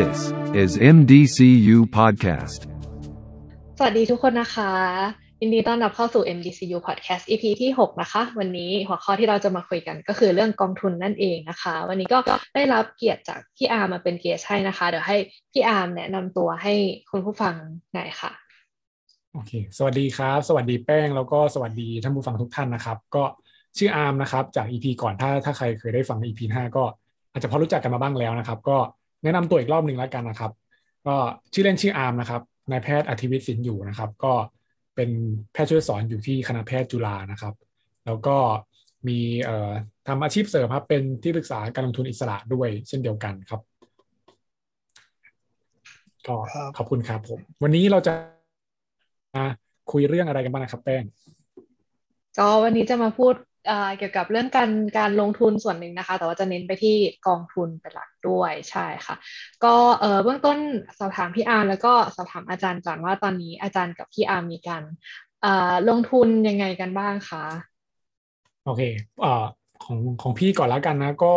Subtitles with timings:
[0.00, 0.18] This
[0.62, 2.60] is MDCU Podcast.
[3.78, 4.72] สวัสดีทุกคนนะคะ
[5.40, 12.18] ยินดีต้อนรับเข้าสู่ MDCU Podcast EP ที่ 6 นะคะ วันนี้หัวข้อที่เราจะมาคุยกันก็คือเรื่องกองทุนนั่นเองนะคะ วันนี้ก็
[12.54, 15.16] ได้รับเกียรติจากพี่อาร์มมาเป็นเกสให้นะคะ เดี๋ยวให้
[15.52, 16.74] พี่อาร์มแนะนำตัวให้
[17.10, 17.54] คุณผู้ฟัง
[17.94, 18.32] หน่อยค่ะ
[19.32, 23.24] โอเค สวัสดีครับ สวัสดีแป้ง แล้วก็สวัสดีท่านผู้ฟังทุกท่านนะครับ ก็
[23.78, 26.84] ชื่ออาร์มนะครับ จาก EP ก่อน ถ้าถ้าใครเคยได้ฟัง EP 5 ก็
[27.32, 28.78] อาจจะพอรู้จักกันมาบ้างแล้วนะครับ ก็
[29.22, 30.52] แนะนำตัวอีกรอบหนึ่งแล้วกันนะครับ
[31.06, 31.16] ก็
[31.52, 34.32] ชื่อเล่นชื่ออาร์มนะครับนายแพทย์อธิวิทย์สินอยู่นะครับ ก็
[34.96, 35.10] เป็น
[35.52, 37.54] แพทย์ช่วยสอนอยู่ที่คณะแพทย์จุฬานะครับ
[38.06, 38.36] แล้วก็
[39.08, 39.70] มีเอ่อ
[40.08, 43.60] ทำอาชีพเสริมครับ เป็นที่ปรึกษาการลงทุนอิสระด้วยเช่นเดียวกันครับ
[46.26, 48.12] ก็ครับขอบคุณครับผม วันนี้เราจะ
[49.34, 49.44] มา
[49.92, 51.04] คุยเรื่องอะไรกันบ้างนะครับแป้ง
[52.38, 53.34] ก็วันนี้จะมาพูด
[53.98, 56.96] เกี่ยวกับเรื่องการการลงทุนส่วนหนึ่งนะคะ แต่ว่าจะเน้นไปที่
[57.26, 59.14] กองทุนเป็นหลักด้วยใช่ค่ะ
[59.64, 59.74] ก็
[60.22, 60.58] เบื้องต้น
[60.98, 64.82] สอบถามพี่อาร์แล้วก็สอบถามอาจารย์ก่อนว่าตอนนี้อาจารย์กับพี่อาร์มีการ
[65.88, 67.44] ลงทุนยังไงกันบ้างคะ
[68.64, 68.82] โอเค
[69.24, 69.26] อ
[69.84, 71.34] ของของพี่ก่อนแล้วกันนะก็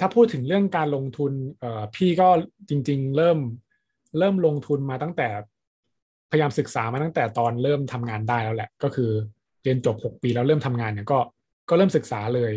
[0.00, 1.32] ถ้าพูดถึงเรื่องการลงทุน
[1.96, 2.28] พี่ก็
[2.68, 3.38] จริง ๆ เริ่ม
[4.18, 5.28] เริ่มลงทุนมาตั้งแต่
[6.30, 9.10] พยายามศึกษามาตั้งแต่ตอนเริ่มทำงานได้แล้วแหละ ก็คือ
[9.66, 11.18] เรียนจบหกปีแล้วเริ่มทำงานเนี่ยก็
[11.68, 12.52] ก็เริ่มศึกษาเลย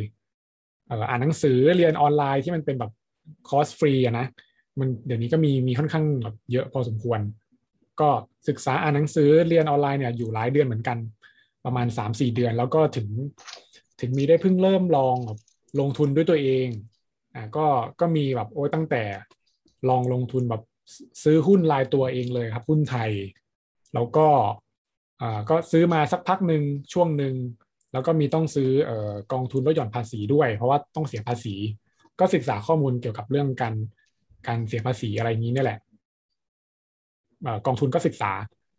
[0.88, 2.92] เอ่านหนังสือเรียนออนไลน์ที่มันเป็นแบบ
[3.50, 4.26] คอร์สฟรีอะนะ
[4.80, 7.20] มันเดี๋ยวนี้ก็มีมีค่อนข้างแบบเยอะพอสมควร
[8.02, 8.10] ก็
[8.48, 10.98] ศึกษาอ่านหนังสือเรียนออนไลน์เนี่ยอยู่หลายเดือนเหมือนกัน
[11.66, 13.08] ประมาณสามสี่เดือน แล้วก็ถึง
[14.02, 15.40] ถึงมีได้เพิ่งเริ่มลองแบบ
[15.80, 16.68] ลงทุนด้วยตัวเอง
[17.36, 17.66] อ่าก็
[18.00, 19.04] ก็มีแบบโอ้ยตั้งแต่
[19.90, 20.62] ลองลงทุนแบบ
[21.24, 23.12] ซื้อหุ้นรายตัวเองเลยครับ หุ้นไทย
[23.94, 24.28] แล้วก็
[25.22, 27.36] อ่าก็ซื้อมาสักพักหนึ่งช่วงหนึ่ง
[27.92, 31.56] แล้วก็มีต้องซื้อเอ่อกองทุนลดหย่อนภาษีด้วย เพราะว่าต้องเสียภาษี
[32.20, 33.76] ก็ศึกษาข้อมูลเกี่ยวกับเรื่องการ
[34.48, 35.80] การเสียภาษีอะไรนี้นี่แหละ
[37.44, 38.32] เอ่อกองทุนก็ศึกษา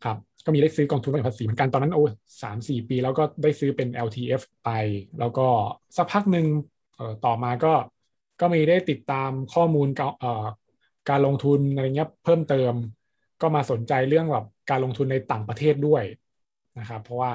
[0.05, 2.05] ครับ ก็มีได้ซื้อกองทุนลดหย่อนภาษีเหมือนกันตอนนั้นโอ้
[2.43, 4.71] สามสี่ปี แล้วก็ได้ซื้อเป็น LTF ไป
[5.19, 5.47] แล้วก็
[5.97, 6.47] สักพักหนึ่ง
[6.95, 7.73] เอ่อต่อมาก็
[8.41, 9.89] ก็มีได้ติดตามข้อมูล
[10.21, 10.47] เอ่อ
[11.11, 12.73] การลงทุนอะไรเงี้ยเพิ่มเติม
[13.41, 16.03] ก็มาสนใจเรื่องแบบการลงทุนในต่างประเทศด้วย
[16.79, 17.33] นะครับ เพราะว่า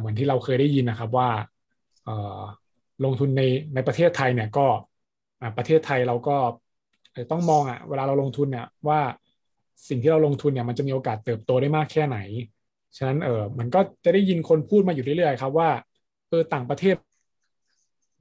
[0.00, 1.28] เหมือนที่เราเคยได้ยินนะครับว่า
[3.04, 3.42] ลงทุนใน
[3.74, 4.66] ในประเทศไทยเนี่ยก็
[5.56, 6.36] ประเทศไทยเราก็
[7.30, 9.00] ต้องมองอะเวลาเราลงทุนเนี่ยว่า
[9.88, 12.18] สิ่งที่เราลงทุนเนี่ยมันจะมีโอกาสเติบโตได้มากแค่ไหน
[12.96, 15.70] ฉะนั้นเออมันก็จะได้ยินคนพูดมาอยู่เรื่อยๆครับว่า
[16.28, 16.96] เออต่างประเทศ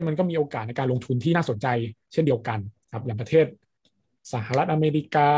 [0.08, 1.68] มันก็มีโอกาสในการลงทุนที่น่าสนใจ
[2.14, 2.60] เช่นเดียวกัน
[2.94, 3.46] ครับอย่างประเทศ
[4.34, 5.30] สหรัฐอเมริกา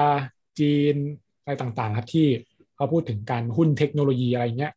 [0.60, 0.96] จีน
[1.42, 2.28] อะไรต่างๆ ครับที่
[2.76, 4.74] เขาพูดถึงการหุ้นเทคโนโลยีอะไรเงี้ย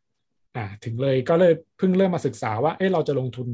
[0.56, 3.48] อ่าถึงเลยก็เลยเพิ่งเริ่มมาศึกษาว่าเออเราจะลงทุน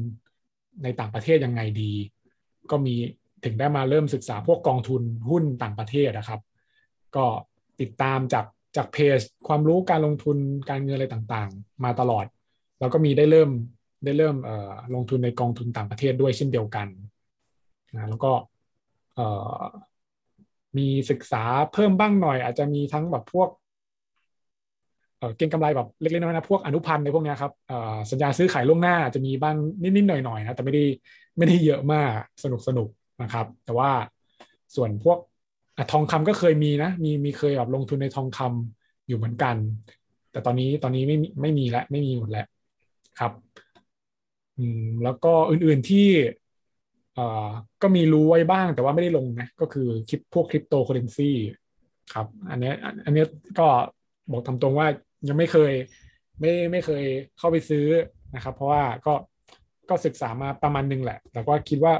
[0.83, 1.91] ในต่างประเทศยังไงดี
[2.71, 2.95] ก็มี
[3.45, 6.41] ถึงได้มาเริ่มศึกษาพวกกองทุนหุ้นต่างประเทศนะครับ
[7.15, 7.25] ก็
[7.81, 8.45] ติดตามจาก
[8.77, 10.37] จากเพจความรู้การลงทุน
[10.69, 12.25] การเงินอะไรต่างๆ มาตลอด
[12.79, 13.49] แล้วก็มีได้เริ่ม
[14.05, 16.87] ได้เริ่มเอ่อลงทุนในกองทุนต่างประเทศด้วยเช่นเดียวกัน
[17.95, 18.31] นะแล้วก็
[19.15, 19.27] เอ่
[19.59, 19.61] อ
[20.77, 23.49] มีศึกษาเพิ่มบ้างหน่อย อาจจะมีทั้งแบบพวก
[25.17, 27.51] เอ่อเก็งกำไรแบบเล็กๆน้อยๆนะพวกอนุพันธ์ในพวกนี้ครับ
[28.11, 30.83] สัญญาซื้อขายล่วงหน้าจะมีบ้างนิดๆหน่อยๆนะแต่ไม่ได้
[31.37, 32.11] ไม่ได้เยอะมาก
[32.43, 32.89] สนุกสนุก
[33.21, 33.91] นะครับ แต่ว่า
[34.75, 35.17] ส่วนพวก
[35.77, 39.55] อทองคำก็เคยมีนะ มีมีเคยแบบลงทุนในทองคำอยู่เหมือนกัน
[40.31, 42.45] แต่ตอนนี้ตอนนี้ไม่ไม่มีแล้วไม่มีหมดแล้ว
[43.19, 43.31] ครับ
[44.57, 46.07] อืมแล้วก็อื่นๆที่
[47.13, 47.49] เอ่อ
[47.81, 51.31] ก็มีรู้ไว้บ้างแต่ว่าไม่ได้ลงนะก็คือคริปพวกคริปโตเคอเรนซี
[52.13, 52.71] ครับ อันนี้
[53.05, 53.23] อันนี้
[53.59, 53.67] ก็
[54.31, 54.87] บอกทำตรงว่า
[55.27, 55.73] ยังไม่เคย
[56.39, 57.03] ไม่ไม่เคย
[57.37, 57.85] เข้าไปซื้อ
[58.35, 59.13] นะครับ เพราะว่าก็
[59.89, 61.93] ก็ศึกษามาประมาณนึงแหละ แต่ว่าคิดว่า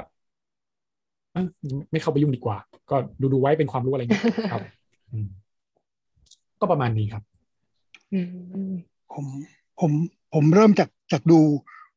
[1.32, 1.46] เอ้ย
[1.92, 2.58] ไม่เข้าไปยุ่งดีกว่า
[2.90, 4.62] ก็ดูดูไว้เป็นความรู้อะไรเงี้ยครับ
[5.12, 5.28] อืม
[6.60, 7.22] ก็ประมาณนี้ครับ
[8.12, 8.20] อื
[8.70, 8.72] ม
[9.14, 9.26] ผม
[9.80, 9.92] ผม
[10.34, 11.40] ผมเริ่มจากจากดู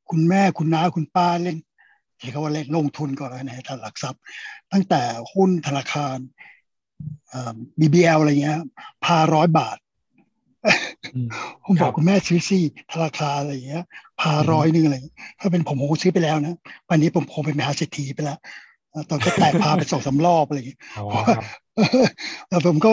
[0.10, 1.58] คุณแม่คุณน้าคุณป้าเล่น
[2.20, 4.22] ใช้คำว่าเล่นลงทุนก่อนนะตลาดหลักทรัพย์
[4.72, 5.02] ตั้งแต่
[5.34, 6.18] หุ้นธนาคาร
[7.30, 8.60] เอ่อ BBL อะไรเงี้ย
[9.04, 9.89] พาร้อยบาทอืม
[11.66, 13.84] ผมบครัอกบคุณแม่ซื้อซี่ธนาคารอะไรอย่างเงี้ย
[14.20, 16.54] พาอืมร้อยหนึ่งอะไรอย่างเงี้ยถ้าเป็นผมผมคงซื้อไปแล้วนะ
[16.90, 18.38] วันนี้ผมคงเป็นมหาเศรษฐีไปแล้ว
[18.92, 21.46] เอ่อตอนก็แตกพาไปสองสามรอบอะไรอย่างเงี้ยอ๋อครับ
[22.50, 22.92] แล้วผมก็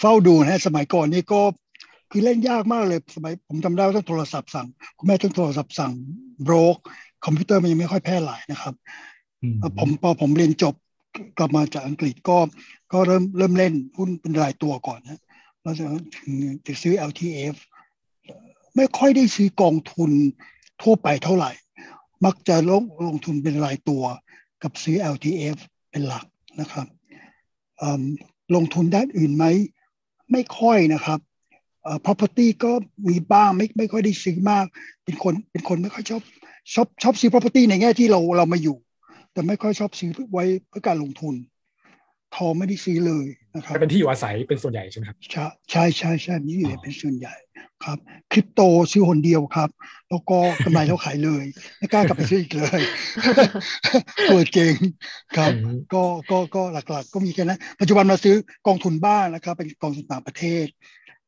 [0.00, 1.40] เฝ้าดูนะสมัยก่อนนี่ก็
[2.10, 4.66] คือเล่นยากมากเลยสมัยผมจำได้ว่าต้องโทรศัพท์สั่ง
[4.98, 5.92] คุณแม่ต้องโทรศัพท์สั่ง
[6.42, 6.76] โบรก
[7.24, 8.74] คอมพิวเตอร์มันยังไม่ค่อยแพร่หลายนะครับ
[9.42, 10.74] อืมเอ่อผมพอผมเรียนจบ
[11.38, 12.38] กลับมาจากอังกฤษก็
[12.92, 15.20] ก็เริ่มเริ่มเล่นหุ้นเป็นรายตัวก่อนนะ
[15.62, 15.84] แล้วจะ
[16.16, 16.32] ถึง
[16.66, 17.56] จะซื้อ LTF
[18.76, 20.10] ไม่ค่อยได้ซื้อกองทุน
[20.82, 21.52] ทั่วไปเท่าไหร่
[22.24, 24.02] มักจะลงลงทุนเป็นรายตัว
[24.62, 25.56] กับซื้อ LTF
[25.90, 26.24] เป็นหลัก
[26.60, 26.86] นะครับ
[28.54, 29.44] ลงทุนด้านอื่นไหม
[30.32, 31.18] ไม่ค่อยนะครับ
[31.82, 32.72] เอ่อ property ก็
[33.08, 34.66] มีบ้างไม่ไม่ค่อยได้ซื้อมาก
[35.04, 36.22] เป็นคนเป็นคนไม่ค่อยชอบ
[36.74, 38.76] ชอบชอบซื้อ property ในแง่ที่เราเรามาอยู่
[39.32, 41.34] แต่ไม่ค่อยชอบซื้อไว้เพื่อการลงทุน
[42.36, 43.26] ทองไม่ได้ซื้อเลย
[43.58, 47.34] นะครับเป็นที่อยู่อาศัยเป็นส่วนใหญ่ใช่ไหมครับ ใช่ใช่ใช่ใช่นี่อยู่อ๋อเป็นส่วนใหญ่
[47.84, 47.98] ครับ
[48.32, 48.60] คริปโต
[48.92, 49.70] ซื้อคนเดียวครับ
[50.10, 51.44] แล้วก็กำไรแล้วขายเลย
[51.78, 52.80] ไม่กล้ากลับไปซื้ออีกเลย
[54.30, 54.74] ตัวเก่ง
[55.36, 60.66] ครับอืมก็ก็ก็หลักๆ ก็มีแค่นั้นปัจจุบันมาซื้อกองทุนบ้างนะครับ เป็นกองทุนต่างประเทศ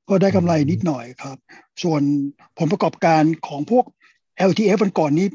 [0.08, 1.36] ก็ได้กำไรนิดหน่อยครับ
[1.82, 2.02] ส่วน
[2.58, 3.84] ผลประกอบการของพวก
[4.50, 5.26] LTF วันก่อนนี้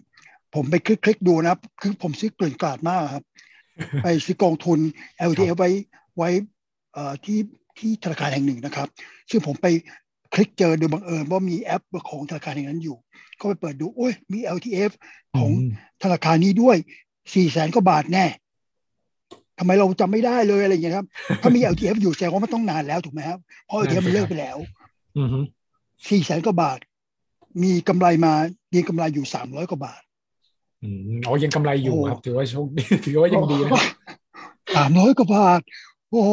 [0.56, 3.24] ผมไปคลิกๆดูนะครับคือผมซื้อเกลื่อนกลาดมากครับ
[4.03, 4.80] ไปซื้อกองทุน
[5.30, 5.69] LTF ไว้
[6.18, 6.55] ไว้เอ่อ
[7.25, 7.39] ที่
[7.80, 8.88] ที่ธนาคารแห่งหนึ่งนะครับ
[9.30, 9.68] ซึ่งผมไป
[10.33, 12.97] คลิกเจอโดยบังเอิญว่ามีแอปของธนาคารแห่งนั้นอยู่
[13.39, 14.92] ก็ไปเปิดดู โอ้ยมี LTF
[15.38, 15.69] ของอืม
[16.03, 16.77] ธนาคารนี้ด้วย
[17.33, 18.25] สี่แสนกว่าบาทแน่
[19.59, 21.07] ทำไมเราจำไม่ได้เลยอะไรอย่างเงี้ยครับ
[21.42, 24.57] ถ้ามี LTF อยู่แสดงว่ามันต้องนานแล้วถูกไหมครับ เพราะ LTF มันเลิกไปแล้ว
[25.18, 25.39] อืมฮึ
[26.09, 26.80] สี่แสนกว่าบาท
[27.63, 28.33] มีกำไรมา
[28.74, 30.01] มีกำไรอยู่สามร้อยกว่าบาท
[30.83, 33.71] อืมอ๋อยังกำไรอยู่โอ้ครับ ถือว่าโชคดีถือว่ายังดีนะ
[34.75, 35.62] สามร้อยกว่าบาท
[36.09, 36.31] โอ้โห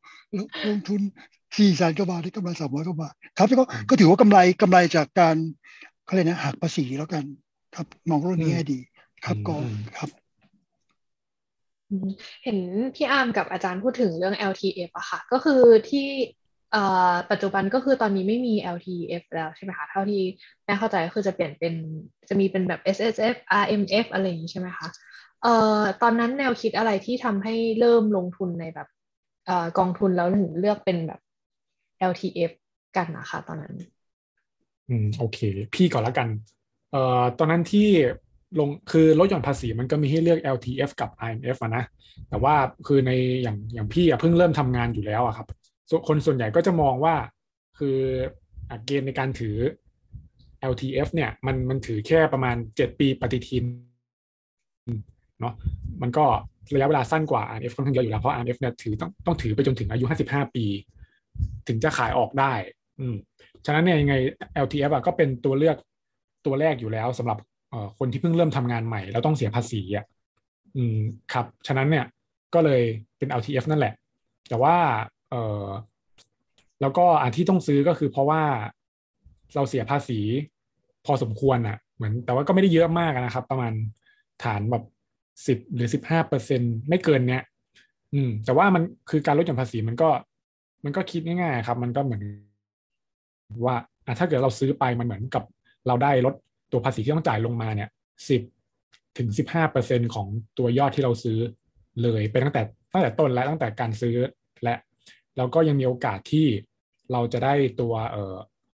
[0.35, 1.01] ล้วลงทุน
[1.57, 5.35] สี่แสนกว่าบาทได้กำไรสามร้อยกว่าบาทครับแล้วก็ก็ถือว่ากำไรกำไรจากการ
[6.05, 7.23] เขาเรียกนะหักภาษีแล้วกัน
[7.75, 8.79] ครับ มองเรื่องนี้ให้ดี
[9.25, 10.09] ครับก็อืมครับ
[11.89, 12.09] อืม
[12.43, 12.57] เห็น
[12.95, 16.07] พี่อาร์มกับอาจารย์พูดถึงเรื่อง LTF อะค่ะ ก็คือที่
[16.71, 20.21] เอ่อปัจจุบันก็คือตอนนี้ไม่มี LTF แล้วใช่ไหมคะ เท่าที่
[20.65, 21.73] แม่เข้าใจก็คือจะเปลี่ยนเป็น
[22.29, 24.87] จะมีเป็นแบบ SSF RMF อะไรอย่างนี้ใช่ไหมคะ
[25.43, 31.19] เอ่อตอนนั้นแนวคิดอะไรที่ทำให้เริ่มลงทุนในแบบเอกองทุนแล้วถึงเลือกเป็นแบบ
[32.11, 32.51] LTF
[32.97, 33.73] กันนะคะตอนนั้น
[34.89, 35.39] อืมโอเค
[35.75, 36.27] พี่ก่อนละกัน
[36.91, 37.87] เอ่อตอนนั้นที่
[38.59, 41.83] ลงคือลดหย่อนภาษีมันก็มีให้เลือก LTF กับ IMF อะนะ
[42.29, 42.55] แต่ว่า
[42.87, 43.11] คือใน
[43.43, 45.47] อย่างอย่างพี่อะเพิ่งเริ่มทำงานอยู่แล้วอะครับ
[46.07, 47.15] คนส่วนใหญ่ก็จะมองว่า
[47.79, 47.97] คือ
[48.69, 49.55] อะเกณฑ์ในการถือ
[50.71, 53.65] LTF เนี่ยมันมันถือแค่ประมาณ 7 ปีปฏิทิน
[55.39, 55.53] เนาะ
[56.01, 56.25] มันก็
[56.75, 60.65] ระยะเวลาสั้นกว่า RMF ค่อนข้างเยอะอยู่แล้วเพราะ RMF เนี่ยถือต้องต้องถือไปจนถึงอายุ 55 ปี
[61.67, 62.53] ถึงจะขายออกได้
[62.99, 63.15] อืม
[63.65, 64.15] ฉะนั้นเนี่ยยังไง
[64.65, 65.77] LTF อะก็เป็นตัวเลือก
[66.45, 67.37] ตัวแรกอยู่แล้วสำหรับ
[67.69, 70.05] เอ่อคนที่เพิ่งเริ่มทำงานใหม่ แล้วต้องเสียภาษีอะ
[70.75, 70.97] อืม
[71.33, 72.05] ครับ ฉะนั้นเนี่ย
[72.53, 72.81] ก็เลย
[73.17, 73.93] เป็น LTF นั่นแหละ
[74.49, 74.75] แต่ว่า
[75.29, 75.65] เออ
[76.81, 78.41] แล้วก็อันที่ต้องซื้อก็คือเพราะว่า
[79.55, 80.19] เราเสียภาษี
[81.05, 83.73] พอสมควรอะ เหมือนแต่ว่าก็ไม่ได้เยอะมากนะครับ ประมาณ
[84.43, 84.83] ฐานแบบ
[85.47, 87.43] สิบหรือสิบห้าเปอร์เซ็นไม่เกินเนี้ย
[88.13, 90.09] อืม แต่ว่ามันคือการลดหย่อนภาษีมันก็
[90.83, 92.21] มันก็คิดง่ายๆครับ มันก็เหมือน
[93.65, 95.43] ว่าอะถ้าเกิดเราซื้อไปมันเหมือนกับ
[95.87, 96.33] เราได้ลด
[96.71, 97.89] ตัวภาษีที่ต้องจ่ายลงมาเนี่ย
[98.29, 98.41] สิบ
[99.17, 100.27] ถึงสิบห้าเปอร์เซ็นของ
[100.57, 101.39] ตัวยอดที่เราซื้อ
[102.01, 104.15] เลยเป็นตั้งแต่ตั้งแต่ต้นและตั้งแต่การซื้อ
[104.63, 104.75] และ
[105.37, 106.47] แล้วก็ยังมีโอกาสที่
[107.11, 108.35] เราจะได้ตัวเอ่อ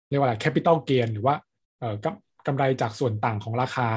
[0.09, 1.35] เรียกว่าอะไรแคปิตอลเกนหรือว่า
[1.79, 3.89] เอ่อกำกำไรจากส่วนต่างของราคา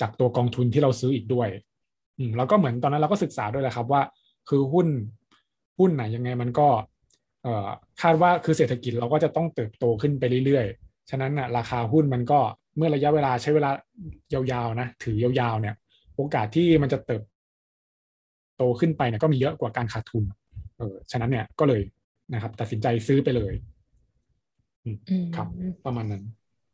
[0.00, 1.48] จากตัวกองทุนที่เราซื้ออีกด้วย
[2.18, 4.02] อืมแล้วก็เหมือนตอนนั้นเราก็ศึกษาด้วยแหละครับว่า
[4.48, 4.86] คือหุ้น
[5.78, 6.68] หุ้นไหนยังไงมันก็
[7.42, 7.68] เอ่อ
[8.02, 12.40] คาดว่าคือเศรษฐกิจเราก็จะต้องเติบโตขึ้นไปเรื่อยๆ ฉะนั้นนะราคาหุ้นมันก็
[12.76, 13.70] เมื่อระยะเวลาใช้เวลา
[14.32, 15.74] ยาวๆนะถือยาวๆเนี่ย
[16.16, 17.22] โอกาสที่มันจะเติบ
[18.56, 20.24] โตขึ้นไปเนี่ยก็มีเยอะกว่าการขาดทุน
[20.78, 21.80] เออฉะนั้นเนี่ยก็เลย
[22.32, 23.54] นะครับ ตัดสินใจซื้อไปเลย
[24.84, 24.96] อืม
[25.36, 25.46] ครับ
[25.86, 26.22] ประมาณนั้น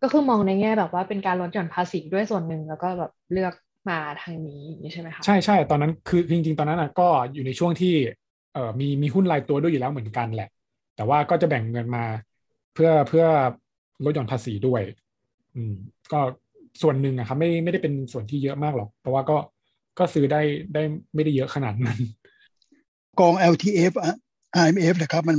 [0.03, 3.55] ก็คือมองในแง่แบบว่าเป็นการลดหย่อนภาษีด้วยส่วนหนึ่งแล้วก็แบบเลือก
[3.89, 7.95] มาทางนี้อย่างนี้ใช่ไหมคะใช่ใช่ตอนนั้นคือจริง ๆ ตอนนั้นอะก็อยู่ในช่วงที่
[8.55, 10.51] เอ่อมีมีหุ้นรายตัวด้วยอยู่แล้วเหมือนกันแหละ
[10.97, 12.05] แต่ว่าก็จะแบ่งเงินมา
[12.75, 13.27] เพื่อเพื่อ
[14.05, 14.83] ลดหย่อนภาษีด้วย
[15.55, 15.75] อืม
[16.13, 16.21] ก็
[16.83, 19.37] ส่วนหนึ่งอะครับไม่ไม่ได้เป็นส่วนที่เยอะมากหรอก เพราะว่าก็
[19.99, 20.41] ก็ซื้อได้
[20.75, 20.83] ได้
[21.15, 21.99] ไม่ได้เยอะขนาดนั้น
[23.21, 24.15] กอง LTF อะ
[24.63, 25.39] IMF นะครับ มัน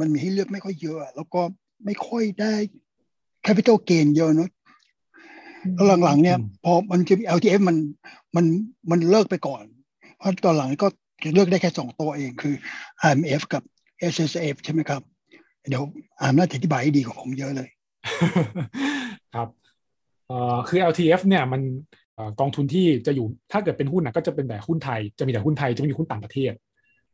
[0.00, 1.40] มันมีให้เลือกไม่ค่อยเยอะ แล้วก็
[1.84, 2.54] ไม่ค่อยได้
[3.46, 4.50] capital gain เยอะเนอะ
[5.74, 7.76] แล้วหลังๆเนี่ยอืมพอมันจะมี LTF มัน
[8.36, 8.44] มัน
[8.90, 9.64] มันเลิกไปก่อน
[10.18, 10.88] เพราะตอนหลังก็
[11.34, 12.54] เลือกได้แค่สองตัวเองคือ
[13.08, 13.62] IMF กับ
[14.12, 15.02] SSF ใช่ไหมครับ
[15.68, 15.82] เดี๋ยว
[16.20, 17.68] อามน่าจะอธิบายให้ดีกว่าผมเยอะเลย
[19.34, 19.48] ครับ
[20.26, 21.60] เอ่อคือ LTF เนี่ยมัน
[22.14, 26.52] เอ่อกองทุนที่จะอยู่ถ้าเกิดเป็นหุ้นนะก็จะเป็นแต่หุ้นไทย จะมีแต่หุ้นไทยจะไม่มีหุ้นต่างประเทศ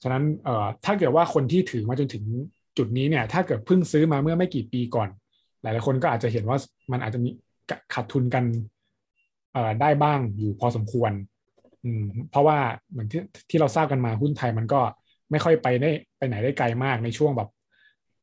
[0.02, 2.24] ฉะนั้นเอ่อถ้าเกิดว่าคนที่ถือมาจนถึง
[2.78, 5.08] จุดนี้เนี่ย ถ้าเกิดเพิ่งซื้อมาเมื่อไม่กี่ปีก่อน
[5.62, 6.58] หลายๆคนก็อาจจะเห็นว่า
[6.92, 7.30] มันอาจจะมี
[7.94, 8.44] ขาดทุนกัน
[9.52, 11.12] เอ่อได้บ้างอยู่พอสมควร
[11.84, 12.58] อืม เพราะว่า
[12.90, 13.20] เหมือนที่
[13.50, 14.80] ที่เราทราบกันมาหุ้นไทยมันก็
[15.30, 17.48] ไม่ค่อยไปได้ไปไหนได้ไกลมากในช่วงแบบ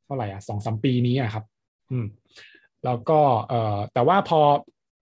[0.06, 1.46] เท่าไหร่อะสองสามปีนี้อะครับ
[1.92, 2.06] อืม
[2.86, 4.40] แล้วก็เอ่อแต่ว่าพอ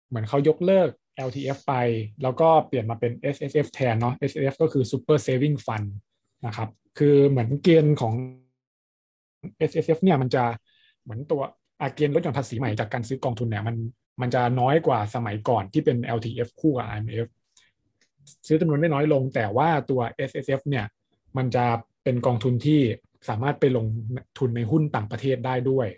[0.08, 0.88] เหมือนเขายกเลิก
[1.28, 1.75] LTF ไป
[2.22, 5.88] แล้วก็เปลี่ยนมาเป็น SSF แทนเนาะ SSF ก็คือ Super Saving Fund
[6.46, 6.68] นะครับ
[6.99, 8.14] คือเหมือนเกณฑ์ของ
[9.70, 10.44] S S F เนี่ยมันจะ
[11.02, 11.42] เหมือนตัว
[11.80, 13.76] อาเกณฑ์ลดหย่อนภาษีใหม่จากการซื้อกองทุนเนี่ยมัน
[14.21, 17.28] มันจะน้อยกว่าสมัยก่อนที่เป็น L T F คู่กับ I M F
[18.47, 20.87] ซื้อจำนวนได้น้อยลง แต่ว่าตัว S S F เนี่ย
[21.37, 21.64] มันจะ
[22.02, 22.81] เป็นกองทุนที่
[23.28, 23.87] สามารถไปลง
[24.38, 25.88] ทุนในหุ้นต่างประเทศได้ด้วย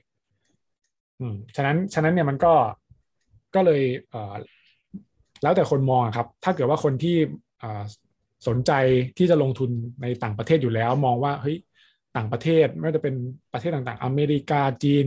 [1.20, 2.54] อืม ฉะนั้น ฉะนั้นเนี่ยมันก็
[3.54, 4.34] ก็เลยเอ่อ
[5.42, 7.16] แล้วแต่คนมองครับ ถ้าเกิดว่าคนที่
[8.48, 8.72] สนใจ
[9.18, 9.70] ที่จะลงทุน
[10.02, 11.56] ในต่างประเทศอยู่แล้ว มองว่าเฮ้ย
[12.16, 13.14] ต่างประเทศไม่ว่าจะเป็น
[13.52, 15.06] ประเทศต่างๆ อเมริกาจีน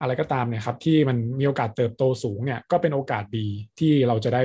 [0.00, 3.46] อะไรก็ตามเนี่ยครับ ที่มันมีโอกาสเติบโตสูงเนี่ยก็เป็นโอกาสดี
[3.78, 4.44] ที่เราจะได้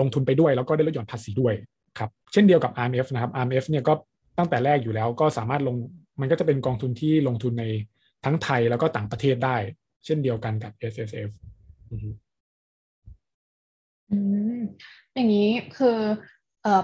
[0.00, 1.54] ลงทุนไปด้วยแล้วก็ได้ลดหย่อนภาษีด้วย
[1.98, 3.92] ครับเช่นเดียวกับ RMF นะครับ RMF เนี่ยก็
[4.38, 5.76] ตั้งแต่แรกอยู่แล้วก็สามารถลง
[6.20, 7.64] มันก็จะเป็นกองทุนที่ลงทุนใน
[8.24, 9.56] ทั้งไทยแล้วก็ต่างประเทศได้
[10.04, 11.30] เช่นเดียวกันกับ S S F
[14.10, 14.16] อื
[14.58, 14.60] ม
[15.14, 16.10] อย่างนี้คือเอ่อ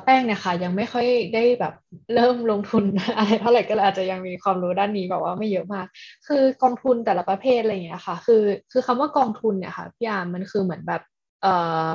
[0.04, 1.74] แป้งเนี่ยค่ะยังไม่ค่อยได้แบบ
[2.14, 2.84] เริ่มลงทุน
[3.16, 5.86] อะไรเท่าไหร่ก็เลยอาจจะยังมีความรู้ด้านนี้แบบว่าไม่เยอะมาก
[6.26, 11.02] คือกองทุนแต่ละประเภทอะไรอย่างเงี้ยค่ะ คือคือคำว่ากองทุนเนี่ยค่ะพี่อามมันคือเหมือนแบบ
[11.42, 11.46] เอ
[11.84, 11.86] อ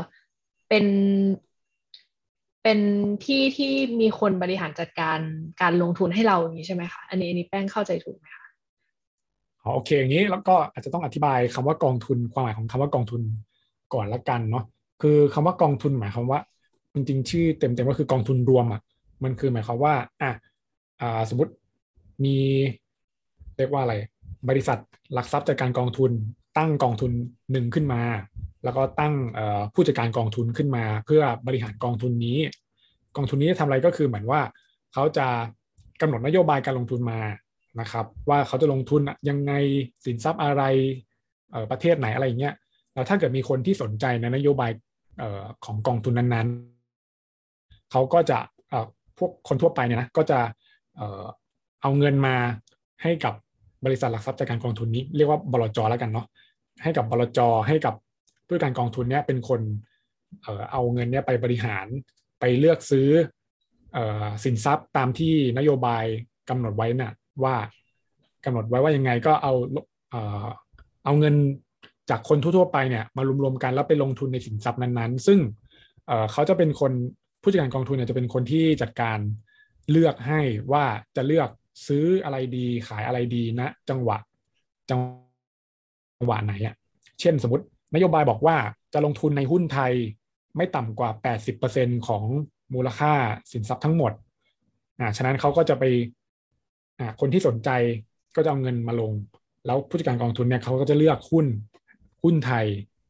[0.70, 0.86] เป็น
[2.64, 2.80] เป็น
[3.26, 5.20] ที่ที่มีคนบริหารจัดการ
[5.62, 8.46] การลงทุนให้เราอย่างนี้ใช่ไหมคะอันนี้อันนี้แป้งเข้าใจถูกไหมคะ
[9.74, 13.22] โอเคอย่างนี้แล้วก็อาจจะต้องอธิบายคำว่ากองทุนความหมายของคำว่ากองทุน
[13.94, 14.64] ก่อนละกันเนาะ
[15.02, 16.40] คือคำว่ากองทุนหมายความว่า
[16.94, 18.82] จริงๆ ชื่อเต็มๆก็คือกองทุนรวมอะ
[19.24, 20.32] มันคือหมายความว่าอะ
[21.02, 21.52] อ่าสมมติ
[22.24, 22.38] มี
[23.58, 23.96] เรียกว่าอะไร
[24.50, 24.78] บริษัท
[25.14, 26.12] หลักทรัพย์จัดการกองทุน
[26.58, 27.12] ตั้งกองทุน
[27.52, 28.02] หนึ่งขึ้นมา
[28.64, 29.14] แล้วก็ตั้ง
[29.74, 32.38] ผู้จัดการกองทุนขึ้นมา เพื่อบริหารกองทุนนี้
[33.16, 34.42] กองทุนนี้ทำอะไรก็คือเหมือนว่า
[34.94, 35.28] เขาจะ
[36.02, 37.20] กำหนดนโยบายการลงทุนมา
[37.80, 39.54] นะครับ ว่าเขาจะลงทุนยังไง
[40.06, 40.64] สินทรัพย์อะไร
[41.72, 42.54] ประเทศไหนอะไรเงี้ย
[42.94, 44.72] แล้วถ้าเกิดมีคนที่สนใจในนโยบาย
[45.66, 46.79] ของกองทุนนั้นๆ
[47.92, 48.40] เขาก็จะ
[49.18, 50.40] พวกคนทั่วไปเนี่ยนะก็จะ
[51.82, 52.36] เอาเงินมา
[53.04, 53.34] ให้กับ
[53.86, 56.26] บริษัทหลักทรัพย์จัดการกองทุนนี้เรียกว่าบลจแล้วกันเนาะ
[56.84, 57.94] ให้กับบลจให้กับ
[58.46, 59.62] ผู้การกองทุนเนี้ยเป็นคน
[60.72, 61.86] เอาเงินเนี้ยไปบริหาร
[62.40, 63.10] ไปเลือกซื้อ
[64.44, 66.04] สินทรัพย์ตามที่นโยบาย
[66.50, 67.56] กำหนดไว้น่ะว่า
[68.46, 69.54] กำหนดไว้ว่ายังไงก็เอา
[71.06, 71.36] เอาเงิน
[72.10, 75.40] จากคนทั่วๆไปเนี่ยมารวมๆกันแล้วไปลงทุนในสินทรัพย์นั้นๆ ซึ่ง
[76.32, 76.92] เขาจะเป็นคน
[77.42, 79.20] ผู้จัดการกองทุนเนี่ยจะเป็นคนที่จัดการ
[79.92, 80.42] เลือกให้
[80.72, 81.50] ว่าจะเลือก
[81.88, 84.18] ซื้ออะไรดีขายอะไรดีนะ จังหวะ
[84.90, 85.00] จัง
[86.26, 86.76] หวะไหนอะ
[87.20, 87.66] เช่นสมมติ
[87.96, 88.58] นโยบายบอกว่า
[88.94, 89.94] จะลงทุนในหุ้นไทย
[90.58, 91.10] ไม่ต่ำกว่า
[91.60, 92.24] 80%ของ
[92.74, 93.14] มูลค่า
[93.52, 94.12] สินทรัพย์ทั้งหมด
[95.00, 95.84] อ่าฉะนั้นเขาก็จะไป
[97.00, 97.70] อ่าคนที่สนใจ
[98.36, 99.12] ก็จะเอาเงินมาลง
[99.66, 101.46] แล้วผู้จัดการกองทุนเนี่ยเขาก็จะเลือกหุ้น
[102.24, 102.66] หุ้นไทย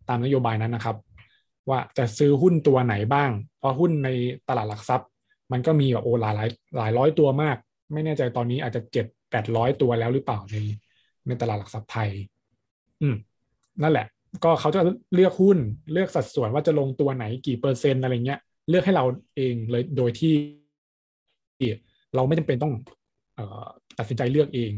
[0.09, 0.95] ตามนโยบายนั้นนะครับ
[1.69, 4.09] ว่าจะซื้อหุ้นตัวไหนบ้าง เพราะหุ้นใน
[4.49, 5.09] ตลาดหลักทรัพย์
[5.51, 7.57] มันก็มีแบบโอ้หลายหลายหลายร้อยตัวมาก
[7.93, 10.55] ไม่แน่ใจตอนนี้อาจจะเจ็ดแปดร้อยตัวแล้วหรือเปล่าใน
[11.27, 12.09] ในตลาดหลักทรัพย์ไทย
[13.01, 13.15] อืม
[13.81, 14.07] นั่นแหละ
[14.43, 14.81] ก็เขาจะ
[15.13, 15.57] เลือกหุ้น
[15.93, 20.33] เลือกสัดส่วนว่าจะลงตัวไหนกี่เปอร์เซ็นต์อะไรเงี้ย เลือกให้เราเองเลยโดยที่
[22.15, 22.73] เราไม่จำเป็นต้อง
[23.37, 23.39] อ
[23.99, 24.71] ตัดสินใจเลือกเอง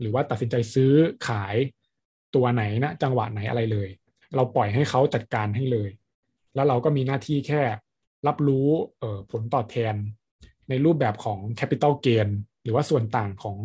[0.00, 0.92] หรือว่าตัดสินใจซื้อ
[1.28, 1.56] ขาย
[2.34, 3.88] ตัวไหนนะจังหวะไหนอะไรเลย
[4.36, 5.90] เราปล่อยให้เขาจัดการให้เลย
[6.58, 7.62] แล้วเราก็มีหน้าที่แค่
[8.26, 8.68] รับรู้
[9.30, 9.94] ผลตอบแทน
[10.68, 12.28] ในรูปแบบของ capital gain
[12.62, 13.56] หรือว่าส่วนต่างของ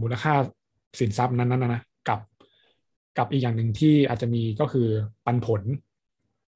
[0.00, 0.34] มูลค่า
[1.00, 2.20] สินทรัพย์นั้นๆนะกับ
[3.18, 4.88] กับอีกอย่างหนึ่งที่อาจจะมีก็คือ
[5.26, 5.62] ปันผล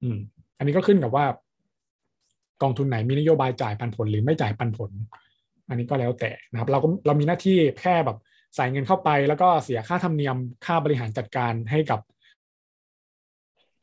[0.02, 0.18] อืม
[0.58, 1.24] อันนี้ก็ขึ้นกับว่า
[2.62, 4.90] กองทุนไหนมีนโยบายจ่ายปันผลหรือไม่จ่ายปันผล
[5.68, 8.18] อันนี้ก็แล้วแต่นะครับ เราก็เรามีหน้าที่แค่แบบ
[8.56, 12.00] ใส่เงินเข้าไป แล้วก็เสียค่าธรรมเนียมค่าบริหารจัดการให้กับ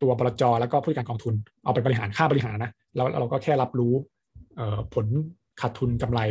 [0.02, 1.34] ตัวบลจแล้วก็ผู้การกองทุน
[1.64, 3.94] เอาไปบริหารค่าบริหารนะแล้วเราก็แค่รับรู้
[4.94, 5.06] ผล
[5.62, 6.22] ขาดทุนกำไร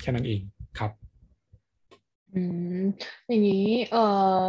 [0.00, 0.40] แค่นั้นเอง
[0.78, 0.90] ครับ
[2.34, 2.42] อื
[2.80, 2.82] ม
[3.28, 4.04] อย่างนี้เอ่
[4.44, 4.48] อ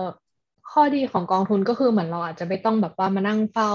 [0.71, 3.71] ข้อดีของกองทุนก็คือเหมือนเราอาจจะไม่ต้องแบบว่ามานั่งเฝ้า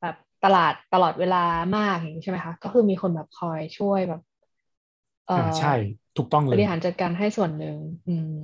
[0.00, 1.44] แบบตลาดตลอดเวลา
[1.76, 4.20] มากอย่างนี้ใช่ไหมคะก็คือมีคนแบบคอยช่วยแบบ
[5.26, 5.74] เออใช่
[6.16, 7.76] ถูกต้องเลยบริหารจัดการให้ส่วนหนึ่ง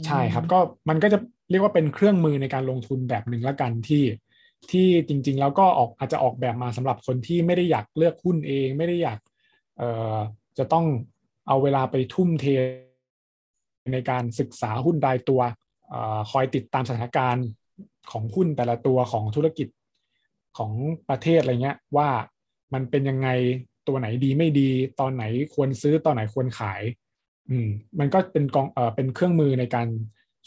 [0.06, 1.18] ใช่ครับ ก็มันก็จะ
[1.50, 4.02] เรียกว่าเป็นเครื่องมือในการลงทุนแบบหนึ่งละกันที่
[4.70, 9.18] ที่จริง ๆ แล้วก็ออกอาจจะออกแบบมาสำหรับคนที่ไม่ได้อยากเลือกหุ้นเอง ไม่ได้อยาก
[9.78, 10.16] เอ่อ
[10.58, 10.86] จะต้อง
[11.48, 12.46] เอาเวลาไปทุ่มเท
[13.92, 15.40] ในการศึกษาหุ้นรายตัว
[15.92, 15.94] อ
[16.30, 17.46] คอยติดตามสถานการณ์
[18.12, 19.68] ของหุ้นแต่ละตัวของธุรกิจ
[20.58, 20.72] ของ
[21.08, 22.08] ประเทศอะไรเงี้ยว่า
[22.74, 23.28] มันเป็นยังไง
[23.88, 25.24] ตัวไหนดีไม่ดี ตอนไหน
[25.54, 26.82] ควรซื้อตอนไหนควรขาย
[27.48, 29.88] อืมมันก็เป็นกองเออเป็นเครื่องมือในการ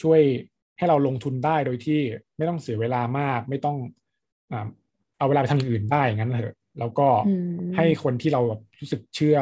[0.01, 0.21] ช่วย
[0.77, 1.99] ให้เราลงทุนได้โดยที่
[2.37, 3.77] ไม่ต้องเสียเวลามาก ไม่ต้อง
[5.17, 7.07] เอาเวลาไปทำอย่างอื่นได้งั้นเถอะแล้วก็
[7.75, 9.37] ให้คนที่เราแบบรู้สึกเชื่อ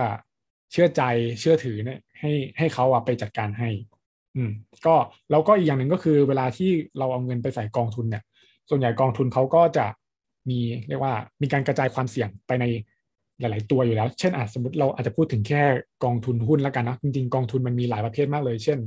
[0.71, 1.01] เชื่อใจ
[1.39, 3.69] เชื่อถือเนี่ย ให้ให้เขาอะไปจัดการให้
[4.35, 4.51] อืม
[4.85, 4.95] ก็
[5.31, 8.23] แล้วก็อีกอย่างหนึ่งก็คือ เวลาที่เราเอาเงินไปใส่กองทุนเนี่ย
[8.69, 9.85] ส่วนใหญ่กองทุนเขาก็จะ
[10.49, 12.65] มีเรียกว่า มีการกระจายความเสี่ยงไปใน
[13.39, 15.63] หลาย ๆ ตัวอยู่แล้ว เช่นอาจสมมติเราอาจจะพูดถึงแค่
[16.03, 18.79] กองทุนหุ้นแล้วกันนะจริงๆกองทุนมันมีหลายประเภทมากเลย เช่น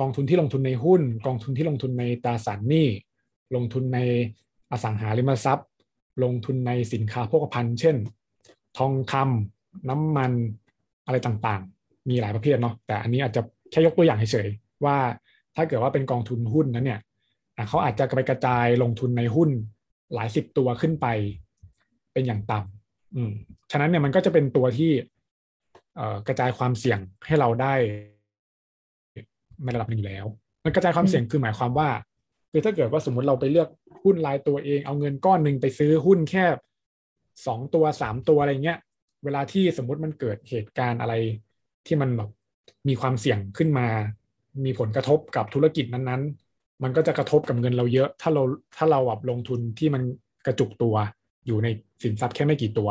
[0.00, 2.88] กองทุนที่ลงทุนในหุ้น กองทุนที่ลงทุนในตราสารหนี้
[3.56, 3.98] ลงทุนใน
[4.70, 5.68] อสังหาริมทรัพย์
[6.22, 7.96] ลงทุนในสินค้าโภคภัณฑ์เช่น
[8.78, 10.32] ทองคำน้ำมัน
[11.06, 14.96] อะไรต่างๆ มีหลายประเภทเนาะแต่อันนี้อาจจะแค่ยกตัวอย่างเฉยๆว่า
[15.56, 17.00] ถ้าเกิดว่าเป็นกองทุนหุ้นนั้นเนี่ย
[17.68, 19.50] เขาอาจจะไปกระจายลงทุนในหุ้น
[20.14, 21.06] หลายสิบตัวขึ้นไป
[22.12, 23.32] เป็นอย่างต่ำอืม
[23.70, 24.90] ฉะนั้นเนี่ยมันก็จะเป็นตัวที่
[26.28, 27.74] กระจายความเสี่ยงให้เราได้
[29.64, 30.26] ในระดับหนึ่งแล้ว
[30.64, 31.88] มันกระจายความเสี่ยงคือหมายความว่า
[32.50, 33.68] คือถ้าเกิดว่าสมมติเราไปเลือก
[34.02, 36.44] หุ้นรายตัวเอง เอาเงินก้อนหนึ่งไปซื้อหุ้นแค่
[37.46, 38.78] สองตัวสามตัวอะไรเงี้ย
[39.24, 41.14] เวลาที่สมมติมันเกิดเหตุการณ์อะไร
[41.86, 42.30] ที่มันแบบ
[42.88, 43.86] มีความเสี่ยงขึ้นมา
[44.64, 48.42] มีผลกระทบกับธุรกิจนั้นๆ มันก็จะกระทบกับเงินเราเยอะ ถ้าเรา
[48.76, 50.02] ถ้าเราแบบลงทุนที่มัน
[50.46, 50.94] กระจุกตัว
[51.46, 51.68] อยู่ใน
[52.02, 52.88] สินทรัพย์แค่ไม่กี่ตัว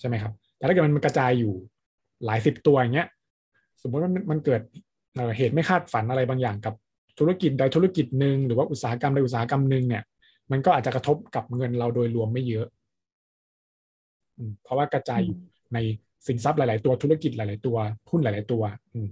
[0.00, 1.52] ใช่ไหมครับ แต่ถ้าเกิดมันกระจายอยู่
[2.26, 3.08] หลายสิบตัวอย่างเงี้ย
[3.82, 4.62] สมมติว่ามันเกิด
[5.36, 6.74] เหตุไม่คาดฝันอะไรบางอย่างกับ
[7.18, 10.02] ธุรกิจใดธุรกิจหนึ่งหรือว่าอุตสาหกรรมใดอุตสาหกรรมหนึ่งเนี่ย
[10.50, 12.66] มันก็อาจจะกระทบกับเงินเราโดยรวมไม่เยอะ
[14.62, 15.36] เพราะว่ากระจายอยู่
[15.74, 15.78] ใน
[16.26, 17.76] สินทรัพย์หลาย ๆ ตัวธุรกิจหลาย ๆ ตัว
[18.10, 18.62] หุ้นหลาย ๆ ตัว
[18.94, 19.08] อืม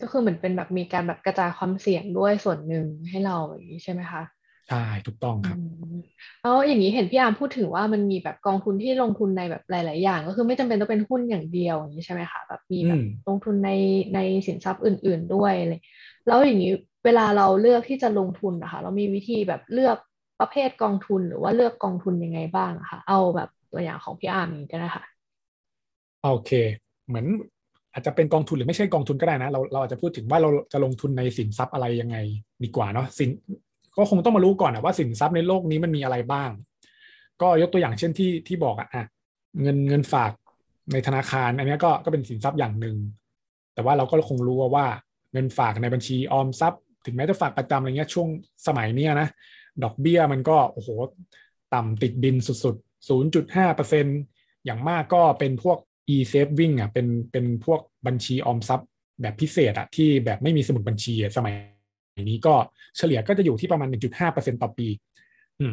[0.00, 4.22] ก็คือเหมือนเป็นแบบมีการแบบกระจายความเสี่ยงด้วยส่วนหนึ่งให้เราอย่างนี้ใช่ไหมคะ
[4.68, 5.58] ใช่ถูกต้องครับ
[6.42, 13.70] แล้วอย่างนี้เห็นพี่อาร์มพูดถึงว่ามันมีแบบกองทุนที่ลงทุนในแบบหลาย ๆ อย่าง ก็คือไม่จำเป็นต้องเป็นหุ้นอย่างเดียวอย่างนี้ใช่ไหมคะแบบมีแบบลงทุนใน
[14.14, 15.80] ในสินทรัพย์อื่น ๆ ด้วยเลย
[16.26, 16.72] แล้วอย่างนี้
[17.04, 19.96] เวลาเราเลือกที่จะลงทุนนะคะเรามีวิธีแบบเลือก
[20.40, 25.04] ประเภทกองทุนหรือว่าเลือกกองทุนยังไงบ้างคะเอาแบบตัวอย่างของพี่อาร์มนี้ก็ได้ค่ะ
[26.22, 26.50] โอเค
[27.08, 27.26] เหมือน
[27.92, 32.16] อาจจะเป็นกองทุนหรือไม่ใช่กองทุนก็ได้นะ เราเราอาจจะพูดถึงว่าเราจะลงทุนในสินทรัพย์อะไรยังไง
[32.64, 33.30] ดีกว่าเนาะสิน
[33.96, 36.50] ก็คงต้องมารู้ก่อนนะว่าสินทรัพย์ในโลกนี้มันมีอะไรบ้าง
[37.42, 39.04] ก็ยกตัวอย่างเช่นที่ที่บอกอะ
[39.62, 40.32] เงินเงินฝาก
[40.92, 42.96] ในธนาคาร อันนี้ก็ก็เป็นสินทรัพย์อย่างหนึ่ง
[43.74, 44.86] แต่ว่าเราก็คงรู้ว่า
[45.32, 48.28] เงินฝากในบัญชีออมทรัพย์ ถึงแม้จะฝากประจำอะไรเงี้ยช่วง
[48.66, 49.28] สมัยเนี้ยนะ
[49.82, 50.88] ดอกเบี้ยมันก็โอ้โห
[51.74, 53.08] ต่ำติดดินสุดๆ
[53.56, 55.78] 0.5%อย่างมากก็เป็นพวก
[56.14, 58.88] e-saving อะเป็นเป็นพวกบัญชีออมทรัพย์
[59.20, 61.54] แบบพิเศษอะที่แบบไม่มีสมุดบัญชีสมัย
[62.28, 62.54] นี้ก็
[62.96, 63.88] เฉลี่ยก็จะอยู่ที่ประมาณ
[64.24, 64.88] 1.5%ต่อปี
[65.60, 65.72] อืม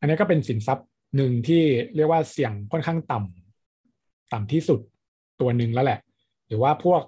[0.00, 1.62] อันนี้ก็เป็นสินทรัพย์หนึ่งที่
[1.96, 4.80] เรียกว่าเสี่ยงค่อนข้างต่ำต่ำที่สุด
[5.40, 5.98] ตัวหนึ่งแล้วแหละ
[6.48, 7.02] หรือว่าพวก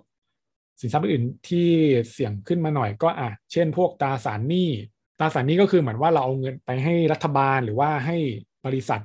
[0.80, 1.68] สินทรัพย์อื่นที่
[2.12, 4.68] เสี่ยงขึ้นมาหน่อยก็อะเช่น พวกตราสารหนี้
[5.18, 8.16] ตราสารหนี้ก็คือเหมือนว่าเราเอาเงินไปให้รัฐบาลหรือว่าให้
[8.66, 9.00] บริษัท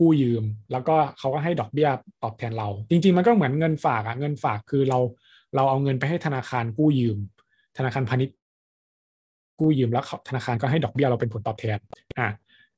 [0.00, 1.88] กู้ยืม แล้วก็เขาก็ให้ดอกเบี้ย
[2.22, 4.98] ตอบแทนเรา จริง ๆ มันก็เหมือนเงินฝากอะเงินฝากคือเรา
[5.54, 7.18] เราเอาเงินไปให้ธนาคารกู้ยืม
[7.78, 8.36] ธนาคารพาณิชย์
[9.60, 11.78] กู้ยืมแล้วธนาคารก็ให้ดอกเบี้ยเราเป็นผลตอบแทน
[12.18, 12.28] อ่า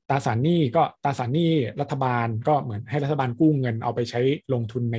[0.08, 4.20] ตราสารหนี้ก็ตราสารหนี้รัฐบาลก็เหมือนให้รัฐบาลกู้เงินเอาไปใช้
[4.54, 4.98] ลงทุนใน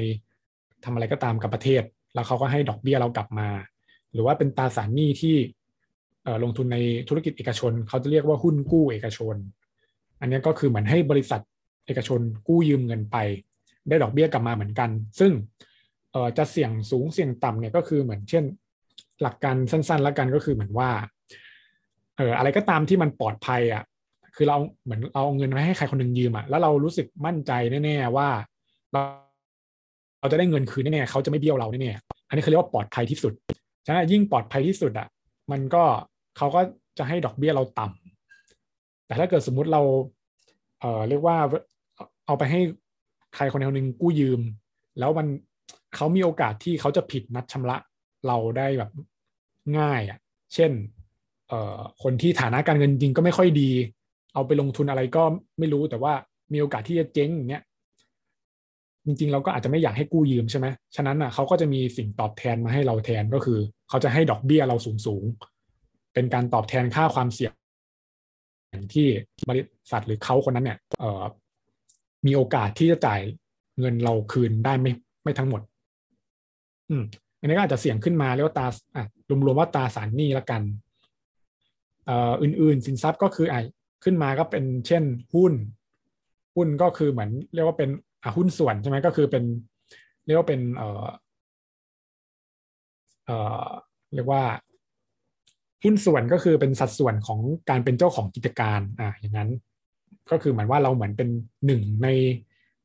[0.83, 3.49] ทำอะไรก็ตามกับประเทศ แล้วเขาก็ให้ดอกเบี้ยเรากลับมา
[4.13, 5.35] หรือว่าเป็นตราสารหนี้ที่
[6.43, 9.35] ลงทุนในธุรกิจเอกชน เขาจะเรียกว่าหุ้นกู้เอกชน
[10.19, 11.41] อันนี้ก็คือเหมือนให้บริษัท
[11.87, 13.17] เอกชนกู้ยืมเงินไป
[13.89, 15.31] ได้ดอกเบี้ยกลับมาเหมือนกัน ซึ่ง
[16.37, 18.43] จะเสี่ยงสูงเสี่ยงต่ำเนี่ยก็คือเหมือนเช่น
[19.21, 20.89] หลักการสั้นๆ แล้วกันก็คือเหมือนว่า
[22.17, 23.84] เอออะไรก็ตามที่มันปลอดภัยอะ
[24.36, 27.51] คือเราเหมือนเอาเงินไปให้ใครคนหนึ่งยืมอะแล้วเรารู้สึกมั่นใจ
[27.84, 28.30] แน่ๆว่า
[28.93, 29.01] เรา
[30.19, 33.34] เราจะได้เงินคืนแน่ๆเขาจะไม่เบี้ยวเราแน่ๆอันนี้เขาเรียกว่าปลอดภัยที่สุด
[33.86, 35.08] ฉะนั้นยิ่งปลอดภัยที่สุดอะ
[35.51, 35.84] มันก็
[36.38, 36.62] เขาก็
[36.97, 39.82] จะให้ดอกเบี้ยเราต่ำแต่ถ้าเกิดสมมุติเรา
[40.80, 41.38] เอ่อเรียกว่า
[42.25, 42.60] เอาไปให้
[43.36, 44.41] ใครคนใดคนหนึ่งกู้ยืม
[44.99, 45.27] แล้วมัน
[45.95, 47.77] เขามีโอกาสที่เขาจะผิดนัดชำระ
[48.27, 48.91] เราได้แบบ
[49.77, 50.19] ง่ายอะ
[50.53, 50.71] เช่น
[52.03, 53.69] คนที่ฐานะการเงินจริงก็ไม่ค่อยดี
[54.33, 55.23] เอาไปลงทุนอะไรก็
[55.60, 56.13] ไม่รู้แต่ว่า
[56.53, 57.63] มีโอกาสที่จะเจ๊งอย่างเงี้ย
[59.05, 67.53] จริงๆเราก็อาจจะไม่อยากให้กู้ยืมใช่ไหมฉะนั้นอะเขาก็จะมีสิ่งตอบแทนมาให้เราแทนก็คือ เขาจะให้ดอกเบี้ยเราสูงๆเป็นการตอบแทนค่าความเสี่ยง
[68.93, 69.07] ที่
[69.49, 71.23] บริษัทหรือเขาคนนั้นเนี่ยเออ
[72.25, 73.21] มีโอกาสที่จะจ่าย
[73.79, 74.91] เงินเราคืนได้ไม่
[75.23, 75.62] ไม่ทั้งหมด
[76.89, 77.03] อืม
[77.39, 79.05] อันนี้ก็อาจจะเสี่ยงขึ้นมาเรียกว่าตาอะ
[79.45, 80.62] รวมๆว่าตาสารหนี้ละกัน
[82.41, 83.55] อื่นๆ สินทรัพย์ก็คือไอ
[84.03, 85.53] ขึ้นมาก็เป็นเช่นหุ้น
[86.55, 87.89] หุ้นก็คือเหมือนเรียกว่าเป็น
[88.23, 89.43] อหุ้นส่วนใช่ไหมก็คือเป็น
[90.25, 91.05] เรียกว่าเป็นเออ
[93.25, 93.31] เอ
[93.63, 93.67] อ
[94.15, 94.43] เรียกว่า
[95.83, 97.39] หุ้นส่วนก็คือเป็นสัดส่วนของ
[97.69, 99.49] การเป็นเจ้าของกิจการอ่าอย่างนั้น
[100.31, 101.29] ก็คือเหมือนว่าเราเหมือนเป็น
[101.65, 102.07] หนึ่งใน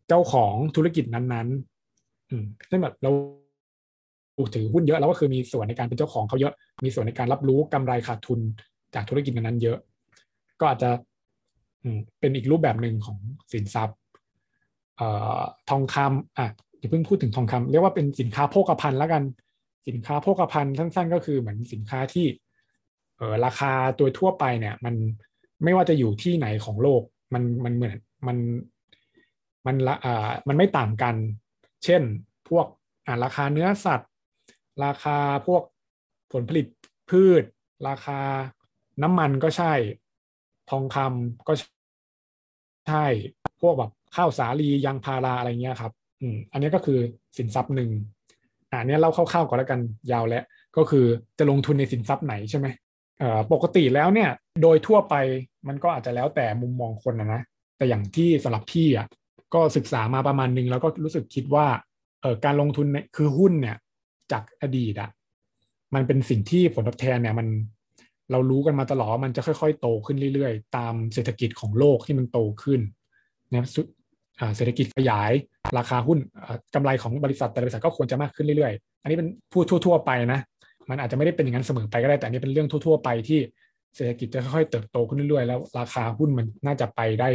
[0.08, 3.10] เจ้าของธุรกิจนั้นๆอืมเช่นแบบเรา
[4.54, 6.54] ถือหุ้นเยอะแล้วก็คือมีส่วนในการเป็นเจ้าของเขาเยอะ
[6.84, 8.40] มีส่วนในการรับรู้กำไรขาดทุน
[8.94, 9.78] จากธุรกิจนั้นเยอะ
[10.60, 10.90] ก็อาจจะ
[12.20, 13.18] เป็นอีกรูปแบบหนึ่งของ
[13.52, 13.98] สินทรัพย์
[15.70, 19.22] ทองคำอะอย่าเพิ่งพูดถึงทองคำเรียกว่าเป็นสินค้าโภคภัณฑ์แล้วกัน
[19.88, 22.26] สินค้าโภคภัณฑ์สั้น ๆ ก็คือเหมือนสินค้าที่
[23.16, 24.94] เออราคาตัวทั่วไปเนี่ย มัน
[25.64, 27.02] ไม่ว่าจะอยู่ที่ไหนของโลก
[27.34, 28.36] มันมันเหมือนมัน
[29.66, 31.14] มันละอ่ามันไม่ต่างกัน
[31.84, 32.02] เช่น
[32.48, 32.66] พวก
[33.06, 34.10] อ่าราคาเนื้อสัตว์
[34.84, 35.62] ราคาพวก
[36.32, 36.66] ผลผลิต
[37.10, 37.42] พืช
[37.88, 38.20] ราคา
[39.02, 39.72] น้ำมันก็ใช่
[40.70, 41.52] ทองคำก็
[42.88, 43.06] ใช่
[43.60, 46.98] พวกแบบข้าวสาลียางพาราอะไรเงี้ยครับอืมอันนี้ก็คือ
[47.36, 47.90] สินทรัพย์หนึ่ง
[48.70, 49.80] อ่านี้เล่าคร่าวๆก่อนแล้วกัน
[50.12, 50.44] ยาวแล้ว
[50.76, 51.04] ก็คือ
[51.38, 52.66] จะลงทุนในสินทรัพย์ไหนใช่ไหม
[53.18, 54.30] เอ่อปกติแล้วเนี่ย
[54.62, 55.14] โดยทั่วไป
[55.68, 57.42] มันก็อาจจะแล้วแต่มุมมองคนนะนะ
[57.76, 59.06] แต่อย่างที่สำหรับพี่อะ
[59.54, 61.66] ก็ศึกษามาประมาณนึงแล้วก็รู้สึกคิดว่า
[62.22, 63.76] เอ่อการลงทุนในคือหุ้นเนี่ย
[64.32, 65.10] จากอดีตอะ
[65.94, 67.46] มันเป็นสิ่งที่ผลตอบแทนเนี่ยมัน
[68.32, 72.80] เรารู้กันมาตลอดมันจะค่อย ๆ โตขึ้นเรื่อยๆ ตามเศรษฐกิจของโลกที่มันโตขึ้น
[73.52, 73.68] นะ
[74.56, 75.32] เศรษฐกิจขยาย
[75.78, 76.18] ราคาหุ้น
[76.74, 80.40] กำไรของบริษัทแต่ละบริษัทก็ควรจะมากขึ้นเรื่อยๆ อันนี้เป็นพูดทั่ว ๆ ไปนะ
[80.90, 83.38] มันอาจจะไม่ได้เป็นอย่างนั้นเสมอไปก็ได้ แต่อันนี้เป็นเรื่องทั่ว ๆ ไปที่
[83.96, 87.28] เศรษฐกิจจะค่อยๆเติบโตขึ้นเรื่อยๆ แล้วราคาหุ้นมันน่าจะไปได้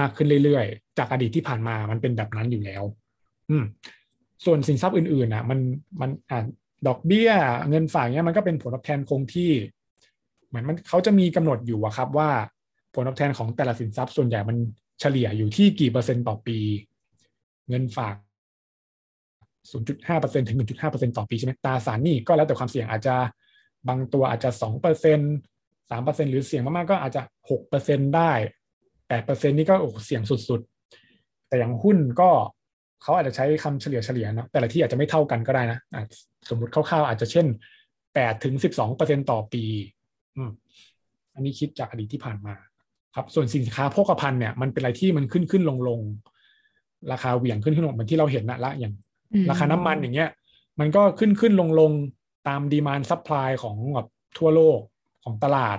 [0.00, 2.82] มากขึ้นเรื่อยๆ จากอดีตที่ผ่านมามันเป็นแบบนั้นอยู่แล้ว
[3.50, 3.64] อืม
[4.44, 5.58] ส่วนสินทรัพย์อื่นๆนะมัน
[6.00, 6.44] มันอ่า
[6.86, 7.30] ดอกเบี้ย
[7.70, 9.50] เงินฝากเนี้ยมันก็เป็นผลตอบแทนคงที่
[10.54, 12.30] เหมือนมันเขาจะมีกำหนดอยู่อะครับว่า
[12.94, 14.56] ผลตอบแทนของแต่ละสินทรัพย์ส่วนใหญ่มัน
[15.00, 16.58] เฉลี่ยอยู่ที่กี่เปอร์เซ็นต์ต่อปี
[17.68, 18.14] เงินฝาก
[19.70, 23.16] 0.5%ถึง 1.5%ต่อปีใช่ไหมตราสารนี่ก็แล้วแต่ความเสี่ยงอาจจะ
[23.88, 27.22] บางตัวอาจจะ 2% 3%หรือเสี่ยงมากๆก็อาจจะ
[27.68, 28.32] 6%ได้
[28.92, 32.30] 8%นี่ก็โอ้เสี่ยงสุดๆ แต่อย่างหุ้นก็
[33.02, 35.78] เขาอาจจะใช้คำเฉลี่ยเฉลี่ยนะแต่ละที่อาจจะไม่เท่ากันก็ได้นะ
[36.48, 37.46] สมมติคร่าวๆอาจจะเช่น
[37.94, 38.54] 8ถึง
[38.92, 39.64] 12%ต่อปี
[40.36, 40.50] อืม
[41.34, 42.54] อันนี้คิดจากอดีตที่ผ่านมา
[43.14, 46.00] ครับส่วนสินค้าโภคภัณฑ์เนี่ยมันเป็นอะไรที่มันขึ้นขึ้นลงลง
[47.12, 48.92] ราคาเหวี่ยงขึ้นขึ้นลงเหมือนที่เราเห็นนะละอย่าง
[49.50, 50.30] ราคาน้ำมันอย่างเงี้ย
[50.80, 51.92] มันก็ขึ้นขึ้นลงลง
[52.48, 54.78] ตาม demand supply ของแบบทั่วโลก
[55.24, 55.78] ของตลาด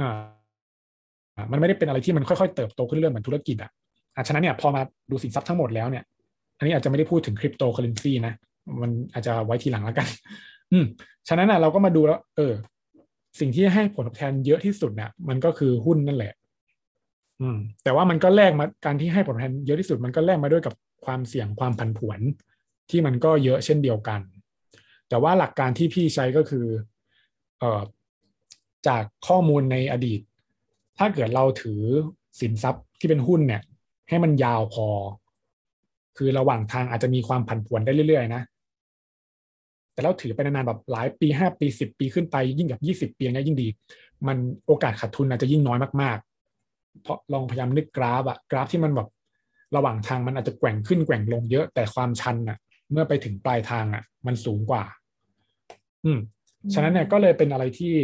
[0.00, 0.20] อ่า
[1.50, 3.70] มันไม่ได้เป็นอะไรที่มันค่อยๆเติบโตขึ้นเรื่อยเหมือนธุรกิจอะ
[4.26, 6.04] ฉะนั้นเนี่ยพอมาดูสินทรัพย์ทั้งหมดแล้วเนี่ย
[6.56, 8.34] อันนี้อาจจะไม่ได้พูดถึงคริปโตเคอเรนซีนะ
[8.82, 10.06] มันอาจจะไว้ทีหลังแล้วกัน
[10.72, 10.84] อืม
[11.28, 12.52] ฉะนั้นอะเราก็มาดูแล้ว เออ
[13.40, 16.32] สิ่งที่ให้ผลตอบแทนเยอะที่สุดเนี่ยมันก็คือหุ้นนั่นแหละ
[17.40, 22.20] อืม แต่ว่ามันก็แลกมาการที่ให้ผลตอบแทนเยอะที่สุดมันก็แลกมาด้วยกับความเสี่ยงความผันผวน
[22.90, 24.20] ที่มันก็เยอะเช่นเดียวกัน
[25.08, 26.66] แต่ว่าหลักการที่พี่ใช้ก็คือ
[27.58, 27.82] เอ่อ
[28.88, 30.20] จากข้อมูลในอดีต
[30.98, 31.80] ถ้าเกิดเราถือ
[32.40, 33.62] สินทรัพย์ที่เป็นหุ้นเนี่ย
[34.08, 34.86] ให้มันยาวพอ
[36.16, 38.42] คือระหว่างทางอาจจะมีความผันผวนได้เรื่อยๆนะ
[40.02, 43.68] แต่เราถือไปนานๆแบบหลายปีห้าปีสิบปีขึ้นไปยิ่งกับยี่สิบปีนี้ยิ่งดี
[44.26, 44.36] มัน
[44.66, 46.18] โอกาสขาดทุนอาจจะยิ่งน้อยมาก
[47.02, 49.08] เพราะลองพยายามนึกกราฟอะกราฟที่มันแบบ
[49.76, 52.58] ระหว่างทางมันอาจจะแกว่งขึ้นแกว่งลงเยอะแต่ความชันอะ
[52.90, 54.84] เมื่อไปถึงปลายทางอะมันสูงกว่า
[56.04, 56.18] อืม
[56.74, 57.94] ฉะนั้นเนี่ยก็เลยเป็นอะไรที่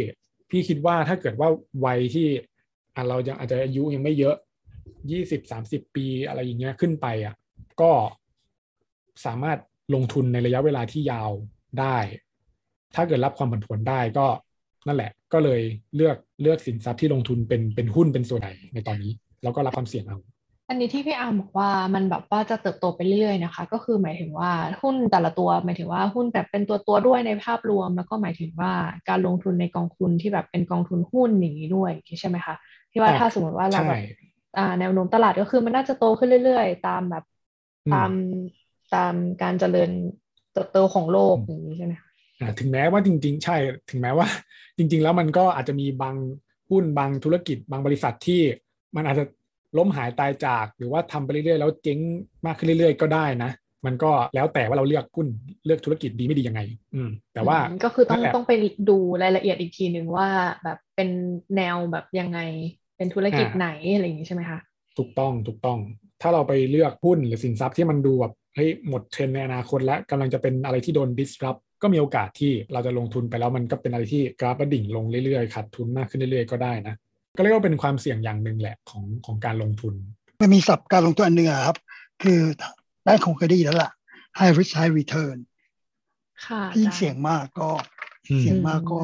[0.49, 1.49] พี่คิดว่าถ้าเกิดว่า
[1.85, 2.27] วัยที่
[2.95, 4.35] อะเรายังอาจจะอายุยังไม่เยอะ
[5.11, 7.35] ยี่สิบสามสิบปีอะไรอย่างเงี้ยขึ้นไปอะ
[7.81, 7.91] ก็
[9.25, 9.57] สามารถ
[9.95, 11.31] ลงทุนในระยะเวลาที่ยาว
[11.79, 11.97] ได้
[12.95, 14.25] ถ้าเกิดรับความผันผวนได้ก็
[14.87, 15.61] นั่นแหละ ก็เลย
[15.95, 19.11] เลือกเลือกสินทรัพย์ที่ลงทุนเป็นเป็นหุ้นเป็นส่วนใหญ่ในตอนนี้
[19.43, 20.19] แล้วก็รับความเสี่ยงเอา
[20.69, 24.51] อันนี้ที่พี่อาร์มบอกว่ามันแบบว่าจะเติบโตไปเรื่อยๆนะคะ ก็คือหมายถึงว่า
[24.81, 28.71] หุ้นแต่ละตัวหมายถึงว่าหุ้นแบบเป็นตัวตัวด้วยในภาพรวม แล้วก็หมายถึงว่า
[29.09, 32.55] การลงทุนในกองทุนที่แบบเป็นกองทุนหุ้นอย่างนี้ด้วยใช่ไหมคะ
[32.91, 34.01] ที่ว่าถ้าสมมติว่าเราแบบ
[34.79, 37.23] แนวโน้มตลาดก็คือมันน่าจะโตขึ้นเรื่อย ๆ ตามแบบ
[37.93, 38.11] ตาม
[38.95, 39.89] ตามการเจริญ
[40.53, 42.09] เติบโตของโลกอย่างนี้ใช่ไหมคะ
[42.59, 43.55] ถึงแม้ว่าจริง ๆ ใช่
[43.89, 44.27] ถึงแม้ว่า
[44.77, 46.15] จริง ๆ แล้วมันก็อาจจะมีบาง
[46.69, 48.41] หุ้นบางธุรกิจ บางบริษัทที่
[48.95, 49.25] มันอาจจะ
[49.77, 51.99] ล้มหายตายจาก หรือว่าทำไปเรื่อยๆแล้วเจ๊ง
[52.45, 53.51] มากขึ้นเรื่อยๆ ก็ได้นะ
[53.85, 55.27] มันก็แล้วแต่ว่าเราเลือกหุ้น
[55.65, 56.61] เลือกธุรกิจดีไม่ดียังไง
[56.95, 58.53] อืม แต่ว่าก็คือต้องต้องไป
[58.89, 60.27] ดูรายละเอียดอีกทีหนึ่งว่า
[60.63, 61.09] แบบเป็น
[61.55, 62.39] แนวแบบยังไง
[62.97, 64.59] เป็นธุรกิจไหนอะไรอย่างนี้ใช่ไหมคะ
[64.97, 65.79] ถูกต้องถูกต้อง
[66.21, 76.95] ถ้าเราไปเลือกหุ้นหรือสินทรัพย์ที่มันดูแบบ เฮ้ยหมดเทรนในอนาคตแล้วกำลังจะเป็นอะไรที่โดน disrupt ก็มีโอกาสที่เราจะลงทุนไปแล้วมันก็เป็นอะไรที่กราฟดิ่งลงเรื่อยๆขาดทุนมากขึ้นเรื่อยๆก็ได้นะ
[77.37, 79.93] ก็เรียกว่าเป็นความเสี่ยงอย่างหนึ่งแหละของของการลงทุน
[80.41, 81.77] มันมีศัพท์การลงทุนอันหนึ่งครับ
[82.23, 82.39] คือ
[83.05, 83.91] ได้คงเคยได้ยินแล้วล่ะ
[84.39, 85.37] high risk high return
[86.73, 87.69] ที่เสี่ยงมากก็
[88.39, 88.99] เสี่ยงมากก็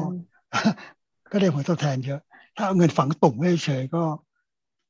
[1.32, 2.20] ก็ได้ผลตอบแทนเยอะ
[2.56, 4.04] ถ้าเอาเงินฝังตุ่มไว้เฉยก็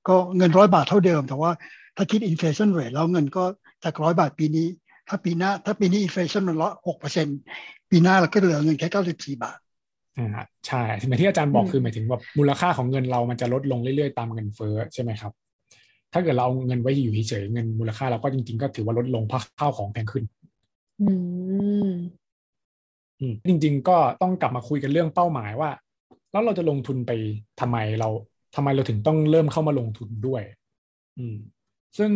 [0.08, 1.50] ก็เงินร้อยบาทเท่าเดิม แต่ว่า
[1.96, 3.44] ถ้าคิด inflation rate แล้วเงินก็
[3.86, 4.66] จากร้อยบาทปีนี้
[5.08, 7.26] ถ้าปีหน้า ถ้าปีนี้ inflation มันร้อยหกเปอร์เซ็น
[7.90, 9.58] ปีหน้าเราก็เหลือเงินแค่เก้าสิบสี่บาท
[10.18, 15.32] อ่าใช่เหมือนที่อาจารย์บอกคือหมายถึงแบบมูลค่าของเงินเรามันจะลดลงเรื่อยๆตามเงินเฟ้อใช่ไหมครับ
[16.12, 20.24] ถ้าเกิดเราเอาเงินไว้อยู่เฉยๆเงินมูลค่าเราก็จริง ๆ ก็ถือว่าลดลงเพราะข้าวของแพงขึ้น
[21.00, 21.10] อื
[21.88, 21.90] ม
[23.20, 25.70] อืมจริง ๆ ก็ต้องกลับมาคุยกันเรื่องเป้าหมายว่า
[26.32, 27.12] แล้วเราจะลงทุนไป
[27.60, 28.08] ทำไมเรา
[28.56, 30.42] ทำไมเราถึงต้องเริ่มเข้ามาลงทุนด้วย
[31.18, 31.36] อืม
[31.98, 32.12] ซึ่ง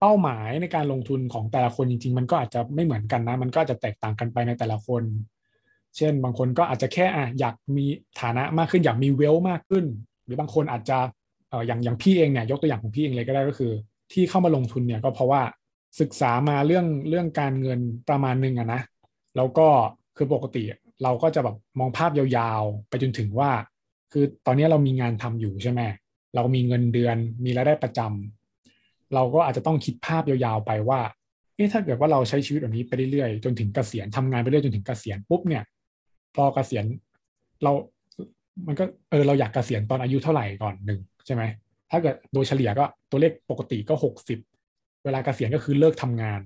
[0.00, 5.02] เป้าหมายในการลงทุนของแต่ละคนจริง ๆ มันก็อาจจะไม่เหมือนกันนะ มันก็จะแตกต่างกันไปในแต่ละคน
[5.96, 7.84] เช่น บางคนก็อาจจะแค่อะอยากมี
[8.20, 9.84] ฐานะมากขึ้น อยากมีเวลมากขึ้น
[10.24, 10.98] หรือบางคนอาจจะ
[11.48, 13.72] เอออย่างอย่างพี่เองเนี่ยยกตัวอย่างของพี่เองเลยก็ได้ก็คือ
[14.12, 15.42] ที่เข้ามาลงทุนเนี่ยก็เพราะว่า
[16.00, 18.80] ศึกษามาเรื่องเรื่องการเงินประมาณหนึ่งอะนะ
[19.36, 19.66] แล้วก็
[20.16, 20.62] คือปกติ
[21.02, 23.50] เราก็จะแบบมองภาพยาวๆ ไปจนถึงว่า
[24.12, 25.80] คือตอนนี้เรามีงานทำอยู่ใช่ไหม
[26.34, 28.39] เรามีเงินเดือนมีรายได้ประจำ
[29.14, 31.00] เราก็อาจจะต้องคิดภาพยาวๆไปว่า
[31.56, 35.62] เอ๊ะถ้าเกิดว่าเราใช้ชีวิตแบบนี้ไปเรื่อยๆจนถึงเกษียณทำงานไปเรื่อยจนถึงเกษียณปุ๊บเนี่ย
[36.34, 36.84] พอเกษียณ
[37.62, 37.72] เรา
[38.66, 41.42] มันก็เออเราอยากเกษียณตอนอายุเท่าไหร่ก่อนหนึ่งใช่ไหม
[41.90, 44.38] ถ้าเกิดโดยเฉลี่ยก็ตัวเลขปกติก็หกสิบ
[45.04, 46.40] เวลาเกษียณก็คือเลิกทำงาน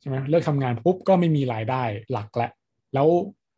[0.00, 2.50] ใช่ไหมเลิกทำงานปุ๊บก็ไม่มีรายได้หลักและ
[2.94, 3.08] แล้ว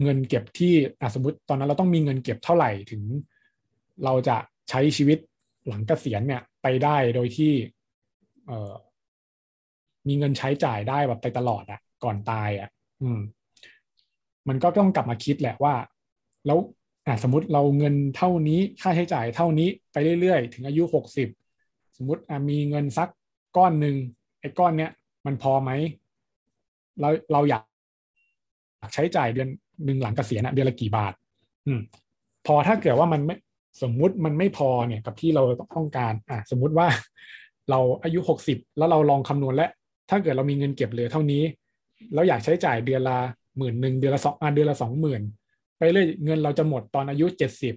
[0.03, 3.03] เงินเก็บที่อสมมติตอนนั้นเราต้องมีเงินเก็บเท่าไหร่ถึง
[4.05, 4.37] เราจะ
[4.71, 5.19] ใช้ชีวิต
[5.69, 7.53] หลังเกษียณเนี่ยไปได้โดยที่
[8.47, 8.73] เออ
[10.09, 12.69] มีเงินใช้จ่ายได้แบบไปตลอดอะก่อนตายอะ
[13.03, 13.21] อืม
[14.49, 15.75] มันก็ต้องกลับมาคิดแหละว่า
[16.47, 16.59] แล้ว
[17.07, 21.29] อะสมมติเราเงินเท่านี้ค่าใช้จ่ายเท่านี้ไปเรื่อยๆ ถึงอายุหกสิบ
[21.97, 23.09] สมมติอะมีเงินสัก
[23.57, 23.97] ก้อนหนึ่ง
[24.41, 24.91] ไอ้ก้อนเนี้ย
[25.27, 25.71] มันพอไหม
[27.01, 27.63] เราเราอยาก
[28.95, 29.49] ใช้จ่ายเดือน
[29.85, 31.13] หนึ่งหลังเกษียณอะเดือนละกี่บาท
[31.67, 31.81] อืม
[32.47, 33.37] พอถ้าเกิดว่ามันไม่
[33.83, 35.43] สมมุติมันไม่พอเนี่ย กับที่เรา
[35.77, 36.87] ต้องการ อะสมมุติว่า
[37.71, 39.71] เราอายุหกสิบแล้วเราลองคำนวณแล้ว
[40.11, 41.43] ถ้าเกิดเรามีเงินเก็บเหลือเท่านี้
[42.15, 43.19] เราอยากใช้จ่ายเดือนละ
[43.59, 45.23] หมื่นหนึ่งเดือนละสองอะเดือนละสองหมื่น
[45.77, 47.75] ไปเรื่อยเงินเราจะหมดตอนอายุเจ็ดสิบ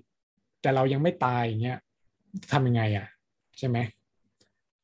[0.61, 1.77] แต่เรายังไม่ตายอย่างเงี้ย
[2.51, 3.07] ทำยังไงอะ
[3.57, 3.77] ใช่ไหม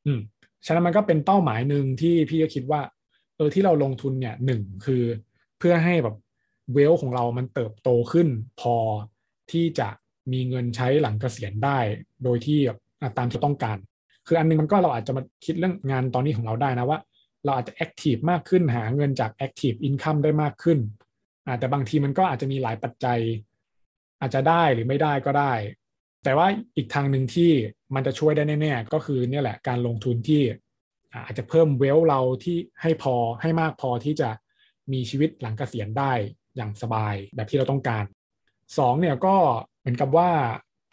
[0.06, 0.20] อืม
[0.66, 2.82] ฉะนั้นมันก็เป็นเป้าหมายหนึ่งที่พี่ก็คิดว่า
[3.38, 5.04] เออที่เราลงทุนเนี่ยหนึ่งคือ
[5.60, 6.16] เพื่อให้แบบ
[6.74, 8.28] เวลของเรามันเติบโตขึ้น
[8.62, 8.76] พอ
[9.52, 9.90] ที่จะ
[10.32, 11.80] มีเงินใช้หลังเกษียณได้
[12.24, 12.80] โดยที่แบบ
[13.18, 13.78] ตามที่ต้องการ
[14.28, 17.00] คืออันนึงมันก็เราอาจจะมาคิดเรื่องงานตอนนี้ของเราได้นะว่า
[17.46, 20.80] เราอาจจะแอคทีฟมากขึ้นหาเงินจากแอคทีฟอินคัมได้มากขึ้น
[21.46, 23.20] อ่าแต่บางทีมันก็อาจจะมีหลายปัจจัย
[24.22, 25.54] อาจจะได้หรือไม่ได้ก็ได้
[26.24, 27.52] แต่ว่าอีกทางหนึ่งที่
[27.96, 30.42] มันจะช่วยได้แน่ๆก็คือเนี่ยแหละการลงทุนที่
[31.26, 34.30] อาจจะเพิ่มเวลเราที่ให้พอให้มากพอที่จะ
[34.94, 36.14] มีชีวิตหลังเกษียณได้
[36.56, 38.06] อย่างสบายแบบที่เราต้องการ
[38.78, 39.36] สองเนี่ยก็
[39.80, 40.30] เหมือนกับว่า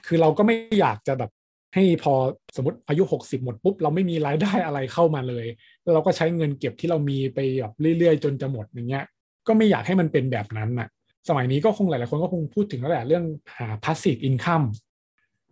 [0.07, 1.31] คือเราก็ไม่อยากจะแบบ
[1.75, 2.15] ให้พอ
[2.57, 5.47] สมมติอายุ 60 หมดปุ๊บ เราไม่มีรายได้อะไรเข้ามาเลย
[5.83, 9.05] แล้วเราก็ใช้เงินเก็บที่เรามีไปแบบเรื่อยๆ จนจะหมดอย่างเงี้ย
[9.47, 10.89] ก็ไม่อยากให้มันเป็นแบบนั้นน่ะ
[11.29, 13.25] สมัยนี้ก็คงหลายๆคนก็คงพูดถึงแล้วแหละเรื่อง
[13.57, 14.67] หา passive income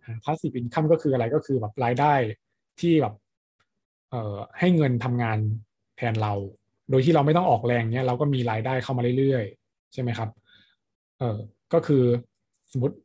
[0.05, 2.13] หา passive income ก็คืออะไรก็คือแบบรายได้
[2.79, 3.13] ที่แบบ
[4.09, 5.37] เอ่อให้เงินทำงาน
[5.97, 6.33] แทนเรา
[6.89, 10.29] โดยที่เราไม่ต้องออกแรงเนี้ยเราก็มีรายได้เข้ามาเรื่อยๆ ใช่ไหมครับ
[11.19, 11.37] เออ
[11.73, 12.03] ก็คือ
[12.71, 12.95] สมมติ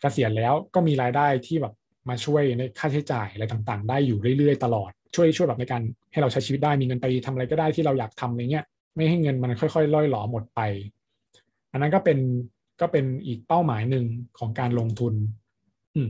[0.00, 1.74] เกษียณแล้วก็มีรายได้ที่แบบ
[2.08, 10.60] มาช่วยในค่าใช้จ่ายอะไรต่างๆ ได้อยู่เรื่อยๆ ตลอดช่วยช่วยแบบในการให้เราใช้ชีวิตได้มีเงินไปทำอะไรก็ได้ที่เราอยากทำอะไรเงี้ยไม่ให้เงินมันค่อยๆล่อยหลอหมดไป
[11.72, 12.18] อันนั้นก็เป็น
[12.80, 14.04] ก็เป็นอีกเป้าหมายหนึ่ง
[14.38, 15.14] ของการลงทุน
[15.94, 16.08] อืม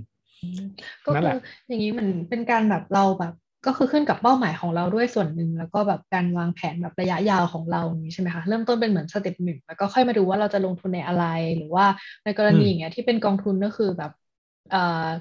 [1.07, 3.35] ก็คืออย่างนี้มันเป็นการแบบเราแบบ
[3.67, 11.25] ก็คือขึ้นกับเป้าหมายของเราด้วยส่วนหนึ่งแล้วก็แบบการวางแผนแบบระยะยาวของเราอย่างนี้ใช่ไหมคะเริ่มต้นเป็นเหมือนสเต็ปหนึ่งแล้วก็ค่อยมาดูว่าเราจะลงทุนในอะไร
[11.57, 11.87] หรือว่า
[12.25, 14.77] ในกรณีอย่างเงี้ยที่เป็นกองทุนก็คือแบบเอ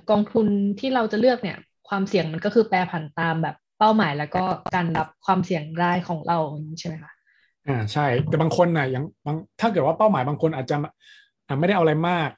[0.09, 0.47] กองทุน
[0.79, 1.57] ที่เราจะเลือกเนี่ย
[1.89, 4.43] ความเสี่ยงมันก็คือแปรผันตามแบบเป้าหมายแล้วก็
[4.75, 6.37] การรับความเสี่ยงได้ของเรา
[6.79, 7.11] ใช่ไหมคะ
[7.67, 10.75] อ่าใช่ แต่บางคนนะ่ะยังบางถ้าเกิดว่าเป้าหมายบางคนอาจจะ
[11.59, 12.29] ไม่ได้เอาอะไรมาก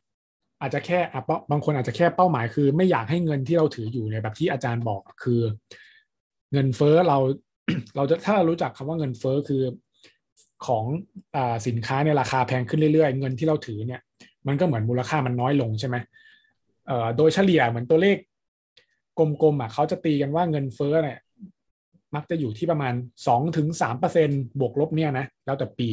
[0.61, 5.41] อาจจะแค่อะบางคนอาจจะแค่เป้าหมายคือ ไม่อยากให้เงินที่เราถืออยู่เนี่ยแบบที่อาจารย์บอกคือ
[6.53, 7.17] เงินเฟ้อเรา
[7.95, 9.63] เราจะถ้าเรารู้จักคำว่าเงินเฟ้อคือ
[10.65, 10.85] ของ
[11.35, 14.01] อสินค้าเนี่ยราคาแพงขึ้นเรื่อยๆ เงินที่เราถือเนี่ย
[14.47, 15.95] มันก็เหมือนมูลค่ามันน้อยลงใช่ไหม
[17.17, 18.17] โดยเฉลี่ยเหมือนตัวเลข
[19.17, 21.19] กลมๆอะเขาจะตีกันว่าเงินเฟ้อเนี่ย
[22.15, 22.93] มักจะอยู่ที่ประมาณ
[23.27, 25.89] สองถึงสามเปอร์เซ็นบวกลบเนี่ยนะ แล้วแต่ปี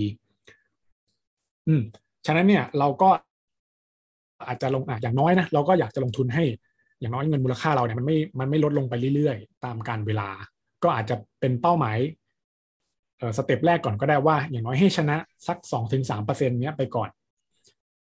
[1.69, 1.83] อืม
[2.27, 3.11] ฉะนั้นเนี่ยเราก็
[4.47, 6.45] อาจจะลงอะอย่างน้อยนะ เราก็อยากจะลงทุนให้
[7.01, 10.29] อย่างน้อยเงินมูลค่าเราเนี่ยมันไม่มันไม่ลดลงไปเรื่อยๆ ตามการเวลา
[10.83, 11.97] ก็อาจจะเป็นเป้าหมาย
[13.19, 17.09] เอ่อสเต็ปแรกก่อนก็ได้ว่า อย่างน้อยให้ชนะสักสองถึงสามเปอร์เซ็นเนี้ยไปก่อน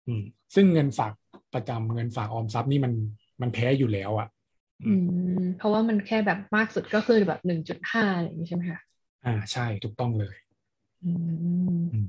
[0.07, 0.23] อืม
[0.55, 1.13] ซึ่งเงินฝาก
[1.53, 2.93] ประจำเงินฝากออมทรัพย์นี่มัน
[3.41, 4.27] มันแพ้อยู่แล้วอะ่ะ
[4.85, 4.93] อื
[5.37, 8.79] ม เพราะว่ามันแค่แบบมากสุดก็คือแบบหนึ่งจุดห้าอะไรอย่างนี้ใช่ไหมคะ
[9.25, 10.35] อ่าใช่ถูกต้องเลย
[11.03, 11.11] อื
[12.03, 12.07] ม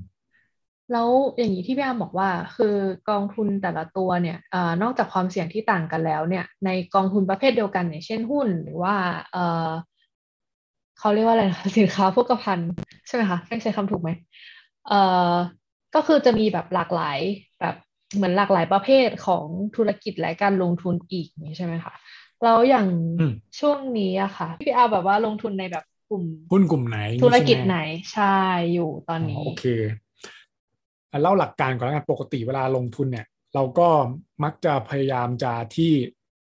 [0.91, 2.75] แล้วอย่างนี้ที่พี่อาร์มบอกว่า คือ
[3.09, 8.95] กองทุนแต่ละตัวเนี่ยเอ่อนอกจากความเสี่ยงที่ต่างกันแล้วเนี่ย ในกองทุนประเภทเดียวกันอย่างเช่นหุ้นหรือว่า
[9.31, 9.69] เอ่อ
[10.99, 12.69] เขาเรียกว่าอะไรนะสินค้าโภคภัณฑ์
[13.07, 14.09] ใช่ไหมคะไม่ใช้คำถูกไหม
[14.87, 14.99] เอ่
[15.31, 15.33] อ
[15.95, 17.19] ก็คือจะมีแบบหลากหลาย
[17.59, 17.75] แบบ
[18.15, 21.93] เหมือนหลากหลายประเภทของธุรกิจและการลงทุนอีกนี่ใช่ไหมคะ
[22.43, 27.79] แล้วอย่างอืมช่วงนี้อะค่ะพี่อาร์แบบว่าลงทุนในแบบกลุ่มหุ้นกลุ่มไหน ธุรกิจใช่ไหนม
[28.13, 28.23] ใช่
[28.73, 29.63] อยู่ตอนอ๋อนี้โอเค
[31.11, 33.89] อะเล่าหลักการก่อนแล้วกันปกติเวลาลงทุนเนี่ย เราก็
[34.43, 35.91] มักจะพยายามจะที่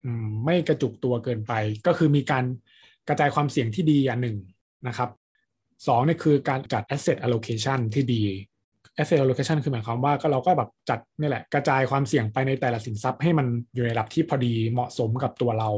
[0.04, 1.52] อืมไม่กระจุกตัวเกินไป
[1.86, 2.44] ก็คือมีการ
[3.08, 4.36] กระจายความเสี่ยงที่ดีอย่างหนึ่ง
[4.86, 5.10] นะครับ
[5.86, 8.22] สองเนี่ยคือการจัด asset allocation ที่ดี
[9.00, 15.70] asset allocation คือหมายความว่าก็เราก็แบบจัดนี่แหละกระจายความเสี่ยงไปในแต่ละสินทรัพย์ให้มันอยู่ในระดับที่พอดีเหมาะสมกับตัวเรา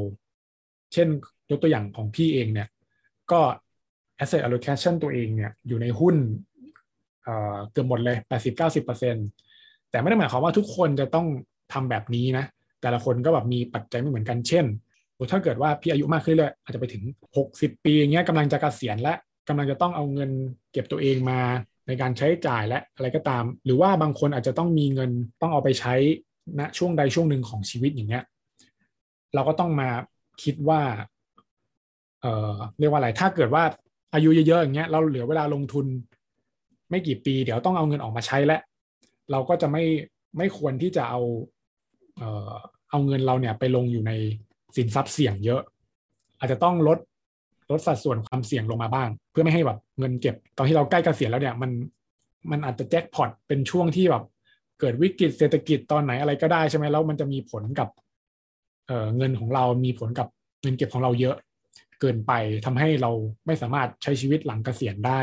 [0.92, 1.08] เช่น
[1.50, 2.68] ยกตัวอย่างของพี่เองเนี่ย
[3.32, 3.40] ก็
[4.18, 6.16] asset allocation ตัวเองเนี่ยอยู่ในหุ้น
[7.22, 8.16] เอ่อเกือบหมดเลย
[8.84, 11.26] 80-90%แต่ไม่ได้หมายความว่าทุกคนจะต้อง
[11.72, 12.44] ทำแบบนี้นะ
[12.82, 14.66] แต่ละคนก็แบบมีปัจจัยไม่เหมือนกัน เช่น
[15.32, 17.02] ถ้าเกิดว่าพี่อายุมากขึ้นเลยอาจจะไปถึง
[17.44, 19.14] 60 ปีอย่างเงี้ยกำลังจะเกษียณและ
[19.48, 20.30] กำลังจะต้องเอาเงิน
[20.72, 21.40] เก็บตัวเองมา
[21.86, 25.94] ในการใช้จ่ายและอะไรก็ตาม หรือว่าบางคนอาจจะต้องมีเงินต้องเอาไปใช้
[26.58, 28.24] ณช่วงใดช่วงหนึ่งของชีวิตอย่างเงี้ย
[29.34, 29.88] เราก็ต้องมา
[30.42, 30.80] คิดว่า
[32.20, 33.64] เอ่อเรียกว่าอะไรถ้าเกิดว่า
[34.14, 35.86] อายุเยอะๆอย่างเงี้ยเราเหลือเวลาลงทุน
[36.90, 38.60] ไม่กี่ปี เดี๋ยวต้องเอาเงินออกมาใช้แล้ว
[39.30, 39.84] เราก็จะไม่
[40.38, 41.20] ไม่ควรที่จะเอา
[42.16, 42.52] เอ่อ
[42.90, 44.12] เอาเงินเราเนี่ยไปลงอยู่ใน
[44.76, 45.62] สินทรัพย์เสี่ยงเยอะ
[46.38, 46.98] อาจจะต้องลด
[47.72, 51.70] ลดสัดส่วนความเสี่ยงลงมาบ้าง เพื่อไม่ให้แบบเงินเก็บ ตอนที่เราใกล้เกษียณแล้วเนี่ยมัน
[52.50, 54.24] มันอาจจะแจ็คพอตเป็นช่วงที่แบบ
[54.80, 57.88] เกิดวิกฤตเศรษฐกิจตอนไหนอะไรก็ได้ใช่ไหมแล้วมันจะมีผลกับ
[58.86, 60.28] เเงินของเรามีผลกับ
[60.62, 61.36] เงินเก็บของเราเยอะ
[62.00, 62.32] เกินไป
[62.66, 63.10] ทำให้เรา
[63.46, 65.20] ไม่สามารถใช้ชีวิตหลังเกษียณได้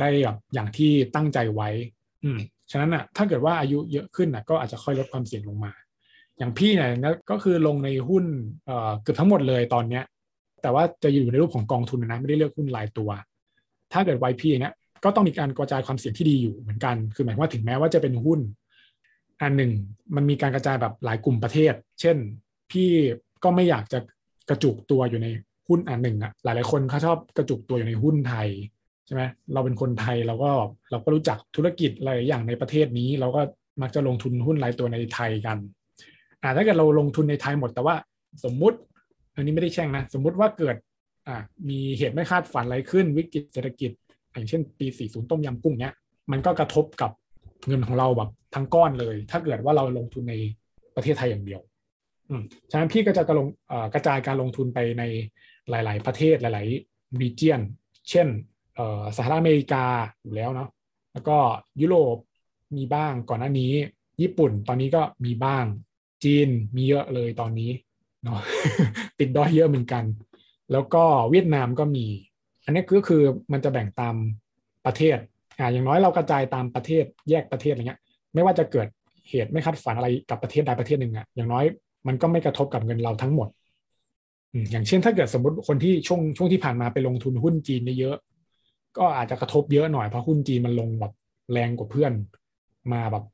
[0.00, 1.68] ได้แบบอย่างที่ตั้งใจไว้
[2.24, 2.38] อืม
[2.70, 5.72] ฉะนั้นอะถ้าเกิดว่าอายุเยอะขึ้นอะก็อาจจะค่อยลดความเสี่ยงลงมา
[6.38, 6.90] อย่างพี่เนี่ย
[7.30, 8.24] ก็คือลงในหุ้น
[8.66, 10.04] เอ่อเกือบทั้งหมดเลยตอนเนี้ย
[10.62, 13.10] แต่ว่าจะอยู่ในรูปของกองทุนนะไม่ได้เลือกหุ้นรายตัว
[13.92, 18.40] ถ้าเกิด YP เนี่ยก็ต้องมีการกระจายความเสี่ยงที่ดีอยู่เหมือนกัน คือหมายว่าถึงแม้ว่าจะเป็นหุ้น
[19.42, 19.72] อันหนึ่ง
[20.16, 22.16] มันมีการกระจายแบบหลายกลุ่มประเทศ เช่น
[22.70, 22.88] พี่
[23.44, 23.98] ก็ไม่อยากจะ
[24.50, 25.26] กระจุกตัวอยู่ใน
[25.68, 28.48] หุ้นอันหนึ่งอะหลายๆคนเขาชอบกระจุกตัวอยู่ในหุ้นไทย
[29.06, 30.50] ใช่ไหมเราเป็นคนไทยเราก็
[30.90, 33.40] เราก็รู้จักธุรกิจอะไรอย่างในประเทศนี้ เราก็
[33.82, 35.58] มักจะลงทุนหุ้นรายตัวในไทยกัน
[36.42, 37.94] อ่าถ้าเกิดเราลงทุนในไทยหมดแต่ว่า
[38.44, 38.78] สมมุติ
[39.38, 40.76] อันนี้ไม่ได้แช่งนะ สมมุติว่าเกิด
[41.26, 41.36] อ่า
[41.68, 43.90] มีเหตุไม่คาดฝันอะไรขึ้นวิกฤตเศรษฐกิจ
[44.32, 45.92] อย่างเช่นปี 40 ต้มยำกุ้งเนี้ย
[46.32, 47.10] มันก็กระทบกับ
[47.66, 50.34] เงินของเราแบบทั้งก้อนเลย ถ้าเกิดว่าเราลงทุนใน
[50.96, 51.60] ประเทศไทยอย่างเดียว
[52.30, 55.02] อืมฉะนั้นพี่ก็จะกระลงอ่อกระจายการลงทุนไปใน
[55.70, 57.60] หลาย ๆ ประเทศหลายๆ region
[58.10, 58.28] เช่น
[58.74, 59.84] เอ่อสหรัฐอเมริกา
[60.22, 60.68] อยู่แล้วเนาะ
[61.12, 61.38] แล้วก็
[61.80, 62.16] ยุโรป
[62.76, 63.72] มีบ้างก่อนหน้านี้
[64.22, 65.64] ญี่ปุ่นตอนนี้ก็มีบ้าง
[66.24, 67.70] จีนมีเยอะเลยตอนนี้
[68.24, 68.40] เนาะ
[69.18, 70.04] ติดดอยเยอะเหมือนกัน
[70.72, 72.06] แล้วก็เวียดนามก็มี
[72.64, 74.14] อันนี้ก็คือมันจะแบ่งตาม
[74.86, 75.18] ประเทศ
[75.58, 78.00] อ่าอย่างน้อยเรากระจายตามประเทศแยกประเทศอะไรเงี้ย
[78.34, 78.86] ไม่ว่าจะเกิด
[79.28, 81.64] เหตุไม่คาดฝันอะไรกับประเทศใดประเทศหนึ่งอะอย่างน้อย
[82.06, 83.48] มันก็ไม่กระทบกับเงินเราทั้งหมด
[84.70, 91.12] อย่างเช่นถ้าเกิดสมมติคนที่ช่วงช่วงที่ผ่านมาไปลงทุนหุ้นจีนเยอะๆก็อาจจะกระทบเยอะหน่อยเพราะหุ้นจีนมันลงแบบ
[91.52, 92.12] แรงกว่าเพื่อน
[92.92, 93.24] มาแบบ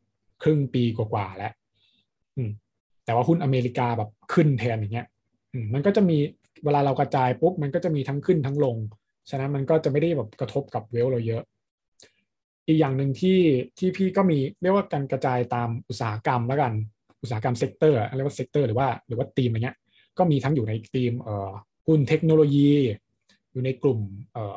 [0.43, 1.53] ครึ่งปีกว่าๆแล้ว
[3.05, 5.07] แต่ว่าหุ้นอเมริกาแบบขึ้นแทนอย่างเงี้ย
[5.75, 6.19] มันก็จะมี
[6.65, 8.77] เวลาเรากระจายปุ๊บมันก็จะมีทั้งขึ้นทั้งลง
[9.31, 11.43] ฉะนั้นมันก็จะไม่ได้แบบกระทบกับ wealth เราเยอะ
[12.67, 13.41] อีกอย่างหนึ่งที่
[13.79, 16.73] ที่พี่ก็มีเรียกว่าการกระจายตามอุตสาหกรรมแล้วกัน
[17.23, 19.77] อุตสาหกรรม sector เรียกว่า sector หรือว่าหรือว่าทีมอะไรเงี้ย
[20.19, 21.51] ก็มีทั้งอยู่ในทีมเอ่อ
[21.87, 22.71] หุ้นเทคโนโลยี
[23.53, 24.01] อยู่ในกลุ่ม
[24.33, 24.57] เอ่อ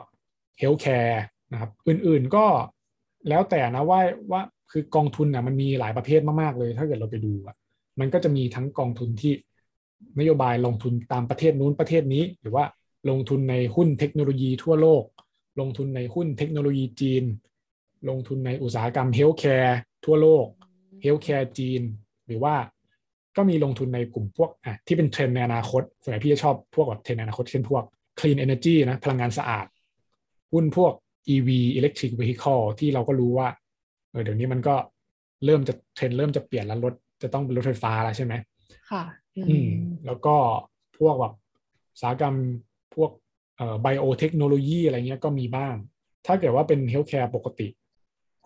[0.60, 2.46] healthcare นะครับอื่นๆก็
[3.30, 4.00] แล้วแต่นะว่า
[4.32, 4.42] ว่า
[4.72, 7.56] คือกองทุนน่ะมันมีหลายประเภทมากๆเลย ถ้าเกิดเราไปดูอะ
[8.00, 9.34] มันก็จะมีทั้งกองทุนที่
[10.20, 12.66] นโยบายลงทุนตามประเทศนู้นประเทศนี้ หรือว่า
[13.10, 15.04] ลงทุนในหุ้นเทคโนโลยีทั่วโลก
[15.60, 17.24] ลงทุนในหุ้นเทคโนโลยีจีน
[18.10, 20.46] ลงทุนในอุตสาหกรรม healthcare ทั่วโลก
[21.02, 21.82] healthcare จีน
[22.28, 22.56] หรือว่า
[23.38, 27.84] ก็มีลงทุนในกลุ่มพวกอะที่เป็นเทรนด์ในอนาคตส่วนใหญ่พี่จะชอบพวกแบบเทรนด์ในอนาคตเช่นพวก
[28.20, 29.66] clean energy นะพลังงานสะอาด
[30.54, 30.94] หุ้นพวก
[31.34, 33.48] EV electric vehicle ที่เราก็รู้ว่า
[34.12, 34.76] เออเดี๋ยวนี้มันก็
[35.46, 38.34] เริ่มจะเทรนด์เริ่มจะเปลี่ยนแล้วรถ จะต้องเป็นรถไฟฟ้าแล้วใช่ไหม
[38.92, 39.04] ค่ะ
[39.38, 39.70] อืม
[40.06, 40.36] แล้วก็
[40.98, 41.34] พวกแบบ
[41.94, 42.36] อุตสาหกรรม
[42.96, 43.12] พวก
[43.58, 45.76] เอ่อ biotechnology อะไรเงี้ยก็มีบ้าง
[46.26, 47.68] ถ้าเกิดว่าเป็น healthcare ปกติ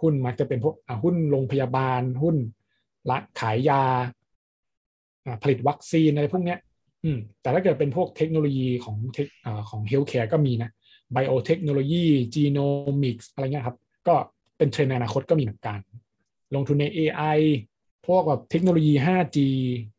[0.02, 2.36] หุ้นมักจะเป็นพวกอะหุ้นโรงพยาบาลหุ้น
[3.10, 3.84] ร้านขายยา
[5.26, 6.60] อะผลิตวัคซีนอะไรพวกเนี้ย
[7.04, 10.70] อืม แต่ถ้าเกิดเป็นพวกเทคโนโลยีของ tech อ่าของ healthcare ก็มีนะ
[11.14, 14.16] biotechnology genomics อะไรเงี้ยครับ ก็
[14.58, 15.80] เป็นเทรนด์ในอนาคตก็มีเหมือนกัน
[16.56, 17.40] ลงทุนใน AI
[18.08, 19.50] พวกแบบเทคโนโลยี 5G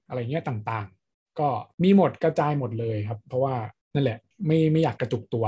[0.06, 1.48] อะไรเงี้ยต่างๆ ก็
[1.82, 3.54] มีหมดกระจายหมดเลยครับ เพราะว่า
[3.94, 5.44] นั่นแหละไม่ไม่อยากกระจุกตัว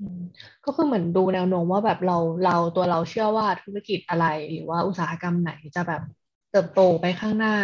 [0.00, 0.20] อืม
[0.64, 6.02] ก็คือเหมือนดูแนวโน้มว่าแบบเราเราตัวเราเชื่อว่าธุรกิจอะไรหรือว่าอุตสาหกรรมไหนจะแบบ
[6.50, 7.54] เติบโตไปข้างหน้า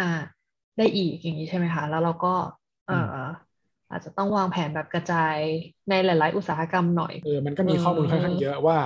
[0.77, 2.33] ได้อีกอย่างนี้ใช่ไหมคะ แล้วเราก็
[2.85, 3.17] เอออ
[3.89, 5.37] อาจจะต้องวางแผนแบบกระจาย
[5.89, 8.77] ในหลาย ๆ อุตสาหกรรมหน่อยเออมันก็มีข้อมูลค่อนข้างเยอะว่า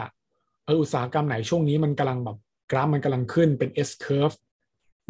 [0.65, 2.37] เอออุตสาหกรรมไหนช่วงนี้มันกำลังแบบ
[2.71, 4.35] กราฟมันกำลังขึ้นเป็น S curve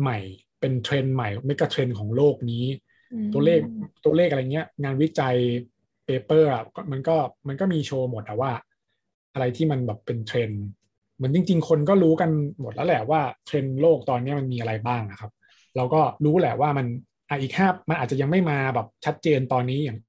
[0.02, 0.18] ใหม่
[0.60, 2.66] เป็นเทรนด์ใหม่ megatrend ของโลกนี้
[3.14, 3.60] อืมตัวเลข
[4.04, 5.36] ตัวเลขอะไรเงี้ย งานวิจัย
[6.06, 7.16] paper อะก็มันก็
[7.48, 8.52] มันก็มีโชว์หมดแต่ว่า
[9.34, 10.64] อะไรที่มันแบบเป็นเทรนด์
[11.16, 12.30] เหมือนจริง ๆ คนก็รู้กัน
[12.60, 15.32] หมดแล้วแหละว่าเทรนด์โลกตอนนี้มันมีอะไรบ้างนะครับ
[15.76, 16.86] เราก็รู้แหละว่ามัน
[17.30, 20.00] อะอีกห้ามันอาจจะยังไม่มาแบบชัดเจนตอนนี้อย่าง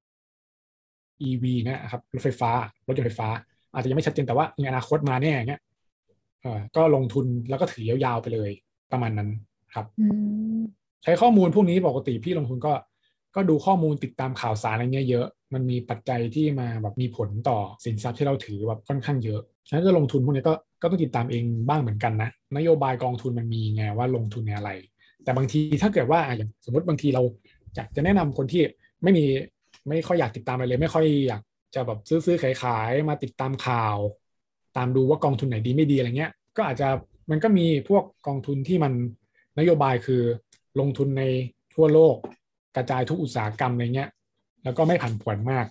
[1.28, 2.50] EV เนะครับรถไฟฟ้า
[2.88, 3.28] รถยนต์ไฟฟ้า
[3.74, 5.60] อาจจะยังไม่ชัดเจนแต่ว่าในอนาคตมาแน่เงี้ย
[6.42, 8.50] เออก็ลงทุนแล้วก็ถือยาวๆไปเลย
[8.92, 9.28] ประมาณนั้น
[9.74, 10.06] ครับอื
[10.58, 10.62] ม
[11.04, 12.72] ใช้ข้อมูลพวกนี้ปกติพี่ลงทุนก็
[13.34, 24.70] ก็ดูข้อมูลติดตามข่าวสารอะไรเงี้ยเยอะ มันมีปัจจัยที่มาแบบมีผลต่อสินทรัพย์ที่เราถือแบบค่อนข้างเยอะ ฉะนั้นจะลงทุนพวกนี้ก็ก็ต้องติดตามเองบ้างเหมือนกันนะ นโยบายกองทุนมันมีไงว่าลงทุนในอะไร
[25.24, 27.22] แต่บางทีถ้าเกิดว่าอะอย่างสมมติบางทีเรา
[27.76, 28.62] อยากจะแนะนำคนที่
[29.02, 29.24] ไม่มี
[29.88, 31.42] ไม่ค่อยอยากติดตามอะไรเลย ไม่ค่อยอยาก
[31.74, 33.96] จะแบบซื้อซื้อขายขายมาติดตามข่าว
[34.76, 36.88] ตามดูว่ากองทุนไหนดีไม่ดีอะไรเงี้ย ก็อาจจะ
[37.30, 38.92] มันก็มีพวกกองทุนที่มัน
[39.58, 40.22] นโยบายคือ
[40.80, 41.22] ลงทุนใน
[41.74, 42.16] ทั่วโลก
[42.76, 44.10] กระจายทุกอุตสาหกรรมอะไรเงี้ย
[44.64, 45.66] แล้วก็ไม่ผันผวนมาก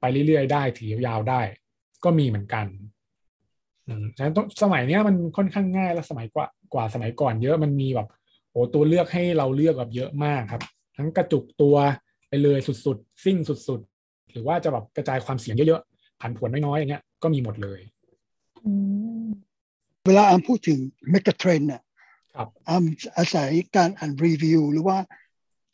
[0.00, 1.40] ไปเรื่อยๆได้ถือยาวๆได้
[2.04, 2.66] ก็มีเหมือนกัน
[3.86, 8.08] อืมฉะนั้นต้องสมัยเนี้ยมันค่อนข้างง่ายและสมัยกว่ากว่าสมัยก่อนเยอะมันมีแบบ
[8.50, 10.62] โอ้ตัวเลือกให้เราเลือกแบบเยอะมากครับ
[10.96, 11.76] ทั้งกระจุกตัว
[12.28, 17.80] ไปเลยสุดๆซิ่งสุดๆ หรือว่าจะแบบกระจายความเสี่ยงเยอะๆผันผวนน้อยๆอย่างเงี้ยก็มีหมดเลย
[18.64, 18.72] อื
[19.24, 19.28] ม
[20.06, 20.78] เวลาอามพูดถึง
[21.10, 21.87] เมกะเทรนน่ะครับ
[22.68, 22.84] อาม
[23.16, 24.98] อาศัยการอ่านรีวิว หรือว่า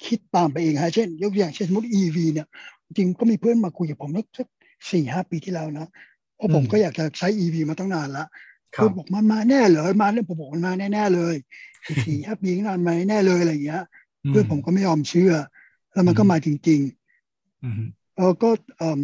[0.07, 2.47] คิดตามไปเองฮะเช่น ยกตัวอย่างเช่นสมมติ EV เนี่ย
[2.87, 4.47] จริงก็มีเพื่อนมาคุยกับผมสัก
[4.91, 5.87] สี่ห้าปีที่แล้วนะ
[6.37, 8.25] เพราะผมอืมก็อยากจะใช้ EV มาตั้งนานละ
[8.77, 11.35] ครัเพื่อบนบอกมันมาแน่เหรอมาเนี่ยผมบอกมันมาแน่ๆเลย
[12.05, 13.83] สี่ห้าปีข้างหน้ามาแน่เลยอะไรอย่างเงี้ย
[14.29, 15.33] เพื่อนผมก็ไม่ยอมเชื่อ
[15.93, 16.81] แล้วมันก็อืมมาจริง
[17.63, 19.01] อืมๆแล้วก็เอิ่ม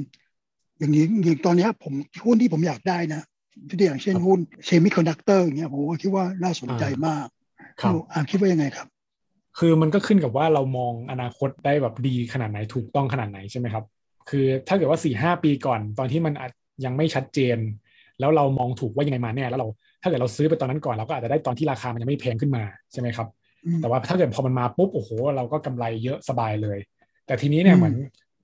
[0.78, 1.92] อย่างนี้อย่างตอนเนี้ยผม
[2.24, 3.22] หุ้นที่ผมอยากได้นะ
[3.68, 7.26] ยกตัวอย่างเช่นหุ้น semiconductor อย่างเงี้ยผมก็คิดว่าน่าสนใจมาก
[7.82, 8.88] ครับอามคิดว่ายังไงครับ
[9.58, 13.84] คือมันก็ขึ้นกับว่าเรามองอนาคตได้แบบดีขนาดไหนถูกต้องขนาดไหนใช่ไหมครับ
[14.30, 16.50] คือถ้าเกิดว่าสี่ห้าปีก่อน ตอนที่มันอาจ
[16.84, 17.58] ยังไม่ชัดเจน
[18.20, 19.68] แล้วเรามองถูกว่ายังไงมาแน่แล้วเรา
[20.02, 22.62] ถ้าเกิดเราซื้อไปตอนนั้นก่อนเราก็อาจจะได้ตอนที่ราคามันยังไม่แพงขึ้นมา
[22.92, 23.28] ใช่ไหมครับ
[23.66, 26.78] อืมแต่ว่าถ้าเกิดพอมันมาปุ๊บโอ้โหเราก็กำไรเยอะสบายเลย
[27.26, 27.94] แต่ทีนี้เนี่ยอืมเหมือน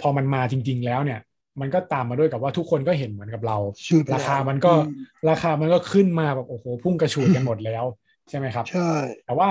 [0.00, 1.20] พอมันมาจริง ๆ แล้วเนี่ย
[1.60, 3.56] มันก็ตามมาด้วยกับว่าทุกคนก็เห็นเหมือนกับเรา
[3.88, 4.90] ซื้อไปราคาแล้วมันก็อืม
[5.30, 7.84] ราคามันก็ขึ้นมาแบบโอ้โหพุ่งกระฉูดกันหมดแล้ว
[8.28, 8.90] ใช่ไหมครับ ใช่
[9.24, 9.50] แต่ว่า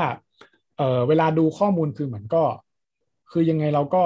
[0.78, 2.44] เออเวลาดูข้อมูลคือเหมือนก็
[3.32, 4.04] คือยังไงเราก็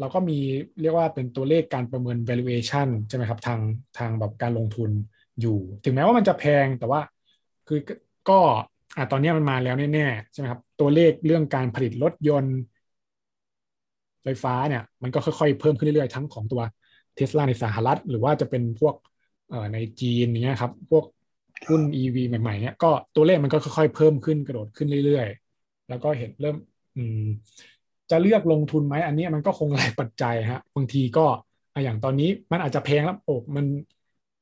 [0.00, 0.38] เราก็มี
[0.80, 3.60] เรียกว่าเป็นตัวเลขการประเมิน valuation ใช่ไหมครับทาง
[3.98, 4.90] ทางแบบการลงทุน
[5.40, 7.00] อยู่ ถึงแม้ว่ามันจะแพงแต่ว่า
[7.68, 7.78] คือ
[8.28, 8.38] ก็
[8.96, 12.56] อะตอนนี้มันมาแล้วแน่ๆใช่ไหมครับ ตัวเลขเรื่องการผลิตรถยนต์
[14.22, 16.62] ไฟฟ้าเนี่ย มันก็ค่อยๆ เพิ่มขึ้นเรื่อยๆ ทั้งของตัว
[17.14, 18.94] เทสลาในสหรัฐ หรือว่าจะเป็นพวก
[19.50, 21.04] เอ่อในจีนอย่างเงี้ยครับ พวก
[21.68, 26.56] หุ้น EV ใหม่ๆเนี่ยก็ตัวเลขมันก็ค่อยๆเพิ่มขึ้นกระโดดขึ้นเรื่อยๆ แล้วก็เห็นเริ่ม
[26.96, 27.26] อืม
[28.10, 31.26] จะเลือกลงทุนไหมอันนี้มันก็คงหลายปัจจัยฮะบางทีก็
[31.74, 33.64] ออย่างตอนนี้มันอาจจะแพงแล้วโอ้มัน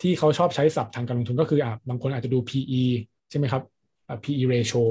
[0.03, 2.83] ที่เขาชอบใช้ศัพท์ทางการลงทุนก็คืออะบางคนอาจจะดู PE
[3.31, 3.63] ใช่ไหมครับ
[4.25, 4.83] PE ratio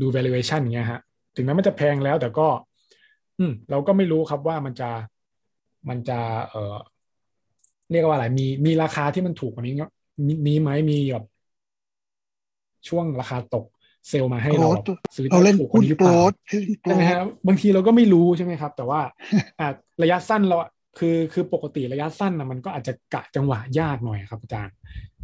[0.00, 1.00] ดู valuation อย่างเงี้ยฮะ
[1.36, 2.48] ถึงแม้มันจะแพงแล้วแต่ก็
[3.38, 4.90] อืม เราก็ไม่รู้ครับว่ามันจะ
[5.88, 6.76] มันจะ เอ่อ
[7.90, 9.92] เรียกว่าอะไรมีมีราคาที่มันถูกกว่านี้เงี้ย
[10.26, 11.24] มีมีไหมมีแบบ
[12.88, 13.66] ช่วงราคาตก
[14.08, 14.84] เซลล์มาให้เราแบบ
[15.16, 19.00] ซื้อเราเล่นถูกกหุ้ว่านนี้หรือโกเปรล่าดเล่นโกรใช่ไหมดฮะบางทีเราก็ไม่รู้ใช่ไหมครับ แต่ว่า
[19.60, 19.68] อะ
[20.02, 20.56] ระยะสั้นเรา
[20.98, 24.74] คือคือปกติระยะสั้นนะมันก็อาจจะกะจังหวะยากหน่อยครับอาจารย์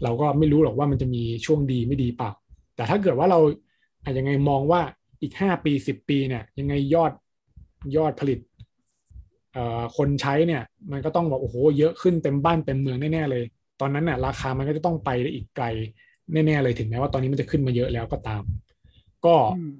[0.03, 2.31] เราก็ไม่รู้หรอกว่ามันจะมีช่วงดีไม่ดีเปล่า
[2.77, 3.39] แต่ถ้าเกิดว่าเรา
[4.05, 4.81] อะยังไงมองว่า
[5.23, 7.13] อีกห้าปีสิบปีเนี่ยยังไงยอด
[7.97, 8.39] ยอดผลิต
[9.53, 13.45] เอ่อคนใช้เนี่ยมันก็ต้องบอกโอ้โหเยอะขึ้นเต็มบ้านเต็มเมืองแน่ๆเลย
[13.81, 15.67] ตอนนั้นเนี่ยราคามันก็จะต้องไปได้อีกไกล
[16.33, 18.43] แน่ๆเลยถึงแม้ว่าตอนนี้มันจะขึ้นมาเยอะแล้วก็ตาม
[19.27, 19.73] ก็อืม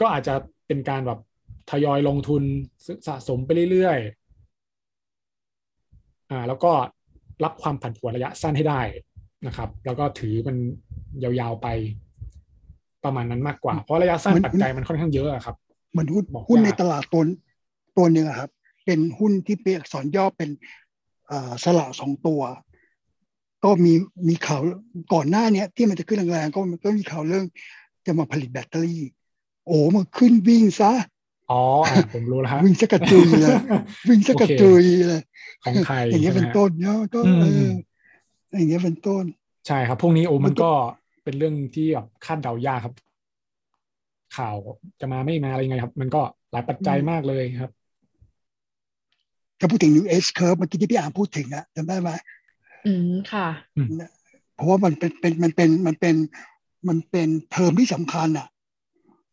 [0.00, 0.34] ก็อาจจะ
[0.66, 1.18] เป็นการแบบ
[1.70, 2.42] ทยอยลงทุน
[3.06, 6.72] สะสมไปเรื่อยๆอ่า แล้วก็
[7.44, 8.80] รับความผันผวนระยะสั้นให้ได้
[9.46, 10.56] นะครับ แล้วก็ถือมัน
[11.22, 11.68] ยาวๆไป
[13.04, 15.56] ประมาณนั้นมากกว่า เพราะระยะสั้นมันปัจจัยมันค่อนข้างเยอะอะครับ
[15.92, 17.22] เหมือนหุ้นบอกหุ้นยากในตลาดตัว
[17.96, 18.50] ตัวหนึ่งอะครับ
[18.84, 20.50] เป็นหุ้นที่เป็นอักษรย่อเป็น
[21.28, 22.40] เอ่อสละสองตัว
[23.64, 23.92] ก็มี
[24.28, 24.60] มีข่าว
[25.12, 27.44] ก่อนหน้าเนี้ยที่มันจะขึ้นแรงๆก็มันก็มีข่าวเรื่อง
[28.06, 29.02] จะมาผลิตแบตเตอรี่
[29.66, 30.92] โอ้มาขึ้นวิ่งซะ
[31.50, 31.60] อ๋อ
[31.92, 33.56] อะผมรู้แล้วฮะวิ่งสกกระจุยเลย
[34.08, 35.20] วิ่งสกกระจุยเลย
[35.64, 37.68] ของไทยอย่างเงี้ยเป็นใช่ไหมฮะต้นเนาะก็อืมเออ
[38.58, 39.24] อย่างเงี้ยเป็นต้น
[39.66, 40.70] ใช่ครับพวกนี้โอ้มัมันนก็ก็
[41.24, 42.94] เป็นเรื่องที่แบบคาดเดายากครับ
[44.36, 44.56] ข่าว
[45.00, 47.72] จะมาไม่มาอะไรยังไงครับ มันก็หลายปัจจัยมากเลยครับ
[49.58, 52.10] ถ้าพูดถึง New S curve เมื่อกี้ที่พี่อามพูดถึงอะจำได้ไหม
[52.88, 53.48] อืมค่ะ
[54.54, 56.16] เพราะว่ามันเป็นเป็นมันเป็นมันเป็น
[56.88, 58.48] มันเป็นเทอมที่สำคัญอะ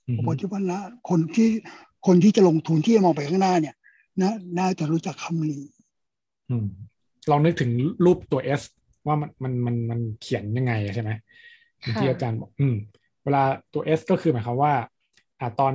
[0.08, 1.50] อืมผมคิดว่านะคนที่
[2.08, 3.76] คนที่จะลงทุนที่จะมองไปข้างหน้าเนี่ย
[4.22, 5.64] นะน่าจะรู้จักคำนี้
[6.50, 6.66] อืม
[7.30, 7.72] ลองนึกถึง
[8.06, 8.62] รูปตัว S
[9.08, 11.12] ว่ามันมันมันมันเขียนยังไงอะใช่ไหม
[11.80, 12.76] อย่างที่ค่ะอาจารย์บอกอืม
[13.24, 13.44] เวลา
[13.74, 14.74] ตัว S ก็คือหมายความว่า
[15.40, 15.74] อ่าตอน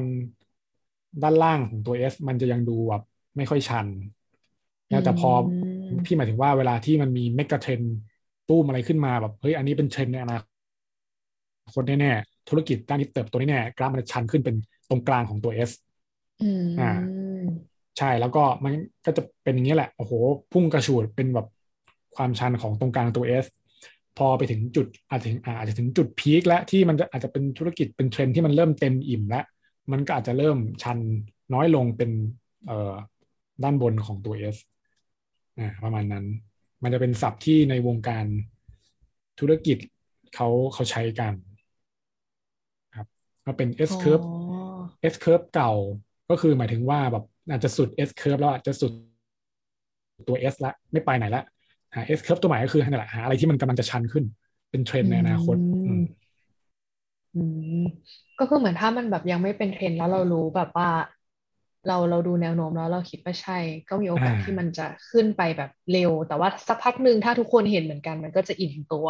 [1.22, 3.02] ด้านล่างของตัว S มันจะยังดูแบบ
[3.36, 3.86] ไม่ค่อยชัน
[4.92, 5.69] นะแต่พออม
[6.04, 7.80] พี่หมายถึงว่าเวลาที่มันมีเมกะเทรน
[8.48, 10.38] ตู้มอะไรขึ้นมาแบบเฮ้ยอันนี้เป็นเทรนด์ในอนา
[11.74, 14.56] คตแน่ๆธุรกิจด้านนี้เติบโตแน่ๆกราฟมันจะชันขึ้นเป็น
[14.88, 15.70] ตรงกลางของตัว S
[16.42, 16.90] อืมอ่า
[17.98, 18.72] ใช่แล้วก็มัน
[19.06, 20.12] ก็จะเป็นอย่างนี้แหละโอ้โห
[20.52, 21.46] พุ่งกระฉูดเป็นแบบ
[22.16, 23.46] ความชันของตรงกลางตัว S
[24.18, 29.44] พอไปถึงจุดอาจจะถึงอาจจะถึงจุดพีคแล้วที่มันจะอาจจะเป็นธุรกิจเป็นเทรนด์ที่มันเริ่มเต็มอิ่มแล้ว
[29.92, 30.98] มันก็อาจจะเริ่มชัน
[31.54, 32.10] น้อยลงเป็น
[32.66, 32.94] เอ่อ
[33.62, 34.56] ด้านบนของตัว S
[35.58, 36.24] อ่าประมาณนั้น
[36.82, 38.24] มันจะเป็นศัพท์ที่ในวงการ
[39.40, 39.78] ธุรกิจ
[40.34, 41.32] เขาเขาใช้กัน
[42.96, 43.06] ครับ
[43.46, 45.72] ก็เป็น S curve อ๋อ S curve เก่า
[46.30, 48.92] ก็คือหมายถึงว่าแบบอาจจะสุด S curve แล้วอาจจะสุด
[50.28, 51.42] ตัว S ละไม่ไปไหนละ
[51.94, 54.24] หา S curve ตัวใหม่ก็คือนั่นแหละหาอะไรที่มันกำลังจะชันขึ้น
[54.70, 56.02] เป็นเทรนด์ในอนาคตอืมอืม
[57.34, 57.42] อื
[57.82, 57.84] ม
[58.38, 60.88] ก็คือเหมือนถ้ามันแบบยังไม่เป็นเทรนด์แล้วเรารู้แบบว่า
[61.88, 63.58] เราเราดูแนวโน้มแล้วเราคิดว่าใช่
[63.88, 69.06] ก็มีโอกาสอ่าที่มันจะขึ้นไปแบบเร็ว แต่ว่าสักพักหนึ่งถ้าทุกคนเห็นเหมือนกันมันก็จะอิ่มตัว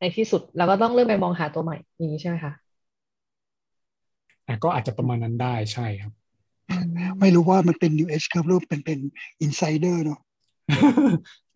[0.00, 2.52] ในที่สุดแล้วก็ต้องเริ่มไปมองหาตัวใหม่อย่างนี้ใช่ไหมคะ
[4.46, 6.12] อะก็อาจจะประมาณนั้นได้ใช่ครับ
[6.70, 6.88] อืม
[7.20, 8.98] ไม่รู้ว่ามันเป็น New S curve หรือเป็นเป็น
[9.46, 10.20] insider เนาะ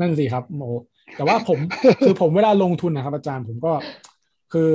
[0.00, 0.62] นั่นสิครับโม
[1.16, 1.58] แต่ว่าผม
[2.04, 3.72] คือผมเวลาลงทุนนะครับ อาจารย์ผมก็
[4.52, 4.70] คือ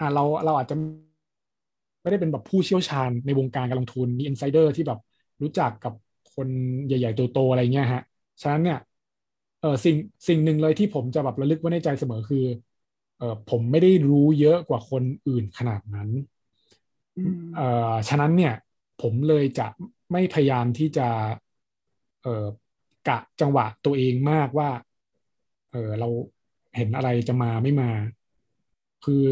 [0.00, 0.74] อ่าเราเราอาจจะ
[2.02, 5.00] ไม่ได้เป็นแบบผู้เชี่ยวชาญในวงการการลงทุนมีอินไซเดอร์ที่แบบ
[5.42, 5.92] รู้จักกับ
[6.34, 6.48] คน
[6.86, 8.02] ใหญ่ ๆ โตๆอะไรเงี้ยฮะ
[8.42, 8.78] ฉะนั้นเนี่ย
[9.60, 9.96] เออสิ่ง
[10.28, 12.38] สิ่งหนึ่งเลยที่ผมจะแบบระลึกไว้ในใจเสมอคือ
[13.16, 16.08] เออผมไม่ได้รู้เยอะกว่าคนอื่นขนาดนั้น
[17.16, 17.62] อืมเอ่อ
[18.08, 18.52] ฉะนั้นเนี่ย
[18.98, 19.66] ผมเลยจะ
[20.12, 21.02] ไม่พยายามที่จะ
[22.22, 22.46] เอ่อ
[23.08, 24.70] กะจังหวะตัวเองมากว่า
[25.70, 26.08] เออเรา
[26.76, 27.90] เห็นอะไรจะมาไม่มา
[29.04, 29.24] คือ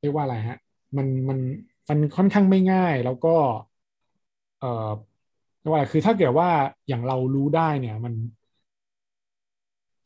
[0.00, 0.56] เรียกว่าอะไรฮะ
[0.96, 1.38] มันมัน
[1.88, 3.28] มันค่อนข้างไม่ง่ายแล้วก็
[4.64, 4.90] เอ่อ
[5.60, 6.48] เรียกว่าอะไรคือถ้าเกิดว่า
[6.88, 8.14] อย่างเรารู้ได้เนี่ย มัน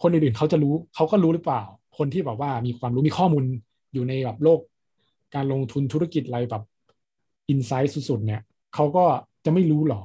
[0.02, 1.62] คนอื่นๆเขาจะรู้เขาก็รู้หรือเปล่า
[1.98, 3.44] คนที่แบบว่ามีความรู้มีข้อมูล
[3.92, 4.60] อยู่ในแบบโลก
[5.34, 6.62] การลงทุนธุรกิจอะไรแบบ
[7.48, 8.40] อินไซต์สุดๆเนี่ย
[8.74, 9.04] เขาก็
[9.44, 10.02] จะไม่รู้หรอ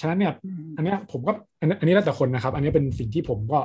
[0.00, 0.32] ฉะนั้นเนี่ย
[0.76, 3.60] อันเนี้ยผมก็อันนี้อันนี้แล้วแต่คนนะครับ อันนี้เป็นสิ่งที่ผมก็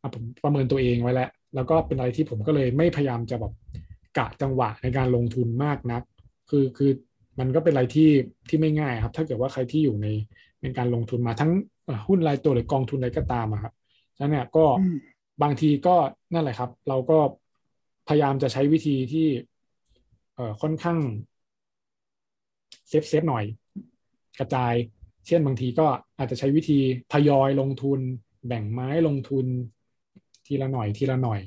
[0.00, 3.52] อะผมประเมินตัวเองไว้แล้ว แล้วก็เป็นอะไรที่ผมก็เลยไม่พยายามจะแบบ
[4.18, 6.02] กะจังหวะในการลงทุนมากนัก
[6.50, 6.90] คือคือ
[7.40, 8.10] มันก็เป็นอะไรที่
[8.48, 10.06] ที่ไม่ง่ายครับ ถ้าเกิดว่าใครที่อยู่ใน
[10.62, 11.50] ในการลงทุนมาทั้ง
[11.84, 13.72] เอ่อหุ้นรายตัวหรือกองทุนอะไรก็ตามอะครับ
[14.16, 14.96] ฉะนั้นเนี่ยก็อืม
[15.42, 15.96] บางทีก็
[16.34, 17.18] นั่นแหละครับ เราก็
[18.08, 19.28] พยายามจะใช้วิธีที่
[20.34, 20.98] เอ่อค่อนข้าง
[22.88, 23.44] safe safe หน่อย
[24.38, 24.74] กระจาย
[25.26, 25.86] เช่นบางทีก็
[26.18, 26.78] อาจจะใช้วิธี
[27.12, 28.00] ทยอยลงทุน
[28.46, 29.46] แบ่งไม้ลงทุน
[30.46, 31.40] ทีละหน่อยทีละหน่อย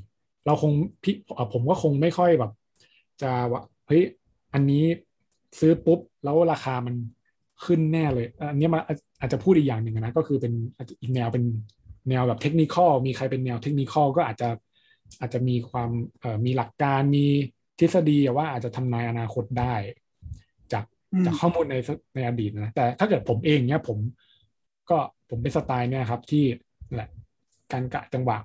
[0.46, 0.72] เราคง
[1.04, 2.52] พี่เอ่อผมก็คงไม่ค่อยแบบ
[3.22, 4.04] จะว่าเฮ้ย
[4.54, 4.84] อันนี้
[5.60, 6.96] ซื้อปุ๊บแล้วราคามัน
[7.66, 11.44] ขึ้นแน่เลย อันนี้มาอาจอาจจะพูดอีกอย่างหนึ่งนะก็คือเป็นอาจจะอีกแนวเป็น
[12.10, 14.50] แนวแบบเทคนิคอลมีใครเป็นแนวเทคนิคอลก็อาจจะ
[15.20, 15.90] อาจจะมีความ
[16.20, 17.26] เอ่อมีหลักการมี
[17.80, 19.74] ทฤษฎีว่าอาจจะทำนายอนาคตได้
[20.74, 20.84] จาก
[21.14, 21.76] อืมจากข้อมูลใน
[22.16, 23.98] ในอดีตนะแต่ถ้าเกิดผมเองเนี่ยผม
[24.90, 24.98] ก็
[25.30, 26.46] ผมเป็นสไตล์เนี่ยครับ ที่
[26.88, 27.10] นั่นแหละ
[27.72, 28.38] การกะจังหวะ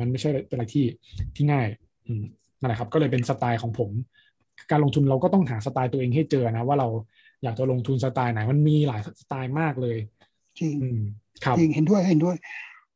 [0.00, 0.84] มันไม่ใช่เป็นอะไรที่
[1.34, 1.66] ที่ง่าย
[2.06, 2.24] อืม
[2.58, 3.90] นั่นแหละครับ ก็เลยเป็นสไตล์ของผม
[4.70, 6.88] การลงทุนเราก็ต้องหาสไตล์ตัวเองให้เจอนะ ว่าเรา
[7.42, 9.96] อยากจะลงทุนสไตล์ไหน มันมีหลายสไตล์มากเลย
[10.58, 11.00] จริงอืม
[11.44, 12.36] ครับจริงเห็นด้วยเห็นด้วย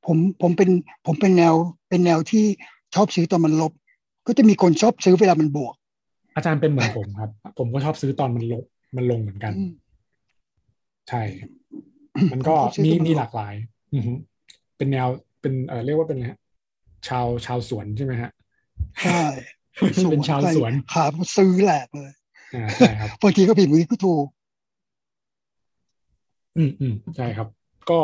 [0.07, 0.71] ผมผมเป็น
[1.07, 1.55] ผมเป็นแนว
[1.89, 2.45] เป็นแนวที่
[2.95, 3.73] ชอบซื้อตอนมันลบ
[4.27, 5.75] ก็จะมีคนชอบซื้อเวลามันบวก
[6.37, 8.65] อาจารย์เป็นเหมือนผมครับ ผมก็ชอบซื้อตอนมันลง
[8.97, 9.73] มันลงเหมือนกันอืม
[11.09, 11.23] ใช่
[12.33, 13.55] มันก็ผมก็ซื้อมีตอนมันมีลงหลากหลาย
[13.95, 14.13] อือฮึ
[14.77, 15.07] เป็นแนว
[15.41, 16.39] เป็นเออเรียกว่าเป็นอะไรฮะ
[17.09, 18.31] ชาวชาวสวนใช่ไหมฮะ
[19.05, 19.25] ใช่
[19.79, 21.05] เป็นชาวสวนขา
[21.37, 22.13] ซื้อแหลกเลย
[22.55, 24.27] อ่าใช่ครับบางทีก็ผิดมือก็ถูก
[26.57, 27.49] อืมอืมใช่ครับ
[27.91, 28.01] ก็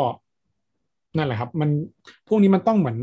[1.17, 1.69] นั่นแหละครับ มัน
[2.27, 2.97] พวกนี้มันต้องเหมือน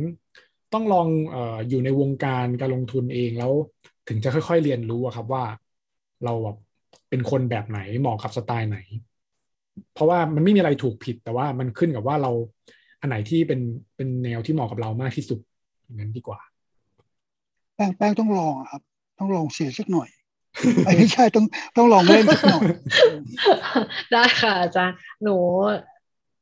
[0.74, 3.52] ต้องลองเอ่ออยู่ในวงการการลงทุนเองแล้ว
[4.08, 5.44] ถึงจะค่อย ๆ เรียนรู้อะครับว่า
[6.24, 6.56] เราแบบ
[7.10, 8.78] เป็นคนแบบไหนเหมาะกับสไตล์ไหน
[9.94, 12.30] เพราะว่ามันไม่มีอะไรถูกผิดแต่ว่ามันขึ้นกับว่าเรา
[13.00, 13.60] อันไหนที่เป็น
[13.96, 15.38] เป็นแนวที่เหมาะกับเรามากที่สุด
[15.82, 16.40] อย่างนั้นดีกว่า
[17.74, 18.82] แป้งแป้งต้องลองอะครับ
[19.18, 20.08] ต้องลองเสียสักหน่อย
[20.84, 21.44] ไอ้ไม่ใช่ต้อง
[21.76, 22.64] ต้องลองเล่นสักหน่อย
[24.12, 25.36] ได้ค่ะอาจารย์หนู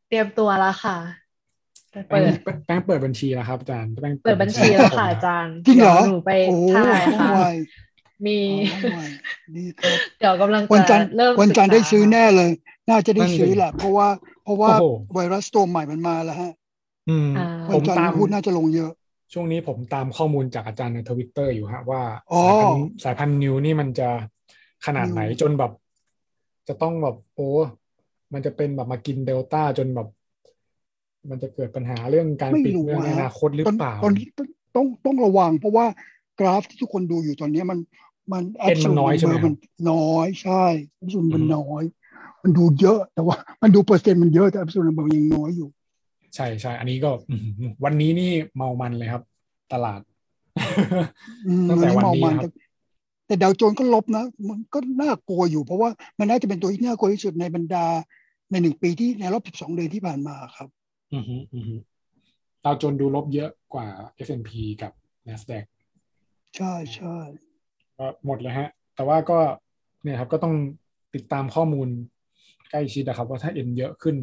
[0.08, 0.96] เตรียมตัวแล้วค่ะ
[1.92, 6.80] ไปแป้เปิงดแป้งเปิดบัญชีแล้วครับอาจารย์แป้งเปิดบัญชีแล้วค่ะอาจารย์จริงเหรอดี๋ยวหนูไปโอ้ใช่
[7.12, 7.38] ต้องค่ะไว
[8.26, 8.38] มี
[8.70, 8.98] ต้องไว
[9.56, 12.50] ดีครับเดี๋ยวกำลังวันจัจะนทร์เริ่มวันจันทร์ศึได้กษาซื้อแน่เลย
[12.90, 14.08] น่าจะได้ซื้อแหละเพราะว่า
[14.44, 16.52] เพราะว่าโอ้โหไวรัสตัวใหม่มันมาแล้วฮะ
[17.08, 18.90] อืมอ่าผวันมจันทตาร์มหุ้นน่าจะลงเยอะ
[19.32, 22.02] ช่วงนี้ผมตามข้อมูลจากอาจารย์ในทวิตเตอร์อยู่ฮะว่า
[22.32, 24.08] อ๋อสายพันธุ์สายพันธุ์นิวนี่มันจะ
[24.86, 25.72] ขนาดไหนนิวจนแบบ
[26.68, 27.48] จะต้องแบบโอ้
[28.32, 30.08] มันจะเป็นแบบมากินเดลต้าจนแบบ
[31.30, 35.86] มันจะเกิดปัญหาเรื่องการไม่ปิดรู้เมืองในฮะอนาคตหรือตอนเปล่าตอนนี้ต้องต้องต้องระวัง เพราะว่า
[36.40, 37.78] กราฟที่ทุกคนดูอยู่ตอนนี้มัน
[38.32, 39.54] มันเอ็นมันน้อยใช่ไหม absolute ครับมัน
[39.92, 40.64] น้อยใช่
[40.98, 41.82] อันมันอืมน้อย
[42.42, 45.68] มันดูเยอะแต่ว่า มันดูเปอร์เซ็นต์มันเยอะแต่อั s o l u t e มันยังน้อยอยู่
[46.34, 49.22] ใช่ใช่อันนี้ก็อื้อหือวันนี้นี่เมามันเลยครับ
[49.72, 50.00] ตลาด
[51.46, 52.48] อืมตั้งแต่อัวันเมานี้มันครับแต่
[53.26, 57.86] แต่ดาวโจนส์ก็ลบนะ มันก็น่ากลัวอยู่ เพราะว่ามันน่าจะเป็นตัวที่น่ากลัวที่สุดในบรรดา
[58.50, 60.68] ในหนึ่งปีที่ในรอบ12เดือนที่ผ่านมาครับ
[61.14, 61.74] อือฮึอือฮึ
[62.64, 63.88] ดาวโจนส์ดูลบเยอะกว่า
[64.26, 64.50] S&P
[64.82, 64.92] กับ
[65.28, 65.64] NASDAQ
[66.56, 67.16] ใช่ใช่
[67.98, 69.38] ก็หมดเลยฮะ แต่ว่าก็
[70.02, 70.54] เนี่ยครับก็ต้อง
[71.14, 71.88] ติดตามข้อมูล
[72.70, 74.16] ใกล้ชิดนะครับ ว่าถ้าเอ็นเยอะขึ้น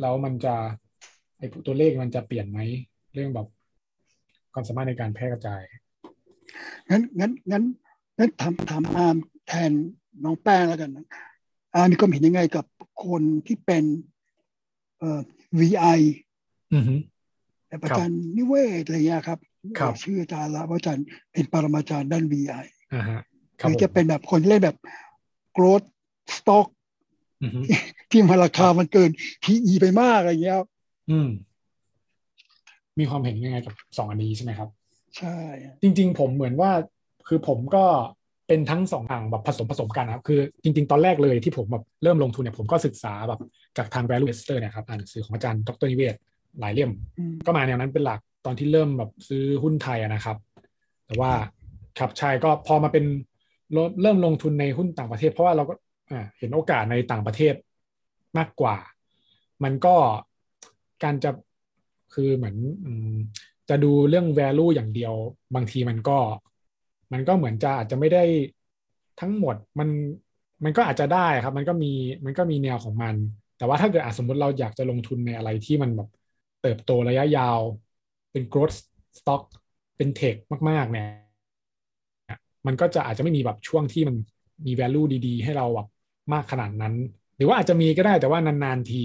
[0.00, 0.54] แล้วมันจะ
[1.42, 2.58] ไอตัวเลขมันจะเปลี่ยนไหม
[3.14, 3.46] เรื่องแบบ
[4.52, 5.62] ความสามารถในการแพร่กระจาย
[6.90, 7.64] งั้นงั้นงั้น
[8.18, 9.16] งั้นถามถามอาร์ม
[9.48, 9.70] แทน
[10.24, 11.06] น้องแป้งแล้วกันนะ
[11.74, 12.64] อาร์มมีความเห็นยังไงกับ
[13.04, 13.84] คนที่เป็น
[14.98, 15.20] เอ่อ
[15.60, 15.98] VI
[16.74, 16.94] อือฮึ
[17.68, 19.38] แต่ประจันนิเวศอะไรเงี้ยครับ
[19.78, 23.20] ครับชื่ออาจารย์ละว่าอาจารย์เป็นปรมาจารย์ด้าน VI อ่าฮะ
[23.60, 24.78] คหรับรือผมจะเป็นแบบคนที่เล่นแบบ
[25.56, 25.86] growth
[26.36, 26.66] stock
[27.42, 27.60] อือฮึ
[28.10, 29.10] ที่มันราคามันเกิน
[29.42, 30.68] PE ไปมากอะไรเงี้ยครับ
[31.10, 31.28] อืม
[32.98, 34.68] มีความเห็นยังไงกับสองอันนี้ใช่ไหมครับ
[35.18, 35.36] ใช่
[35.82, 36.70] จริง ๆ ผมเหมือนว่า
[37.28, 37.84] คือผมก็
[38.48, 43.40] เป็นทั้งสองทางแบบผสมผสมกันนะครับคือจริง ๆ ตอนแรกเลยที่ผมแบบเริ่มลงทุนเนี่ยผมก็ศึกษาแบบ
[43.76, 46.20] จากทาง value investor เนี่ยครับอ่านหนังสือของอาจารย์ดรนิเวศน์
[46.60, 50.36] หลายเล่มอืมก็มาแนวนั้นเป็นหลักตอนที่เริ่มแบบซื้อหุ้นไทยอะนะครับ
[51.06, 51.32] แต่ว่า
[51.98, 53.04] ครับใช่ก็พอมาเป็น
[53.72, 55.74] เริ่มเริ่มลงทุนในหุ้นต่างประเทศ เพราะว่าเราก็
[56.10, 57.54] อ่าเห็นโอกาสในต่างประเทศ
[58.38, 58.76] มากกว่า
[59.64, 59.94] มันก็
[61.04, 61.30] การจะ
[62.14, 62.56] คือเหมือน
[63.68, 65.14] จะดูเรื่อง value อย่างเดียว
[65.54, 66.18] บางทีมันก็
[67.12, 68.24] มันก็เหมือนจะอาจจะไม่ได้
[69.20, 69.88] ทั้งหมดมัน
[70.64, 71.92] มันก็อาจจะได้ครับ มันก็มี
[72.24, 73.14] มันก็มีแนวของมัน
[73.58, 76.08] แต่ว่าถ้าเกิดสมมติเราอยากจะลงทุนในอะไรที่มันแบบ
[76.62, 77.58] เติบโตระยะยาว
[78.32, 78.78] เป็น growth
[79.18, 79.42] stock
[79.96, 80.36] เป็นเทค
[80.68, 81.06] มาก ๆ เนี่ย
[82.66, 84.16] มันก็จะอาจจะไม่มีแบบช่วงที่มัน
[84.66, 85.88] มี value ดี ๆ ให้เราแบบ
[86.32, 86.94] มากขนาดนั้น
[87.36, 89.02] หรือว่าอาจจะมีก็ได้แต่ว่านาน ๆ ที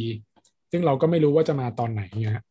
[0.72, 2.44] ซึ่งเราก็ไม่รู้ว่าจะมาตอนไหนเนี่ยฮะ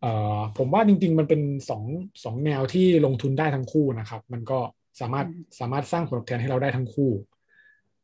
[0.00, 1.84] เอ่อผมว่าจริง ๆ มันเป็นสอง
[2.24, 4.58] สองแนวที่ลงทุนได้ทั้งคู่นะครับ มันก็
[5.00, 5.26] สามารถ
[5.60, 7.10] สามารถสร้างผลตอบแทนให้เราได้ทั้งคู่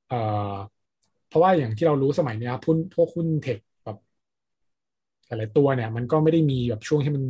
[0.08, 0.16] เอ่อ
[1.28, 3.96] เพราะว่าอย่างที่เรารู้สมัยเนี้ยหุ้นพวกหุ้นเทคแบบ
[5.26, 7.24] หลายๆตัวเนี่ย มันก็ไม่ได้มีแบบช่วงที่มัน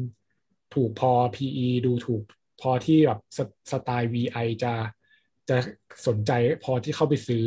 [0.74, 2.22] ถูกพอ PE ดูถูก
[2.60, 3.38] พอที่แบบส
[3.72, 4.72] สไตล์ VI จะ
[5.48, 5.56] จะ
[6.06, 6.30] สนใจ
[6.62, 7.44] พอที่เข้าไปซื้อ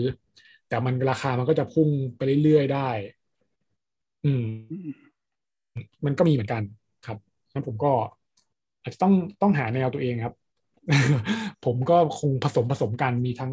[0.68, 2.90] แต่มันราคามันก็จะพุ่งไปเรื่อยๆได้
[4.26, 4.46] อืม
[6.06, 6.64] มันก็มีเหมือนกัน
[7.06, 7.18] ครับ
[7.54, 7.92] งั้นผมก็
[8.82, 10.36] อาจจะต้องต้องหาแนวตัวเองครับ
[11.66, 13.52] ผมก็คงผสมผสมกันมีทั้ง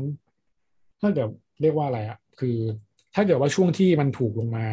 [1.00, 1.28] ถ้าเกิด
[1.62, 2.56] เรียกว่าอะไรอะคือ
[3.14, 4.66] ถ้าเกิดว่าช่วงที่มันถูกลงมา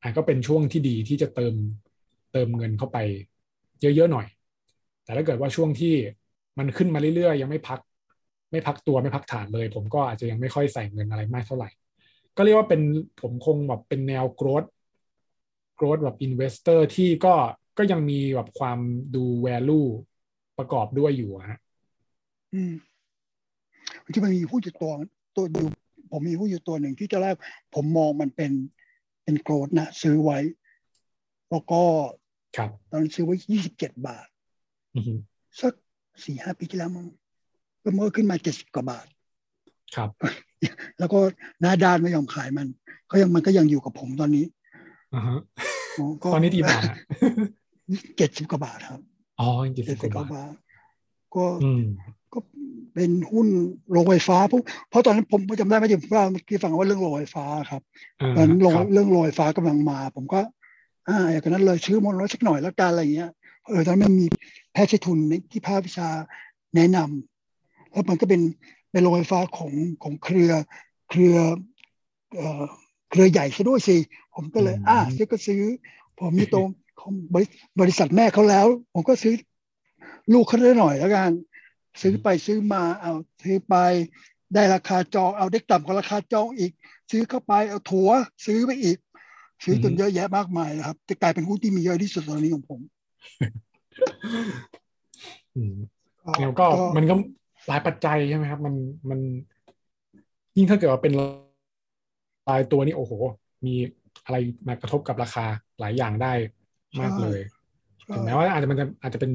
[0.00, 1.54] อาจก็เป็นช่วงที่ดีที่จะเติม
[2.32, 2.98] เติมเงินเข้าไป
[3.80, 4.26] เยอะๆหน่อย
[5.04, 5.94] แต่ถ้าเกิดว่าช่วงที่
[6.58, 7.80] มันขึ้นมาเรื่อยๆ ยังไม่พัก
[8.52, 11.68] ไม่พักตัวไม่พักฐานเลย ผมก็อาจจะยังไม่ค่อยใส่เงินอะไรมากเท่าไหร่
[12.36, 12.80] ก็เรียกว่าเป็น
[13.20, 14.68] ผมคงแบบเป็นแนว growth
[15.78, 17.34] growth แบบ investor ที่ก็
[17.78, 18.78] ก็ยังมีแบบความ
[19.14, 19.88] ดู value
[20.58, 21.58] ประกอบด้วยอยู่อะฮะ
[22.54, 22.72] อืม
[24.12, 24.92] ที่มันมีหุ้นอยู่ตัว
[25.36, 25.66] ตัวอยู่
[26.12, 27.36] ผมมีหุ้นอยู่ตัวหนึ่งที่จะแรก
[27.74, 28.52] ผมมองมันเป็น
[29.24, 30.38] เป็นโกรดนะ ซื้อไว้
[31.50, 31.82] แล้วก็
[32.56, 34.26] ครับตอนนั้นซื้อไว้ยี่สิบเจ็ดบาท
[34.96, 35.14] อือฮึ
[35.60, 35.72] สัก
[36.24, 37.08] สี่ห้าปีที่แล้วมั้ง
[37.80, 39.06] แล้วมันก็ขึ้นมาเจ็ดสิบกว่าบาท
[39.96, 40.10] ครับ
[40.98, 41.18] แล้วก็
[41.60, 42.66] หน้าด้านไม่ยอมขายมัน
[43.10, 44.44] ก็ยังมันก็ยังอยู่กับผมตอนนี้
[45.14, 45.67] อ่าฮะอ๋อก็
[46.34, 46.96] ตอนนี้กี่บาทอะ
[48.16, 49.00] เจ็ดสิบกว่าบาทครับ
[49.40, 50.52] อ๋อเจ็ดเจ็สิดบสิบกกว่าว่าบาทบาท
[51.34, 51.82] ก็อืม
[52.32, 52.38] ก็
[52.94, 53.48] เป็นหุ้น
[53.90, 57.82] โรงไฟฟ้าเพราะเพราะตอนนั้นผมจำได้ไหมที่ผมเล่าเมื่อกี้ฟังว่าเรื่องโรงไฟฟ้าครับ
[58.20, 60.40] อ่าตอนนั้นโรงครับเรื่องโรงไฟฟ้ากำลังมา ผมก็
[61.08, 63.30] อ่าอย่างนั้นเลยซื้อมอนรถสักหน่อยแล้วกันอะไรเงี้ย
[63.66, 64.26] เออตอนนั้นมันมี
[64.72, 66.08] แพทย์ใช้ทุนในที่ภาควิชา
[66.74, 68.40] แนะนำแล้วมันก็เป็น
[68.92, 69.72] เป็นโรงไฟฟ้าของ
[70.02, 70.50] ของเครือ
[71.10, 71.36] เครือ
[72.36, 72.62] เอ่อ
[73.10, 73.96] เครือใหญ่ซะด้วยสิ
[74.34, 75.62] ผมก็เลย อ่าซื้อก็ซื้อ
[76.18, 76.66] ผมมีตรง
[77.00, 77.46] ของบริ
[77.80, 79.34] บริษัทแม่เขาแล้ว ผมก็ซื้อ
[80.32, 81.30] ลูกเขาได้หน่อยแล้วกัน
[82.00, 83.74] ซื้อไปซื้อมาเอาซื้อไป
[84.54, 86.72] ได้ราคาจองเอาได้ต่ำกว่าราคาจองอีก
[87.10, 88.10] ซื้อเข้าไปเอาถัว
[88.46, 88.98] ซื้อไปอีก
[89.64, 92.80] ซื้อจนเยอะแยะมากมายนะครับจะกลายเป็นหุ้นที่มีเยอะที่สุดตอนนี้ของผม
[95.56, 95.76] อืม
[96.40, 97.14] แล้วก็มันก็
[97.68, 98.74] หลายปัจจัยใช่ไหมครับ มัน
[99.10, 99.20] มัน
[100.56, 101.12] ยิ่งถ้าเกิดว่าเป็น
[102.48, 103.12] รายตัวนี่โอ้โห
[103.66, 103.74] มี
[104.24, 104.36] อะไร
[104.68, 105.44] มากระทบกับราคา
[105.80, 106.32] หลายอย่างได้
[107.00, 107.40] มากเลย
[108.14, 109.32] ถึงแม้ว่าอาจจะมันจะอาจจะเป็น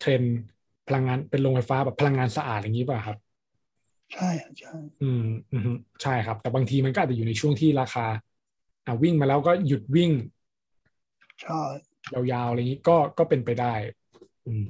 [0.00, 0.36] เทรนด์
[0.88, 3.16] พลังงานเป็นโรงไฟฟ้าแบบพลังงานสะอาดอย่างนี้ป่ะครับ
[4.14, 8.06] ใช่ใช่อืมอืมใช่ครับ แต่บางทีมันก็อาจจะอยู่ในช่วงที่ราคา
[8.86, 10.10] อ่าวิ่งมาแล้วก็หยุดวิ่ง
[11.42, 11.62] ใช่
[12.32, 13.74] ยาวๆอะไรอย่างนี้ก็ก็เป็นไปได้
[14.46, 14.66] อืม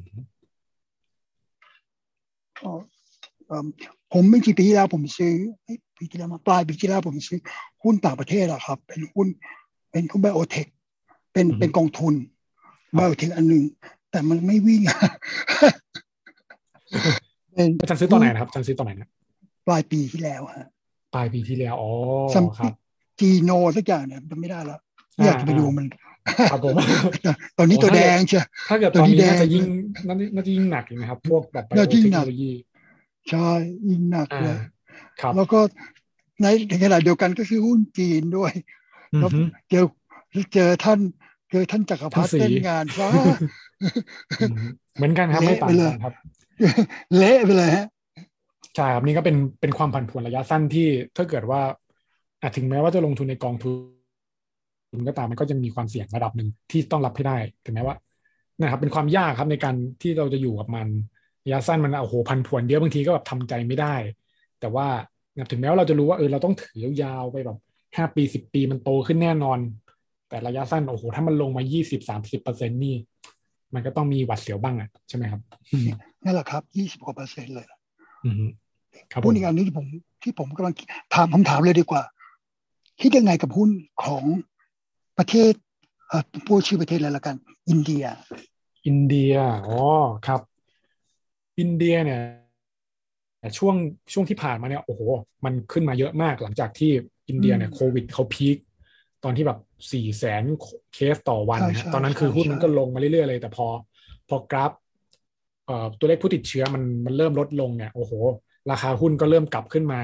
[2.61, 2.71] ก็
[4.13, 5.35] ผมไม่กี่ปีที่แล้วผมซื้อ
[5.99, 7.39] ปีที่แล้วมาปลายปีที่แล้วผมซื้อ
[7.83, 9.27] หุ้นต่างประเทศอะครับ เป็นหุ้น
[9.91, 10.67] เป็นหุ้นไบโอเทค
[11.33, 12.15] เป็นเป็นกองทุน
[12.95, 13.65] ไบโอเทคอันหนึ่ง
[14.11, 14.83] แต่มันไม่วิ่ง
[17.81, 19.09] อาจารย์ซื้อตอนไหนนะครับอาจารย์ซื้อตอนไหนนะ
[19.67, 20.67] ปลายปีที่แล้วฮะ
[21.15, 21.91] ปลายปีที่แล้วอ๋อ
[22.59, 22.73] ครับ
[23.21, 24.81] จีโนสักอย่างเนี่ยจำไม่ได้แล้ว
[25.25, 25.87] อยากจะไปดูมัน
[26.51, 26.75] ครับผม
[27.59, 29.65] ตอนนี้ตัวแดงใช่ถ้าเกิดตอนนี้น่าจะยิ่ง
[30.07, 32.53] น่าจะยิ่งหนักอยู่นะครับ พวกแบบไบโอเทคโนโลยี
[33.31, 33.51] ใช่
[33.89, 34.59] ยิ่งหนักเลย
[35.21, 35.61] ครับแล้วก็
[36.43, 36.47] ใน
[36.85, 38.53] ขณะเดียวกันก็คือหุ้นจีนด้วย
[39.21, 39.31] แล้ว
[39.71, 39.85] เจอ
[40.55, 40.99] เจอท่าน
[41.51, 43.09] เจอท่านจักรพรรดิเต้นงานฟ้า
[44.97, 46.15] เหมือนกันครับไม่ต่างกันครับ
[47.17, 47.87] เละไปเลยฮะ
[48.77, 51.61] ใช่ครับนี่ก็เป็นเป็นความผันผวนระยะสั้นที่ถ้าเกิดว่า
[52.57, 53.71] ถึงแม้ว่าจะลงทุนในกองทุ
[54.99, 57.97] นก็ตามมันก็จะมีความเสี่ยงระดับหนึ่งที่ต้องรับให้ได้ ถึงแม้ว่า
[58.61, 60.87] นะครับเป็นความยากครับในการที่เราจะอยู่กับมัน
[61.47, 63.95] ระยะสั้นมันโอ้โหพันผวนเยอะบางทีก็แบบทำใจไม่ได้
[64.61, 64.87] แต่ว่า
[65.51, 67.59] ถึงแม้ว่าเราจะรู้ว่าเออเราต้องถือยาวๆไปแบบ
[67.97, 69.59] ห้าปีสิบปีมันโตขึ้นแน่นอน
[70.29, 72.97] แต่ระยะสั้นโอ้โหถ้ามันลงมายี่สิบสามสิบเปอร์เซ็นนี่
[73.75, 75.41] มันก็ต้องมีหวัดเสียวบ้างอะใช่ไหมครับ
[76.25, 77.67] นั่นแหละครับยี่สิบกว่าเปอร์เซ็นต์เลย
[78.25, 78.35] อืม
[79.13, 79.87] ครับพูดอีกอันนี้ที่ผม
[80.23, 80.75] ที่ผมกำลัง
[81.15, 82.03] ถามคำถามเลยดีกว่า
[83.01, 83.71] คิดยังไงกับหุ้น
[84.05, 84.25] ของ
[85.19, 85.53] ประเทศ
[86.09, 87.37] เอ่อพูดชื่อประเทศอะไรละกัน
[87.69, 88.05] อินเดีย
[88.87, 89.35] อินเดีย
[89.67, 89.81] อ๋อ
[90.27, 90.41] ครับ
[91.59, 92.21] อินเดียเนี่ย
[93.59, 93.77] ช่วง
[94.13, 95.01] ช่วงที่ผ่านมาเนี่ยโอ้โห
[95.45, 96.91] มันขึ้นมาเยอะมากหลังจากที่
[97.29, 98.57] อินเดียเนี่ยโควิดเขาพีค
[99.25, 99.59] ตอนที่แบบ
[99.93, 100.43] สี่แสน
[100.95, 103.67] เคสต่อวันนะตอนนั้นคือหุ้นมันก็ลงมาเรื่อยๆเลย แต่พอ
[104.29, 104.73] พอกราฟ
[105.67, 108.13] เอ่อตัวเลขผู้ติดเชื้อมันมันเริ่มลดลงเนี่ยโอ้โห
[108.71, 110.03] ราคาหุ้นก็เริ่มกลับขึ้นมา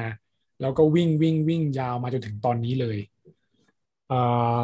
[0.60, 2.98] แล้วก็วิ่งวิ่งวิ่งยาวมาจนถึงตอนนี้เลย
[4.10, 4.62] อ่า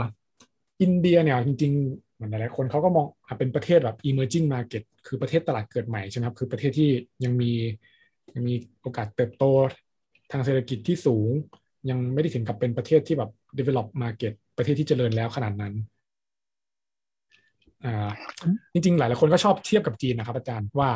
[0.83, 3.07] อินเดียเนี่ยจริงๆ เหมือนหลายคนเขาก็มอง
[3.39, 6.91] เป็นประเทศแบบ emerging market คือประเทศตลาดเกิดใหม่ใช่ไหมครับคือประเทศที่
[7.25, 7.53] ยังมี
[8.35, 9.45] ยังมีโอกาสเติบโต
[10.31, 11.29] ทางเศรษฐกิจที่สูง
[11.91, 15.75] ยังไม่ได้ถึงกับเป็นประเทศที่แบบ develop market ประเทศที่เจริญแล้วขนาดนั้น
[17.85, 18.09] อ่า
[18.73, 20.91] จริงๆ หลายหลายคนก็ชอบเทียบกับจีนนะครับ อาจารย์ว่า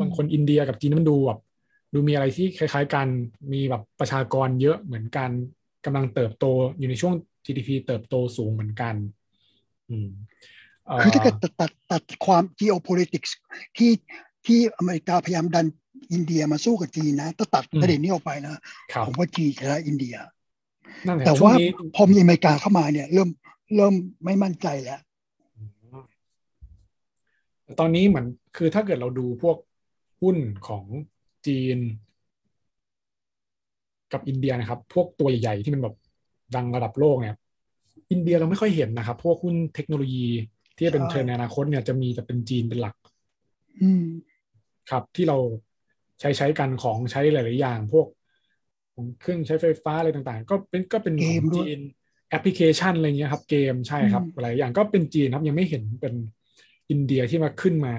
[0.00, 1.40] บางคนอินเดียกับจีนมันดูแบบ
[1.94, 3.08] ดูมีอะไรที่คล้าย ๆ กัน
[3.52, 5.30] มีแบบประชากรเยอะเหมือนกัน
[5.84, 6.44] กำลังเติบโต
[6.78, 9.19] อยู่ในช่วง GDP เติบโตสูงเหมือนกันอืม
[11.02, 13.30] คือถ้าเกิดตัดตัดตัดความ geopolitics
[13.76, 13.92] ที่
[14.46, 15.66] ที่อเมริกาพยายามดัน
[16.12, 18.60] อินเดียมาสู้กับจีนนะถ้าตัดประเด็นนี้ออกไปนะ
[19.06, 20.16] ผมว่าจีนชนะอินเดีย
[21.26, 21.52] แต่ว่า
[21.94, 23.28] พอมีอเมริกาเข้ามาเนี่ย เริ่ม
[23.76, 25.00] เริ่มไม่มั่นใจแล้ว
[27.80, 28.26] ตอนนี้เหมือน
[28.56, 29.56] คือถ้าเกิดเราดูพวก
[30.22, 30.36] หุ้น
[30.68, 30.84] ของ
[31.46, 31.78] จีน
[34.12, 35.96] กับอินเดียนะครับ พวกตัวใหญ่ๆที่มันแบบ
[36.54, 37.36] ดังระดับโลกเนี่ย
[38.10, 40.28] อินเดียเราไม่ค่อยเห็นนะครับ พวกหุ้นเทคโนโลยี
[40.76, 42.96] ที่เป็นเทรนในอนาคตเนี่ยจะมีแต่เป็นจีนเป็นหลัก
[43.82, 44.04] อืม
[44.90, 45.38] ครับที่เรา
[46.20, 48.06] ใช้ใช้กันของใช้หลาย ๆ อย่าง พวก
[48.94, 51.80] ของเครื่องใช้ไฟฟ้าอะไรต่าง ๆ ก็เป็นก็เป็นของจีน
[52.30, 56.14] แอปพลิเคชันอะไรเงี้ยครับ เกมใช่ครับหลายอย่างก็เป็นจีนครับยังไม่เห็นเป็น
[56.90, 57.94] อินเดียที่มาขึ้นมา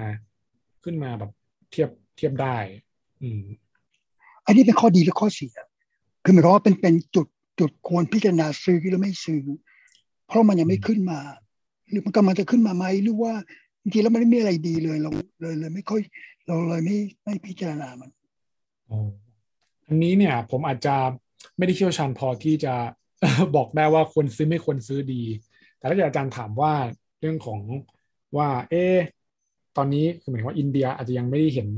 [0.84, 1.30] ขึ้นมาแบบ
[1.70, 2.56] เทียบเทียบได้
[3.22, 3.42] อืม
[4.46, 5.54] อันนี้เป็นข้อดีหรือข้อเสีย
[6.24, 7.26] คือหมายความว่าเป็นเป็นจุด
[7.60, 9.42] จุดควรพิจารณาซื้อหรือไม่ซื้อ
[10.32, 11.20] เพราะมันยังไม่ขึ้นมา
[11.90, 13.32] หรือมันกำลังจะขึ้นมาไหมหรือว่า
[13.82, 15.10] จริงๆแล้วมันไม่มีอะไรดีเลยเรา
[15.40, 16.00] เลยเลยไม่ค่อย
[16.46, 18.10] เราเลยไม่ไม่พิจารณามัน
[19.86, 20.94] อันนี้เนี่ย ผมอาจจะ
[21.56, 22.74] ไม่ได้เชี่ยวชาญพอที่จะ
[23.56, 25.22] บอกได้ว่าควรซื้อไม่ควรซื้อดี
[25.78, 26.72] แต่ถ้าอาจารย์ถามว่า
[27.20, 27.60] เรื่องของ
[28.36, 28.84] ว่า เอ๊
[29.76, 31.68] ตอนนี้คือหมายว่าอินเดียอาจจะยังไม่ได้เห็น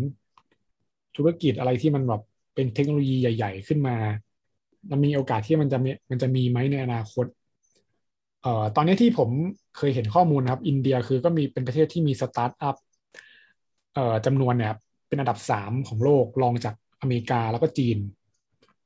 [1.17, 2.23] ธุรกิจอะไรที่มันแบบ
[2.55, 3.97] เป็นเทคโนโลยีใหญ่ ๆ ขึ้นมา
[4.91, 7.27] มันมีโอกาสที่มันจะมีมันจะมีไหมในอนาคต
[8.45, 9.31] เอ่อตอนนี้ที่ผม
[9.77, 12.77] เคยเห็นข้อมูลนะครับ อินเดียคือก็มีเป็นประเทศที่มีสตาร์ทอัพ
[13.95, 14.75] เอ่อจำนวนเนี่ย
[15.09, 17.99] เป็นอันดับสามของโลกรองจากอเมริกาแล้วก็จีน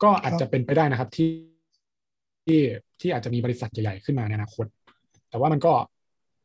[0.02, 1.30] ก็อาจจะเป็นไปได้นะครับที่
[2.46, 2.60] ที่
[3.00, 4.66] ที่อาจจะมีบริษัทใหญ่ๆขึ้นมาในอนาคต
[5.30, 5.72] แต่ว่ามันก็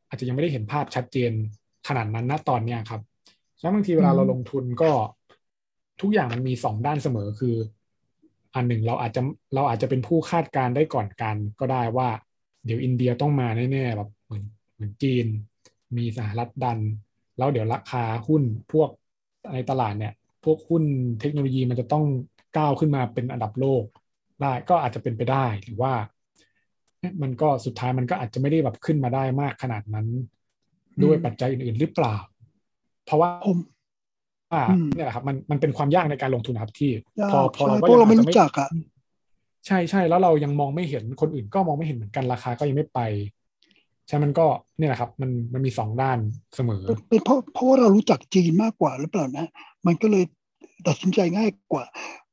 [0.09, 1.31] อาจจะยังไม่ได้เห็นภาพชัดเจน
[1.87, 3.01] ขนาดนั้นณตอนเนี้ยครับ
[3.61, 4.91] แล้วบางทีเวลาเราลงทุนก็
[6.01, 7.55] ทุกอย่างมันมีสองด้านเสมอคือ
[8.55, 9.21] อันหนึ่งเราอาจจะ
[9.55, 12.09] เราอาจจะเป็นผู้คาดการได้ก่อนกันก็ได้ว่า
[12.65, 14.43] เดี๋ยวอินเดียต้องมาแน่ๆแบบเหมือน
[14.73, 15.25] เหมือนจีน
[15.97, 16.79] มีสหรัฐดัน
[17.37, 18.89] แล้วเดี๋ยวราคาหุ้นพวก
[19.53, 20.13] ในตลาดเนี่ย
[20.45, 20.83] พวกหุ้น
[21.19, 22.05] เทคโนโลยีมันจะต้อง
[22.57, 23.83] ก้าวขึ้นมาเป็นอันดับโลก
[24.41, 25.93] ได้ก็อาจจะเป็นไปได้หรือว่า
[27.21, 30.07] มันก็สุดท้ายมันก็อาจจะไม่ได้แบบขึ้นมาได้มากขนาดนั้น
[31.03, 32.15] ด้วยปัจจัยอื่น ๆ หรือเปล่า
[33.05, 33.57] เพราะว่าผม
[34.51, 38.69] ว่าอืมเนี่ยแหละครับ มันมันเป็นความยากในการลงทุนนะครับที่ยากพอพอใช่เราเพราะเราไม่ยังรู้อาจจะจักอะ
[39.67, 42.99] ใช่ใช่แล้วเรายังมองไม่เห็นคนอื่นก็มองไม่เห็นเหมือนกันราคาก็ยังไม่ไป
[44.07, 44.45] ใช่มันก็
[44.77, 46.19] เนี่ยแหละครับ มันมันมีสองด้าน
[46.55, 49.45] เสมอเป็นเป็นเพราะเพราะว่าเรารู้จักจีนมากกว่าหรือเปล่านะ
[49.85, 50.23] มันก็เลย
[50.87, 51.85] ตัดสินใจง่ายกว่า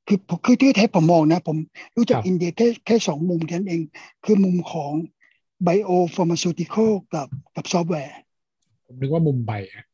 [0.07, 1.57] คือคือที่แท้ผมมองนะ ผม
[1.97, 3.83] รู้จักครับอินเดียแค่แค่สองมุมแค่นั้นเอง
[4.25, 4.93] คือมุมของ
[5.63, 8.17] biopharmaceutical กับกับซอฟต์แวร์
[8.87, 9.85] ผมนึกว่ามุมไบอะ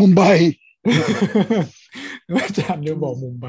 [0.00, 0.22] มุมไบ
[2.34, 3.46] อาจารย์เรียกบอกมุมไบ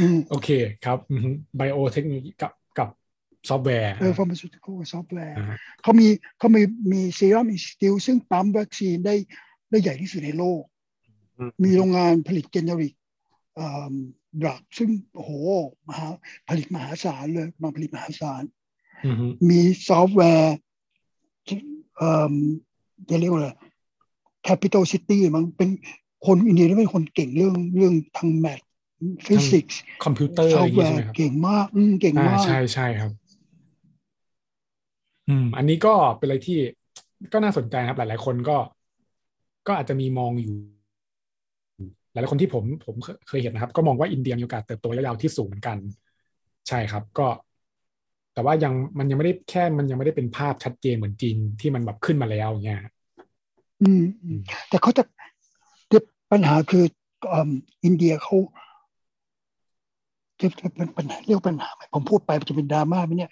[0.00, 0.48] อืมโอเค
[0.84, 0.98] ครับ
[1.56, 2.88] biotechnology กับกับ
[3.48, 5.46] ซอฟต์แวร์เอpharmaceutical กับซอฟต์แวร์อ่า
[5.82, 6.06] เขามี
[6.38, 6.62] เขามี
[6.92, 9.14] มี Serum Institute ซึ่งปั๊มวัคซีนได้
[9.70, 10.62] ได้ใหญ่ที่สุดในโลก
[11.64, 12.94] มีโรงงานผลิต generic
[14.42, 15.32] drug ซึ่งโอ้โห
[15.88, 16.06] มหา
[16.48, 18.42] ผลิตมหาศาลเลยมาผลิตมหาศาล
[19.06, 20.56] อือฮึมีซอฟต์แวร์
[21.96, 22.36] เอ่อ
[23.10, 23.50] จะเรียกว่าอะไร
[24.48, 25.68] capital city มันเป็น
[26.26, 28.60] คนอินเดียที่เป็นคนเก่งเรื่องเรื่องทาง math
[29.26, 33.12] ฟิสิกส์คอมพิวเตอร์ซอะอไรฟอต์ย่างแวงี้ใช่ไหมครับร์เก่งมากอืมเก่งอ่ามากใช่ใช่ครับ
[35.28, 36.58] อืม อันนี้ก็เป็นอะไรที่
[37.32, 38.56] ก็น่าสนใจนะครับ หลาย ๆ คนก็
[39.66, 40.54] ก็อาจจะมีมองอยู่
[42.12, 45.78] หลายๆคนที่ผมผมเคเคยเห็นนะครับ ก็มองว่าอินเดียมีโอกาสเติบโตระยะยาวที่สูงเหมือนกัน
[46.68, 47.26] ใช่ครับ ก็
[48.34, 52.80] แต่ว่ายังมันยังไม่ได้แค่มันยังไม่ได้เป็นภาพชัดเจนเหมือนจีนที่มันแบบขึ้นมาแล้วอย่างเงี้ย
[53.82, 55.23] อืมอืมแต่เขาจะแต่
[56.34, 56.84] ปัญหาคือ
[57.32, 57.50] อืม
[57.84, 58.36] อินเดียเขา
[60.40, 63.30] จะจะเป็นปัญหาเรียกว่าปัญหาไหมผมพูดไปมันจะเป็นดราม่าไหมเนี่ย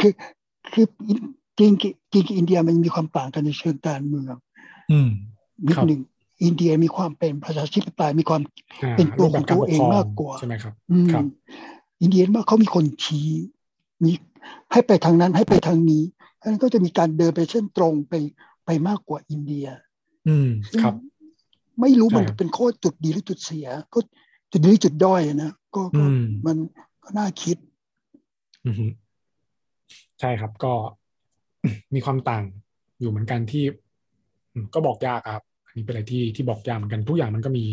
[0.00, 0.12] คือ
[0.72, 0.86] คือ
[1.58, 1.72] จริง
[2.12, 4.34] จริงกับอินเดียมันมีความต่างกันในเชิงการเมือง
[4.92, 5.08] อืม
[5.66, 6.00] นิดครับหนึ่ง
[6.44, 8.42] อินเดียมีความเป็นประชาธิปไตยมีความ
[8.82, 11.24] อ่าเป็นตัวรูปแบบการของตัวปกครองเองมากกว่าใช่ไหมครับอืมครับ
[12.02, 13.28] อินเดียว่าเขามีคนชี้
[14.04, 14.12] มี
[14.72, 16.02] ให้ไปทางนั้นให้ไปทางนี้
[16.36, 18.14] เพราะฉะนั้นก็จะมีการเดินไปเส้นตรงไป
[18.66, 19.66] ไปมากกว่าอินเดีย
[20.28, 20.94] อืมซึ่งครับ
[21.80, 23.98] ไม่รู้มันใช่ครับเป็นข้อจุดดีหรือจุดเสีย ก็
[24.52, 26.56] จุดดีหรือจุดด้อยนะก็ก็อืมมัน
[27.02, 27.56] ก็น่าคิด
[28.66, 28.86] อือฮึ
[30.20, 30.72] ใช่ครับก็
[31.94, 32.44] มีความต่าง
[33.00, 33.64] อยู่เหมือนกันที่
[34.52, 37.64] อืมก็บอกยากครับ อันนี้เป็นอะไรที่ที่บอกยากเหมือนกันทุกอย่างมันก็มี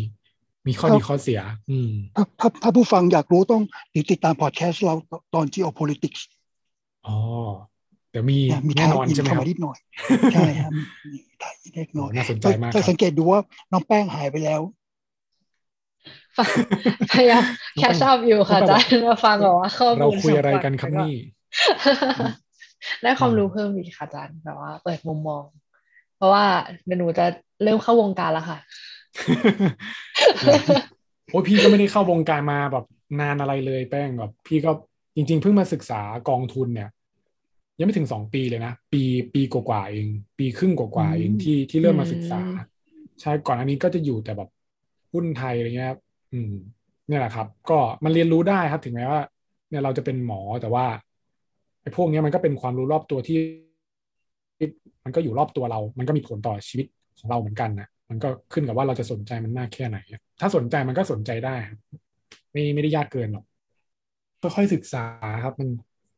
[0.66, 1.40] มีข้อครับดีข้อเสีย
[1.70, 3.62] อืมถ้าถ้าถ้าผู้ฟังอยากรู้ต้อง
[4.10, 4.94] ติดตามพอดแคสต์เรา
[5.34, 6.20] ตอน geopolitics
[7.06, 7.16] อ๋อ
[8.16, 9.78] เดี๋ยวมีนะมีแน่ทายนอนอินใช่ไหมเข้าครับมานิดหน่อย
[10.34, 10.72] ใช่ครับ
[11.12, 13.40] มีทายอินเล็กน้อยโอ้น่าสนใจถ้ามากถ้าครัสับงเกตดูว่า
[13.72, 14.60] น้องแป้งหายไปแล้ว
[16.36, 16.48] ฟัง
[17.12, 17.42] พยายาม
[17.76, 21.14] แคชอัพอยู่ค่ะอาจารย์มาฟังบอกว่าข้อเรามูลคุยอะไรสำกันครับแล้วนี่
[23.02, 25.44] ได้ความรู้เพิ่มอีกค่ะอาจารย์แบบว่า เปิดมุมมอง
[26.16, 26.44] เพราะว่า
[26.86, 27.26] เดี๋ยวหนูจะ
[27.62, 28.58] เริ่มเข้าวงการแล้วค่ะ
[31.30, 32.84] โอ้ยพี่ก็ไม่ได้เข้าวงการมาแบบ
[33.20, 34.70] นานอะไรเลยแป้งแบบ พี่ก็
[35.16, 36.90] จริง ๆ เพิ่งมาศึกษากองทุนเนี่ย
[37.78, 39.02] ยังไม่ถึงสองปีเลยนะ ปี
[39.34, 40.06] ปีกว่าๆเอง
[40.38, 42.50] ปีครึ่งกว่าๆเองอืมที่ที่เริ่มมาศึกษาอื
[43.02, 44.50] มใช่ก่อนอันนี้ก็จะอยู่แต่แบบ
[45.12, 46.00] หุ้นไทยอะไรเงี้ยครับ
[46.32, 46.52] อืม
[47.08, 49.20] เนี่ยแหละครับ ก็มันเรียนรู้ได้ครับถึงแม้ว่า
[49.70, 50.86] เนี่ยเราจะเป็นหมอแต่ว่า
[51.82, 53.38] ไอ้พวกเนี้ยมันก็เป็นความรู้รอบตัวที่
[54.58, 54.68] ที่
[55.04, 56.86] มันก็อยู่รอบตัวเรา มันก็มีผลต่อชีวิต
[57.18, 59.98] ของเราเหมือนกันนะมันก็ขึ้นกับว่าเราจะสนใจมันมากแค่ไหน
[60.40, 61.78] ถ้าสนใจมันก็สนใจได้ครับ
[62.52, 63.44] ไม่ไม่ได้ยากเกินหรอก
[64.42, 65.04] ค่อยๆศึกษา
[65.44, 65.68] ครับ มัน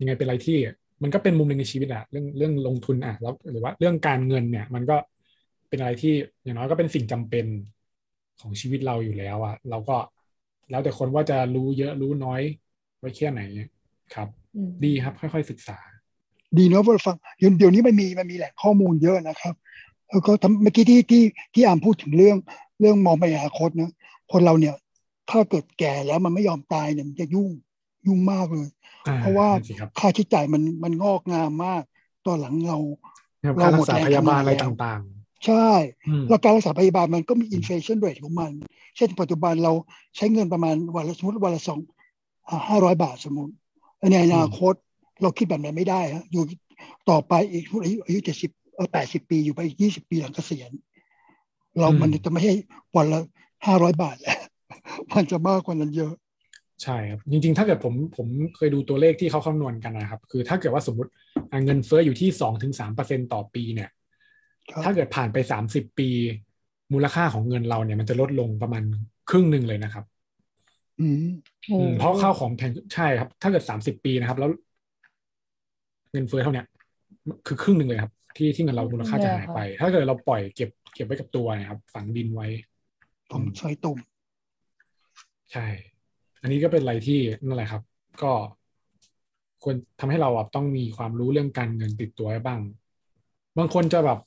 [0.01, 0.59] ยังไงเป็นอะไรที่
[1.03, 4.97] มันก็เป็นมุมหนึ่งในชีวิตอะเรื่องเรื่องลงทุนอะแล้วหรือว่าเรื่องการเงินเนี่ย มันก็
[5.69, 7.47] เป็นอะไรที่อย่างน้อยก็เป็นสิ่งจำเป็น
[8.41, 9.97] ของชีวิตเราอยู่แล้วอะเราก็
[10.71, 12.41] แล้วแต่คนว่าจะรู้เยอะรู้น้อย
[12.99, 13.41] ไว้แค่ไหน
[14.15, 15.79] ครับอืมดีครับ ค่อยๆศึกษา
[16.59, 19.55] ดีเนาะว่าฟังเดี๋ยวเดี๋ยวนี้มันมีมันมีแหล่งข้อมูลเยอะนะครับ
[20.11, 21.23] แล้วก็ทำเมื่อกี้ที่ที่
[21.55, 22.37] ที่อามพูดถึงเรื่อง
[22.81, 23.91] เรื่องมองไปอนาคตนะ
[24.33, 24.75] คนเราเนี่ย
[25.31, 27.51] ถ้าเกิดแก่แล้วมันไม่ยอมตายเนี่ยมันจะยุ่ง
[28.07, 28.78] ยุ่งมากเลยอ่
[29.21, 31.83] เพราะว่านั่นสิครับค่าใช้จ่ายมันมันงอกงามมาก
[32.27, 32.79] ตอนหลังเรา
[33.63, 35.01] ค่ารักษาเราหมดแรงพยาบาลทำงานอะไรแล้วต่าง
[35.47, 38.51] ใช่ๆอืมแล้วการรักษาพยาบาลมันก็มี inflation rate ของมัน
[38.97, 39.73] เช่นปัจจุบันเรา
[40.17, 41.79] ใช้เงินประมาณวันละสมมติวันละสอง
[42.69, 43.53] ห้าร้อยบาทสมมติ
[44.11, 44.75] ในอนาคต
[45.23, 46.43] เราคิดแบบนั้นไม่ได้ฮะอยู่
[47.11, 50.71] ต่อไปอีกอายุอายุเจ็ดสิบเออแปดสิบปีอยู่ไปอีกยี่สิบปีหลังเกษียณ
[51.79, 52.55] เรามันจะไม่ให้
[52.97, 53.21] วันละ
[53.67, 54.39] ห้าร้อยบาทแล้ว
[55.13, 56.13] มันจะมากกว่านั้นเยอะ
[56.83, 58.27] ใช่ครับ จริง ๆ ถ้าเกิดผมผม
[58.57, 61.11] เคยดูตัวเลขที่เขาคำนวณกันนะครับ คือถ้าเกิดว่าสมมติ
[61.53, 63.91] อะเงินเฟ้ออยู่ที่สองถึงสามเปอร์เซ็นต่อปีเนี่ย
[64.73, 66.11] ครับถ้าเกิดผ่านไปสามสิบปี
[66.93, 68.83] มูลค่าของเงินเราเนี่ยมันจะลดลงประมาณ
[69.31, 70.05] ครึ่งหนึ่งเลยนะครับ
[71.01, 71.27] อืม
[71.71, 74.51] อืมเพราะข้าวของแพงใช่ครับ ถ้าเกิดสามสิบปีนะครับ แล้ว
[76.13, 76.67] เงินเฟ้อเท่าเนี้ย
[77.47, 82.47] คือครึ่งหนึ่งเลยครับ ที่ที่เงินเรามูลค่าจะหายไป ถ้าเกิดเราปล่อยเก็บเก็บไว้กับตัวเนะครับ ฝังดินไว้
[83.33, 83.99] ผมใช้ตุ่ม
[85.53, 85.67] ใช่
[86.43, 87.83] อันนี้ก็เป็นอะไรที่นั่นแหละครับ
[88.23, 88.33] ก็
[89.63, 92.61] ควรทำให้เราแบบต้องมีความรู้เรื่องการเงินติดตัวไว้บ้าง
[93.59, 94.19] บางคนจะแบบ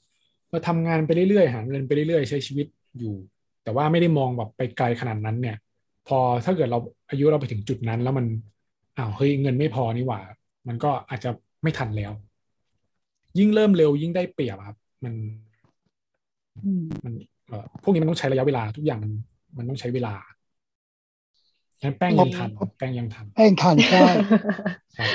[0.53, 2.67] มาทำงานไปเรื่อยๆ หาเงินไปเรื่อยๆ ใช้ชีวิต
[2.99, 3.15] อยู่
[3.63, 5.57] แต่ว่าไม่ได้มองแบบไปไกลขนาดนั้นเนี่ย
[6.07, 8.25] พอถ้าเกิดเราอายุเราไปถึงจุดนั้น แล้วมัน
[8.97, 10.19] อ้าวเฮ้ยเงินไม่พอนี่หว่า
[10.67, 11.29] มันก็อาจจะ
[11.63, 12.11] ไม่ทันแล้ว
[13.39, 15.13] ยิ่งเริ่มเร็วยิ่งได้เปรียบอะครับ มัน
[17.05, 17.13] มัน
[17.47, 19.11] เอ่อพวกนี้มันต้องใช้ระยะเวลาทุกอย่างมัน
[19.57, 20.40] มันต้องใช้เวลางั้น
[21.97, 24.07] แป้งยังทันแป้งยังทันแป้งทานใช่
[24.97, 25.09] ครับ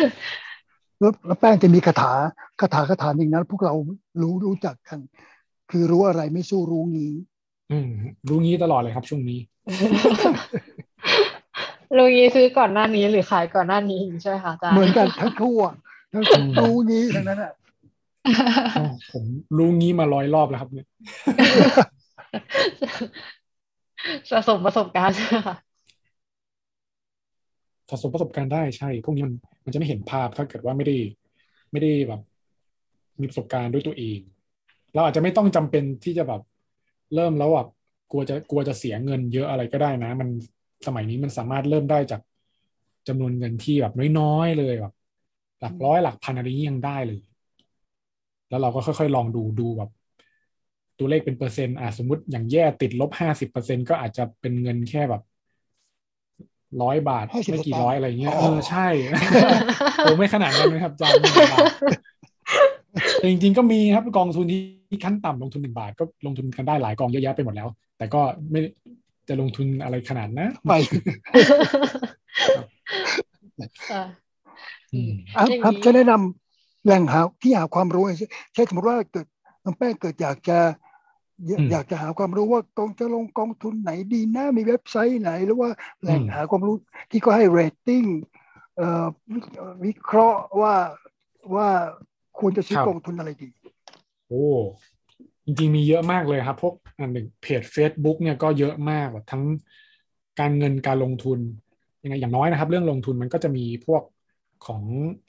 [1.01, 2.13] แล้วแล้วแป้งจะมีคาถา
[2.61, 3.75] คาถาคาถาหนึ่งนั้นพวกเรา
[4.23, 4.99] รู้รู้จักกัน
[5.71, 7.13] คือรู้อะไรไม่สู้รู้งี้
[7.73, 7.91] อืม
[8.29, 9.39] รู้งี้ตลอดเลยครับ ช่วงนี้
[11.99, 15.61] ลุงยีซื้อก่อนหน้านี้หรือขายก่อนหน้านี้ใช่ไหมคะอาจารย์เหมือนกันทั้งทั่ว
[16.13, 17.53] ทั้งอืมรู้งี้ทั้งนั้นอะ
[18.79, 19.25] อ๋อผม
[19.59, 20.87] รู้งี้มาร้อยรอบแล้วครับเนี่ย
[24.31, 25.57] สะสมประสบการณ์ใช่ไหมคะ
[27.91, 29.35] สะสมประสบการณ์ได้ใช่ พวกนี้มัน
[29.65, 30.97] มันจะไม่เห็นภาพถ้าเกิดว่าไม่ได้
[31.73, 32.21] ไม่ได้แบบ
[33.21, 34.19] มีประสบการณ์ด้วยตัวเอง
[34.95, 36.41] เราอาจจะไม่ต้องจำเป็นที่จะแบบ
[37.15, 37.69] เริ่มแล้วแบบ
[38.11, 40.29] กลัวจะกลัวจะเสียเงินเยอะอะไรก็ได้นะ มัน
[40.87, 42.21] สมัยนี้มันสามารถเริ่มได้จาก
[43.09, 44.95] จำนวนเงินที่แบบน้อยๆเลยแบบ
[45.61, 47.21] หลักร้อยหลักพันอะไรนี้ยังได้เลย
[48.49, 49.91] แล้วเราก็ค่อยๆ ลองดูดูแบบ
[50.99, 55.23] ตัวเลขเป็นเปอร์เซ็นต์อะสมมติอย่างแย่ติดลบห้าสิบเปอร์เซ็นก็อาจจะเป็นเงินแค่แบบ
[56.83, 58.87] ร้อยบาท50ไม่กี่ร้อยอะไรเงี้ยอ๋อเออใช่
[59.99, 61.65] โอ้ไม่ขนาดนั้นนะครับอาจารย์หนึ่งบาท
[63.15, 67.69] แต่จริงๆก็มีครับกองทุนที่ขั้นต่ำลงทุนหนึ่งบาทก็ลงทุนกันได้หลายกองเยอะแยะไปหมดแล้ว
[67.99, 68.21] แต่ก็
[68.51, 68.61] ไม่
[69.29, 70.73] จะลงทุนอะไรขนาดนะไป
[73.91, 74.03] ค่ะ
[74.95, 79.27] อืมอะอย่างนี้ครับจะแนะนำแหล่งหาที่หาความรู้เช่นเช่นสมมติว่าเกิด
[79.65, 80.59] น้องแป้งเกิดอยากจะ
[81.45, 85.71] อยากอืมอยากจะหาความรู้ว่ากองจะลงกองทุนไหนดีนะมีเว็บไซต์ไหน หรือว่า
[86.03, 86.77] แหล่งอืมหาความรู้
[87.11, 88.05] ที่ก็ให้เรตติ้ง
[88.77, 89.41] เอ่อวิ
[89.85, 90.75] วิเคราะห์ว่า
[91.55, 91.69] ว่า
[92.39, 93.49] ควรจะซื้อกองทุนอะไรดี
[94.29, 94.47] โอ้
[95.45, 99.45] จริงๆมีเยอะมากเลยครับพวกอันหนึ่งเพจ Facebook เนี่ยก็เยอะมากแบบทั้ง
[100.41, 101.39] การเงินการลงทุน
[102.03, 104.03] ยังไงอย่างน้อยนะครับ เรื่องลงทุนมันก็จะมีพวก
[104.67, 104.83] ของ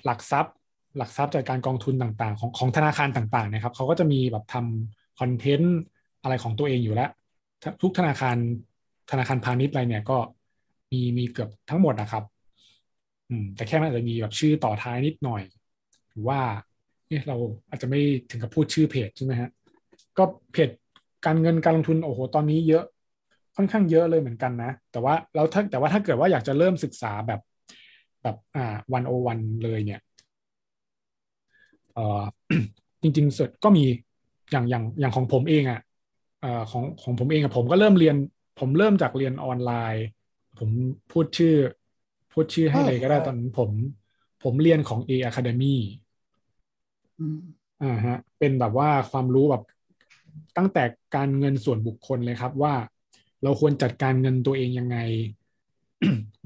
[0.05, 0.55] หลักทรัพย์
[0.97, 5.77] หลักทรัพย์จากการกองทุนต่างๆ ของของธนาคารต่างๆนะครับเขาก็จะมีแบบทำคอนเทนต์
[6.23, 7.09] อะไรของตัวเองอยู่แล้ว
[7.81, 8.37] ทุกธนาคาร
[9.11, 10.17] ธนาคารพาณิชย์อะไรเนี่ยก็
[10.91, 12.23] มีมีเกือบทั้งหมดนะครับ
[13.29, 15.41] อืม แต่แค่มันอาจจะมีแบบชื่อต่อท้ายนิดหน่อย
[16.11, 16.39] หรือว่า
[17.09, 17.37] เนี่ยเรา
[17.69, 17.99] อาจจะไม่
[18.29, 19.49] ถึงกับพูดชื่อเพจใช่ไหมฮะ
[20.17, 20.69] ก็เพจ
[21.25, 22.83] การเงินการลงทุนโอ้โหตอนนี้เยอะ
[23.55, 27.39] ค่อนข้างเยอะเลยเหมือนกันนะ แต่ว่าแล้วถ้าแต่ว่าถ้าเกิดว่าอยากจะเริ่มศึกษาแบบ
[28.23, 30.01] แบบอ่าวันโอวันเลยเนี่ย
[31.93, 32.21] เออ
[33.01, 33.83] จริง ๆสุดก็มี
[34.51, 35.79] อย่างอย่างอย่างของผมเองอะ่ะ
[36.71, 38.15] ของของผมเองอะผมก็เริ่มเรียน
[38.59, 40.03] ผมเริ่มจากเรียนออนไลน์
[40.57, 40.69] ผม
[41.11, 41.55] พูดชื่อ
[42.31, 43.71] พูดชื่อให้เลยก็ได้ใช่ตอนนั้นผม
[44.43, 45.75] ผมเรียนของ A Academy
[47.19, 47.37] อืม
[47.81, 49.63] อ่าฮะ เป็นแบบว่าความรู้แบบ
[50.57, 50.83] ตั้งแต่
[51.15, 52.73] การเงินส่วนบุคคลเลยครับว่า
[53.43, 54.97] เราควรจัดการเงินตัวเองยังไง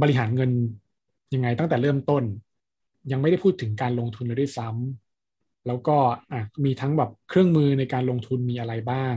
[0.02, 0.52] บริหารเงิน
[1.34, 2.24] ยังไงตั้งแต่เริ่มต้น
[3.12, 5.98] ยังไม่ได้พูดถึงการลงทุนเลยด้วยซ้ำแล้วก็
[6.32, 9.16] อะมีทั้งแบบเครื่องมือในการลงทุนมีอะไรบ้าง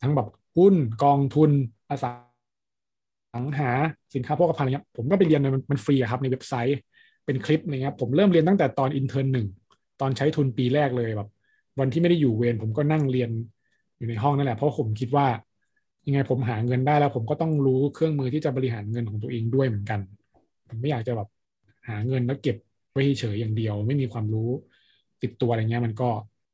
[0.00, 0.26] ทั้งแบบ
[0.56, 1.50] หุ้นกองทุน
[1.90, 2.10] อสั
[3.42, 3.70] งหา
[4.14, 6.76] สินค้าโภคภัณฑ์อะไรเงี้ยผมก็ไปเรียนมันมันฟรีอะครับในเว็บไซต์
[7.26, 9.46] เป็นคลิปอะไรเงี้ยผมเริ่มเรียนตั้งแต่ตอนอินเทอร์หนึ่ง
[10.00, 11.28] ตอนใช้ทุนปีแรกเลยแบบ
[11.80, 13.30] วันที่ไม่ได้อยู่เวรผมก็นั่งเรียน
[13.96, 15.26] อยู่ในห้องนั่นแหละเพราะผมคิดว่า
[16.06, 20.00] ยังไงผมหาเงินได้แล้ว ผมก็ต้องรู้เครื่องมือที่จะบริหารเงินของตัวเองด้วยเหมือนกัน
[20.68, 21.28] ผมไม่อยากจะแบบ
[21.88, 22.56] หาเงินแล้วเก็บ
[22.92, 24.50] ไว้เฉยอย่างเดียว ไม่มีความรู้
[25.22, 26.08] ติดตัวอะไรเงี้ยมันก็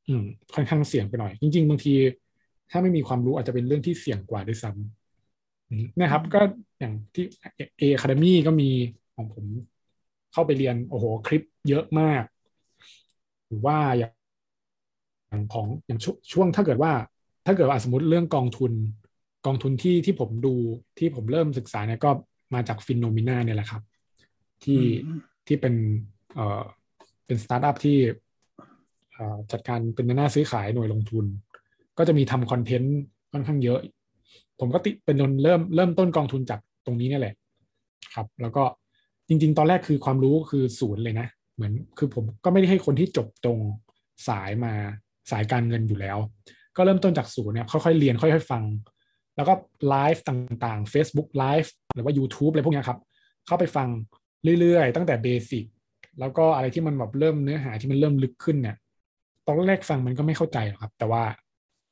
[0.07, 0.23] อืม
[0.53, 1.93] ค่อนข้างเสี่ยงไปหน่อย จริง ๆ บางที
[2.71, 6.41] ถ้าไม่มีความรู้อาจจะเป็นเรื่องที่เสี่ยงกว่าด้วยซ้ำอืมนะครับ ก็
[6.79, 7.25] อย่างที่
[7.77, 8.69] เอคาเดมี่ก็มี
[9.15, 9.45] ของผม
[10.33, 12.23] เข้าไปเรียนโอ้โหคลิปเยอะมาก
[13.47, 14.11] หรือว่าอย่าง
[15.29, 16.91] อย่างของอย่างช่วช่วงถ้าเกิดว่า
[17.45, 18.71] ถ้าเกิดว่าสมมติเรื่องกองทุน
[19.45, 20.53] กองทุนที่ที่ผมดู
[20.99, 22.11] ที่ผมเริ่มศึกษาเนี่ยก็
[22.53, 23.81] มาจาก Finnomena เนี่ยแหละครับ
[24.63, 25.73] ที่อืมที่เป็น
[26.33, 26.63] เอ่อ
[27.25, 27.97] เป็นสตาร์ทอัพที่
[29.51, 31.25] จัดการเป็นหน้าซื้อขายหน่วยลงทุน
[31.97, 32.97] ก็จะมีทำคอนเทนต์
[33.31, 33.79] ค่อนข้างเยอะ
[34.59, 37.35] ผมก็ติเป็นนนเริ่มเริ่มต้นกองทุนจากตรงนี้นี่แหละ
[38.15, 38.63] ครับ แล้วก็
[39.27, 43.59] จริง ๆ ตอนแรกคือความรู้คือศูนย์เลยนะ เหมือนคือผมก็ไม่ได้ให้คนที่จบตรง
[44.27, 44.73] สายมา
[45.31, 46.17] สายการเงินอยู่แล้ว
[46.77, 48.63] ก็เริ่มต้นจากศูนย์เนี่ยค่อยๆเรียนค่อยๆฟัง
[49.35, 49.53] แล้วก็
[49.89, 52.99] ไลฟ์ต่างๆ Facebook ไลฟ์หรือว่า YouTube อะไรพวกนี้ครับ
[53.47, 53.87] เข้าไปฟัง
[54.59, 55.65] เรื่อยๆ ตั้งแต่เบสิก
[56.19, 58.75] แล้วก็อะไรที่มันแบบเริ่มเนื้อหาที่มันเริ่มลึกขึ้นเนี่ย
[59.45, 61.23] ตอนแรกฟังมันก็ไม่เข้าใจหรอกครับ แต่ว่า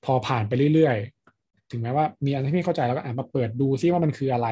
[0.06, 4.49] พอผ่านไปเรื่อยๆ ถึงแม้ว่ามีอันที่ไม่เข้าใจแล้วก็อ่านมาเปิดดูซิว่ามันคืออะไร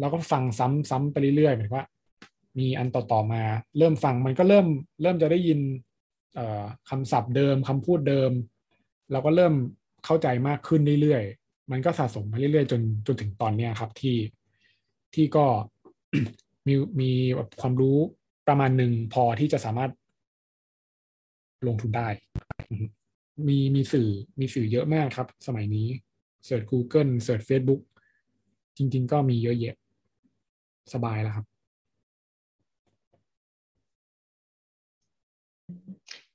[0.00, 1.86] แล้วก็ฟังซ้ำๆไปเรื่อยๆเหมือนว่า
[2.58, 3.42] มีอันต่อๆมา
[3.78, 4.66] เริ่มฟังมันก็เริ่ม
[5.02, 5.60] เริ่มจะได้ยิน
[6.90, 8.30] คำศัพท์เดิมคำพูดเดิม
[9.12, 9.54] เราก็เริ่ม
[10.04, 14.16] เข้าใจมากขึ้นเรื่อยๆ มันก็สะสมมาเรื่อยๆ จนจนถึงตอนเนี้ครับที่
[15.14, 15.46] ที่ก็
[16.66, 17.10] มีมี
[17.60, 17.98] ความรู้
[18.48, 19.90] ประมาณหนึ่งพอที่จะสามารถ
[21.66, 22.08] ลงทุนได้
[23.48, 24.08] มีมีสื่อ
[24.40, 25.88] มีสื่อเยอะมากครับ สมัยนี้
[26.44, 27.82] เสิร์ช Google เสิร์ช Facebook
[28.76, 29.76] จริง ๆ ก็มีเยอะแยะ
[30.94, 31.46] สบายแล้วครับ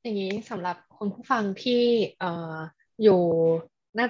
[0.01, 1.83] อย่างนี้สำหรับคนผู้ฟังที่
[2.19, 2.55] เอ่อ
[3.03, 3.21] อยู่
[3.97, 4.07] น่า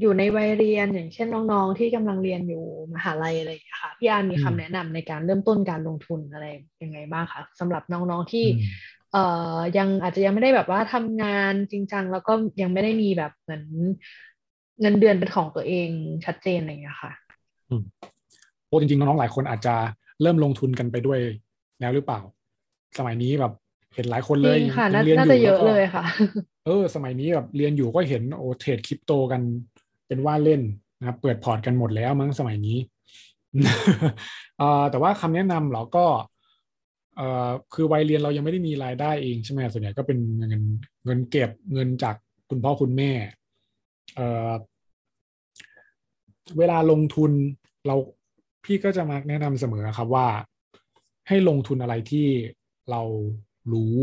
[0.00, 2.64] อยู่ในวัยเรียนอย่างเช่นน้องๆ ที่กำลังเรียนอยู่
[2.94, 6.46] มหาลัยอะไรอย่างเงี้ยค่ะพี่อานมีคำแนะนำในการเริ่มต้นการลงทุนอะไร
[6.82, 8.46] ยังไงบ้างคะสำหรับน้องๆที่
[9.12, 9.24] เอ่
[9.56, 12.32] อยังอาจจะยังไม่ได้แบบว่าทำงานจริงจังแล้วก็
[12.62, 13.64] ยังไม่ได้มีแบบเหมือน
[14.80, 15.88] เงินเดือนเป็นของตัวเอง
[16.24, 17.12] ชัดเจนอะไรอย่างเงี้ยค่ะ
[18.66, 19.74] โอ้จริงๆน้องๆหลายคนอาจจะ
[20.22, 21.18] เริ่มลงทุนกันไปด้วย
[21.80, 22.20] แล้วหรือเปล่า
[22.98, 23.52] สมัยนี้แบบ
[23.94, 26.04] เห็นหลายคนเลยค่ะน่าจะเยอะเลยค่ะ
[26.66, 29.40] เออ สมัยนี้แบบเรียนอยู่ก็เห็นโอเทรดคริปโตกัน
[30.06, 30.62] เป็นว่าเล่น
[30.98, 32.78] นะครับเปิดพอร์ตกันหมดแล้วมั้งสมัยนี้
[34.90, 36.04] แต่ว่าคำแนะนำเราก็
[37.18, 40.62] เอ่อคือวัยเรียนเรายังไม่ได้มีรายได้เองใช่ไหมส่วนใหญ่ก็เป็นเงิน
[41.04, 42.16] เงินเก็บเงินจาก
[42.50, 43.10] คุณพ่อคุณแม่
[44.14, 44.52] เอ่อ
[46.58, 47.30] เวลาลงทุน
[47.86, 47.96] เรา
[48.64, 50.26] พี่ก็จะมักแนะนำเสมอครับว่า
[51.28, 52.26] ให้ลงทุนอะไรที่
[52.90, 53.02] เรา
[53.72, 53.96] รู้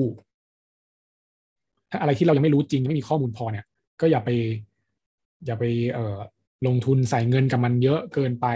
[1.92, 3.66] ถ้าอะไรที่เรายังไม่รู้จริงไม่มีข้อมูลพอเนี่ย
[4.02, 4.30] ก็อย่าไป
[5.46, 5.64] อย่าไป
[5.94, 6.20] เอ่อ
[6.68, 8.48] ลงทุนใส่เงินกับมันเยอะเกินไป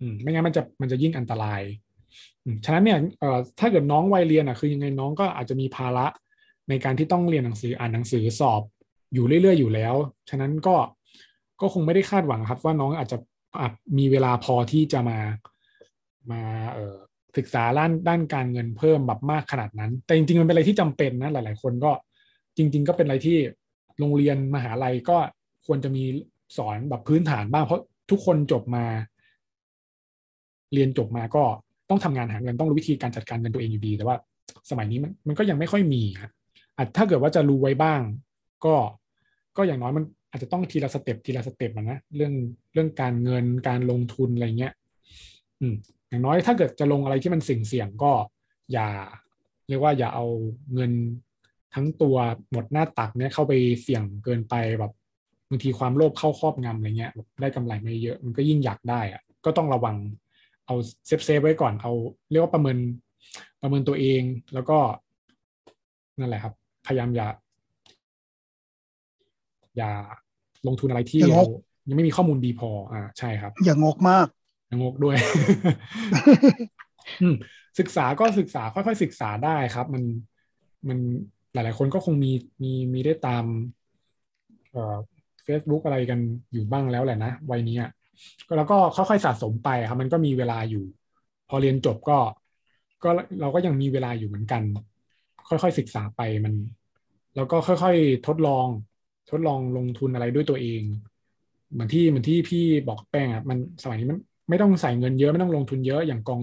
[0.00, 1.62] อืมไม่งั้นมันจะมันจะยิ่งอันตราย
[2.64, 2.98] ฉะนั้นเนี่ย
[3.60, 6.06] ถ้าเกิดน้องวัยเรียนอะคือยังไงน้องก็อาจจะมีภาระ
[6.68, 8.62] ในการที่ต้องเรียนหนังสืออ่านหนังสือสอบ
[9.14, 9.94] อยู่เรื่อย ๆ อยู่แล้ว
[10.30, 10.76] ฉะนั้นก็
[11.60, 13.18] ก็คงไม่ได้คาดหวังครับ ว่าน้องอาจจะ
[13.98, 15.18] มีเวลาพอที่จะมา
[16.30, 16.42] มา
[16.72, 16.96] เอ่อ
[17.36, 21.92] ศึกษาด้านด้านการเงินเพิ่มแบบมากขนาดนั้น แต่จริง ๆ มันเป็นอะไรที่จำเป็นนะหลาย ๆ คนก็
[22.56, 23.38] จริง ๆ ก็เป็นอะไรที่
[23.98, 25.16] โรงเรียนมหาลัยก็
[25.66, 26.04] ควรจะมี
[26.56, 28.84] สอนแบบพื้นฐานบ้างเพราะทุกคนจบมา
[30.74, 31.44] เรียนจบมาก็
[31.90, 34.16] ต้องทำงานหาเงินต้องรู้วิธีการจัดการเงินตัวเองอยู่ดี แต่ว่า
[34.70, 36.32] สมัยนี้มันมันก็ยังไม่ค่อยมีครับ
[36.76, 38.00] อาจถ้าเกิดว่าจะรู้ไว้บ้าง
[38.64, 38.74] ก็
[39.56, 42.32] ก็อย่างน้อยมันอาจจะต้องทีละสเต็ปทีละสเต็ปนะเรื่อง
[42.72, 44.72] เรื่องการเงินการลงทุนอะไรเงี้ย
[45.60, 45.74] อืม
[46.08, 48.12] อย่างน้อยถ้าเกิดจะลงอะไรที่มันเสี่ยงเสี่ยงก็
[48.72, 48.88] อย่า
[49.68, 50.26] เรียกว่าอย่าเอา
[50.74, 50.92] เงิน
[51.74, 52.16] ทั้งตัว
[52.50, 53.52] หมดหน้าตักเนี้ยเข้าไป
[53.82, 54.92] เสี่ยงเกินไปแบบ
[55.50, 59.96] บางทีความโลภเข้าครอบงำอะไรเงี้ยได้กำไรไม่เยอะมันก็ยิ่งอยากได้อะก็ต้องระวัง
[60.68, 61.92] เอา safe safe ไว้ก่อนเอา
[62.30, 62.78] เรียกว่าประเมิน
[63.62, 64.22] ประเมินตัวเอง
[64.54, 64.78] แล้วก็
[66.18, 66.54] นั่นแหละครับ
[66.86, 67.28] พยายามอย่า
[69.76, 69.90] อย่า
[70.66, 71.42] ลงทุนอะไรที่เรา
[71.88, 74.26] ยังไม่มีข้อมูลดีพอ อ่า ใช่ครับ อย่างงกมาก
[74.68, 75.16] อย่างงกด้วย
[77.78, 80.02] ศึกษาก็ศึกษาค่อยๆศึกษาได้ครับ มัน
[80.88, 80.98] มัน
[81.52, 82.32] หลาย ๆ คนก็คงมี
[82.62, 83.44] มีมีได้ตาม
[84.72, 84.96] เอ่อ
[85.44, 86.20] เฟซบุ๊กอะไรกัน
[86.52, 87.86] อยู่บ้างแล้วแหละนะวัยนี้ก็
[88.56, 90.84] แล้วก็ค่อยๆสะสมไปครับ มันก็มีเวลาอยู่
[91.48, 92.18] พอเรียนจบก็
[93.02, 93.08] ก็
[93.40, 94.62] เราก็ยังมีเวลาอยู่เหมือนกัน
[95.48, 96.54] ค่อยๆศึกษาไปมัน
[97.36, 98.66] แล้วก็ค่อยๆทดลอง
[99.30, 100.82] ทดลองลงทุนอะไรด้วยตัวเอง
[101.72, 104.18] เหมือนที่เหมือนที่พี่บอกแป้งอะมันสมัยนี้มัน
[104.48, 106.40] ไม่ต้องใส่เงินเยอะไม่ต้องลงทุนเยอะอย่างกอง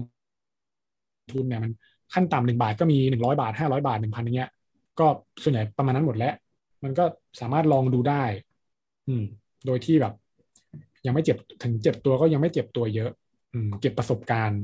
[1.32, 1.72] ทุนเนี่ยมัน
[2.14, 4.50] ขั้นต่ำหนึ่งบาทก็มีหนึ่งร้อยบาทห้าร้อยบาทหนึ่งพันอย่างเงี้ย
[5.00, 5.06] ก็
[5.42, 6.34] ส่วนใหญ่ประมาณนั้นหมดแล้ว
[6.84, 7.04] มันก็
[7.40, 8.22] สามารถลองดูได้
[9.06, 9.22] อืม
[9.66, 10.12] โดยที่แบบ
[11.06, 13.10] ยังไม่เจ็บถึงเจ็บตัวก็ยังไม่เจ็บตัวเยอะ
[13.54, 14.62] อืม เก็บประสบการณ์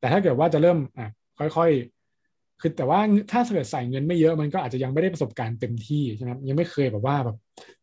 [0.00, 1.08] แต่ถ้าเกิดว่าจะเริ่มอะ
[1.38, 3.00] ค่อยๆ คือแต่ว่า
[3.32, 7.36] ถ้าเกิดใส่เงินไม่เยอะมันก็อาจจะยังไม่ได้ประสบการณ์เต็มที่ใช่ไหมยังไม่เคยแบบว่าแบบ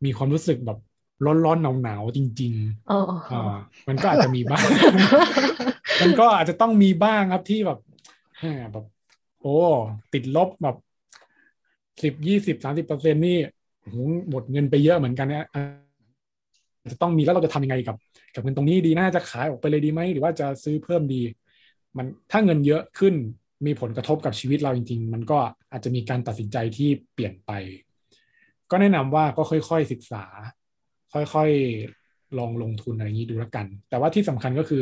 [0.06, 0.80] มีความรู้สึกแบบ
[1.46, 2.92] ร้อนๆหนาวๆจริงๆ
[3.32, 3.42] อ๋อ
[3.88, 4.66] มันก็อาจจะมีบ้าง
[6.02, 7.80] มันก็อาจจะต้องมีบ้างครับที่แบบ
[8.72, 8.86] แบบ
[9.42, 9.58] โอ้
[10.14, 10.76] ติดลบแบบ
[12.04, 13.38] สิบยี่สิบสามสิบเปอร์เซ็นนี่
[14.30, 15.46] หมดเงินไปเยอะเหมือนกันเนี่ย
[16.90, 17.95] จะต้องมีแล้วเราจะทำยังไงกับ
[18.36, 21.22] กับเงินตรงนี้ดีน่าจะขายออกไปเลยดีไหมหรือว่าจะซื้อเพิ่มดี
[21.98, 23.14] มันถ้าเงินเยอะขึ้น
[23.66, 25.38] มีผลกระทบกับชีวิตเราจริง ๆ มันก็
[25.72, 27.52] อาจจะมีการตัดสินใจที่เปลี่ยนไป
[28.72, 30.24] ก็แนะนำว่าก็ค่อยๆศึกษา
[31.14, 34.82] ค่อยๆลองลงทุนอะไรอย่างนี้ดูแล้วกัน แต่ว่าที่สำคัญก็คือ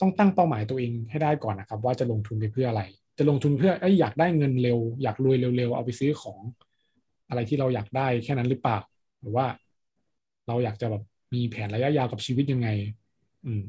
[0.00, 2.82] ต้องตั้งเป้าหมายตัวเองให้ได้ก่อนนะครับ ว่าจะลงทุนไปเพื่ออะไร
[3.18, 6.40] จะลงทุนเพื่อไอ้อยากได้เงินเร็ว อยากรวยเร็วๆเอาไปซื้อของ
[7.28, 8.78] อะไรที่เราอยากได้แค่นั้นหรือเปล่า
[9.20, 9.46] หรือว่า
[10.48, 11.02] เราอยากจะแบบ
[11.34, 12.68] มีแผนระยะยาวกับชีวิตยังไง
[13.46, 13.62] อืม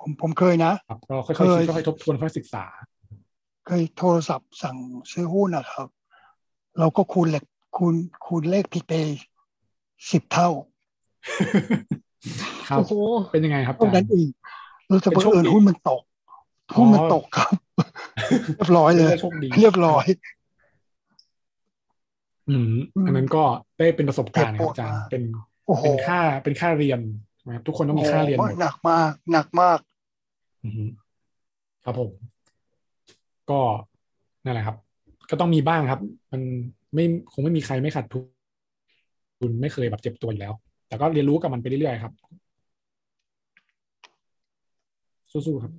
[0.00, 2.64] ผมผมเคยนะครับก็ค่อยๆคิดค่อยๆทบทวนค่อยๆศึกษา
[3.66, 4.76] เคยโทรศัพท์สั่ง
[5.12, 5.88] ซื้อหุ้นนะครับ
[6.78, 7.44] เราก็คูณเลข
[7.76, 7.94] คูณ
[8.26, 8.92] คูณเลขผิดไป
[10.10, 10.48] สิบเท่า
[12.68, 12.94] ครับโอ้โห
[13.32, 14.28] เป็นยังไงครับเท่านั้นอาจารย์เอง
[14.88, 16.02] เราจะเป็นบังโชคเอิญดีหุ้นมันตก
[16.76, 17.52] หุ้นมันอ๋อตกครับ
[18.56, 20.04] เรียบร้อยเลยโชคดีเรียบร้อย
[22.48, 23.44] อืมอืมอันนั้นก็
[23.78, 25.22] ได้เป็นประสบการณ์นะครับอาจารย์เจ็บปวดมากเป็น
[25.66, 27.00] โอ้โหเป็นค่าเป็นค่าเรียน
[27.46, 29.78] นะครับทุกคนต้องมีค่าเรียนหมดหนักมากหนักมาก
[30.64, 30.84] อือฮึ
[31.84, 32.10] ครับผม
[33.50, 33.60] ก็
[34.44, 34.76] นั่นแหละครับ
[35.30, 36.00] ก็ต้องมีบ้างครับ
[36.32, 36.42] มัน
[36.94, 38.24] ไม่คงไม่มีใครไม่ขาดทุน
[39.40, 40.54] ทุนไม่เคยแบบเจ็บตัวอยู่แล้ว
[40.88, 42.12] แต่ก็เรียนรู้กับมันไปเรื่อยๆครับ
[45.30, 45.72] สู้ๆครับ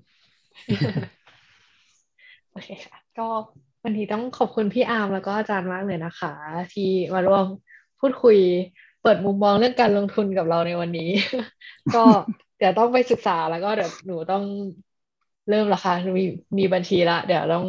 [2.51, 3.27] โอเคค่ะ ก็
[3.89, 6.33] วันนี้ต้องขอบคุณพี่อาร์มแล้วก็อาจารย์มากเลยนะคะ
[6.73, 7.45] ที่มาร่วม
[7.99, 8.37] พูดคุย
[9.01, 11.09] เปิดมุมมองเรื่องการลงทุนกับเราในวันนี้
[11.95, 12.03] ก็
[12.57, 14.43] เดี๋ยวต้องไปศึกษาแล้วก็เดี๋ยวหนูต้อง
[15.49, 16.23] เริ่มละค่ะมี
[16.57, 17.65] มีบัญชีละเดี๋ยวต้อง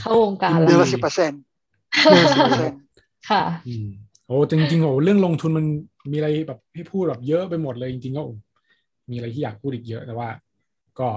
[0.00, 1.40] เข้าวงการเดือนละละสิบเปอร์เซ็นต์
[2.04, 2.80] เดือนละสิบเปอร์เซ็นต์
[3.30, 3.88] ค่ะอืม
[4.26, 5.66] โอ้จริงๆโอ้เรื่องลงทุนมัน
[6.12, 8.34] มีอะไรแบบให้พูดแบบเยอะไปหมดเลยจริงๆก็โอ้
[9.10, 10.28] มีอะไรที่อยากพูดอีกเยอะแต่ว่า
[10.98, 11.08] ก็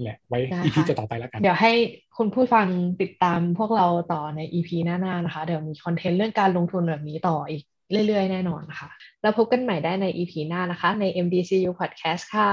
[0.00, 1.72] แหละไว้ได้อีพีค่ะจะต่อไปแล้วกัน เดี๋ยวให้
[2.16, 2.66] คุณผู้ฟัง
[3.02, 7.62] ติดตามพวกเราต่อใน EP หน้าๆนะคะ เดี๋ยวมีคอนเทนต์เรื่องการลงทุนแบบนี้ต่ออีก
[8.06, 8.90] เรื่อยๆ แน่นอนค่ะ
[9.22, 12.52] แล้วพบกันใหม่ได้ใน EP หน้านะคะ ใน MDCU Podcast ค่ะ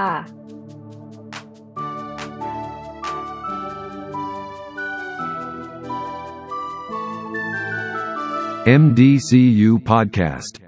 [8.66, 10.59] MDCU Podcast.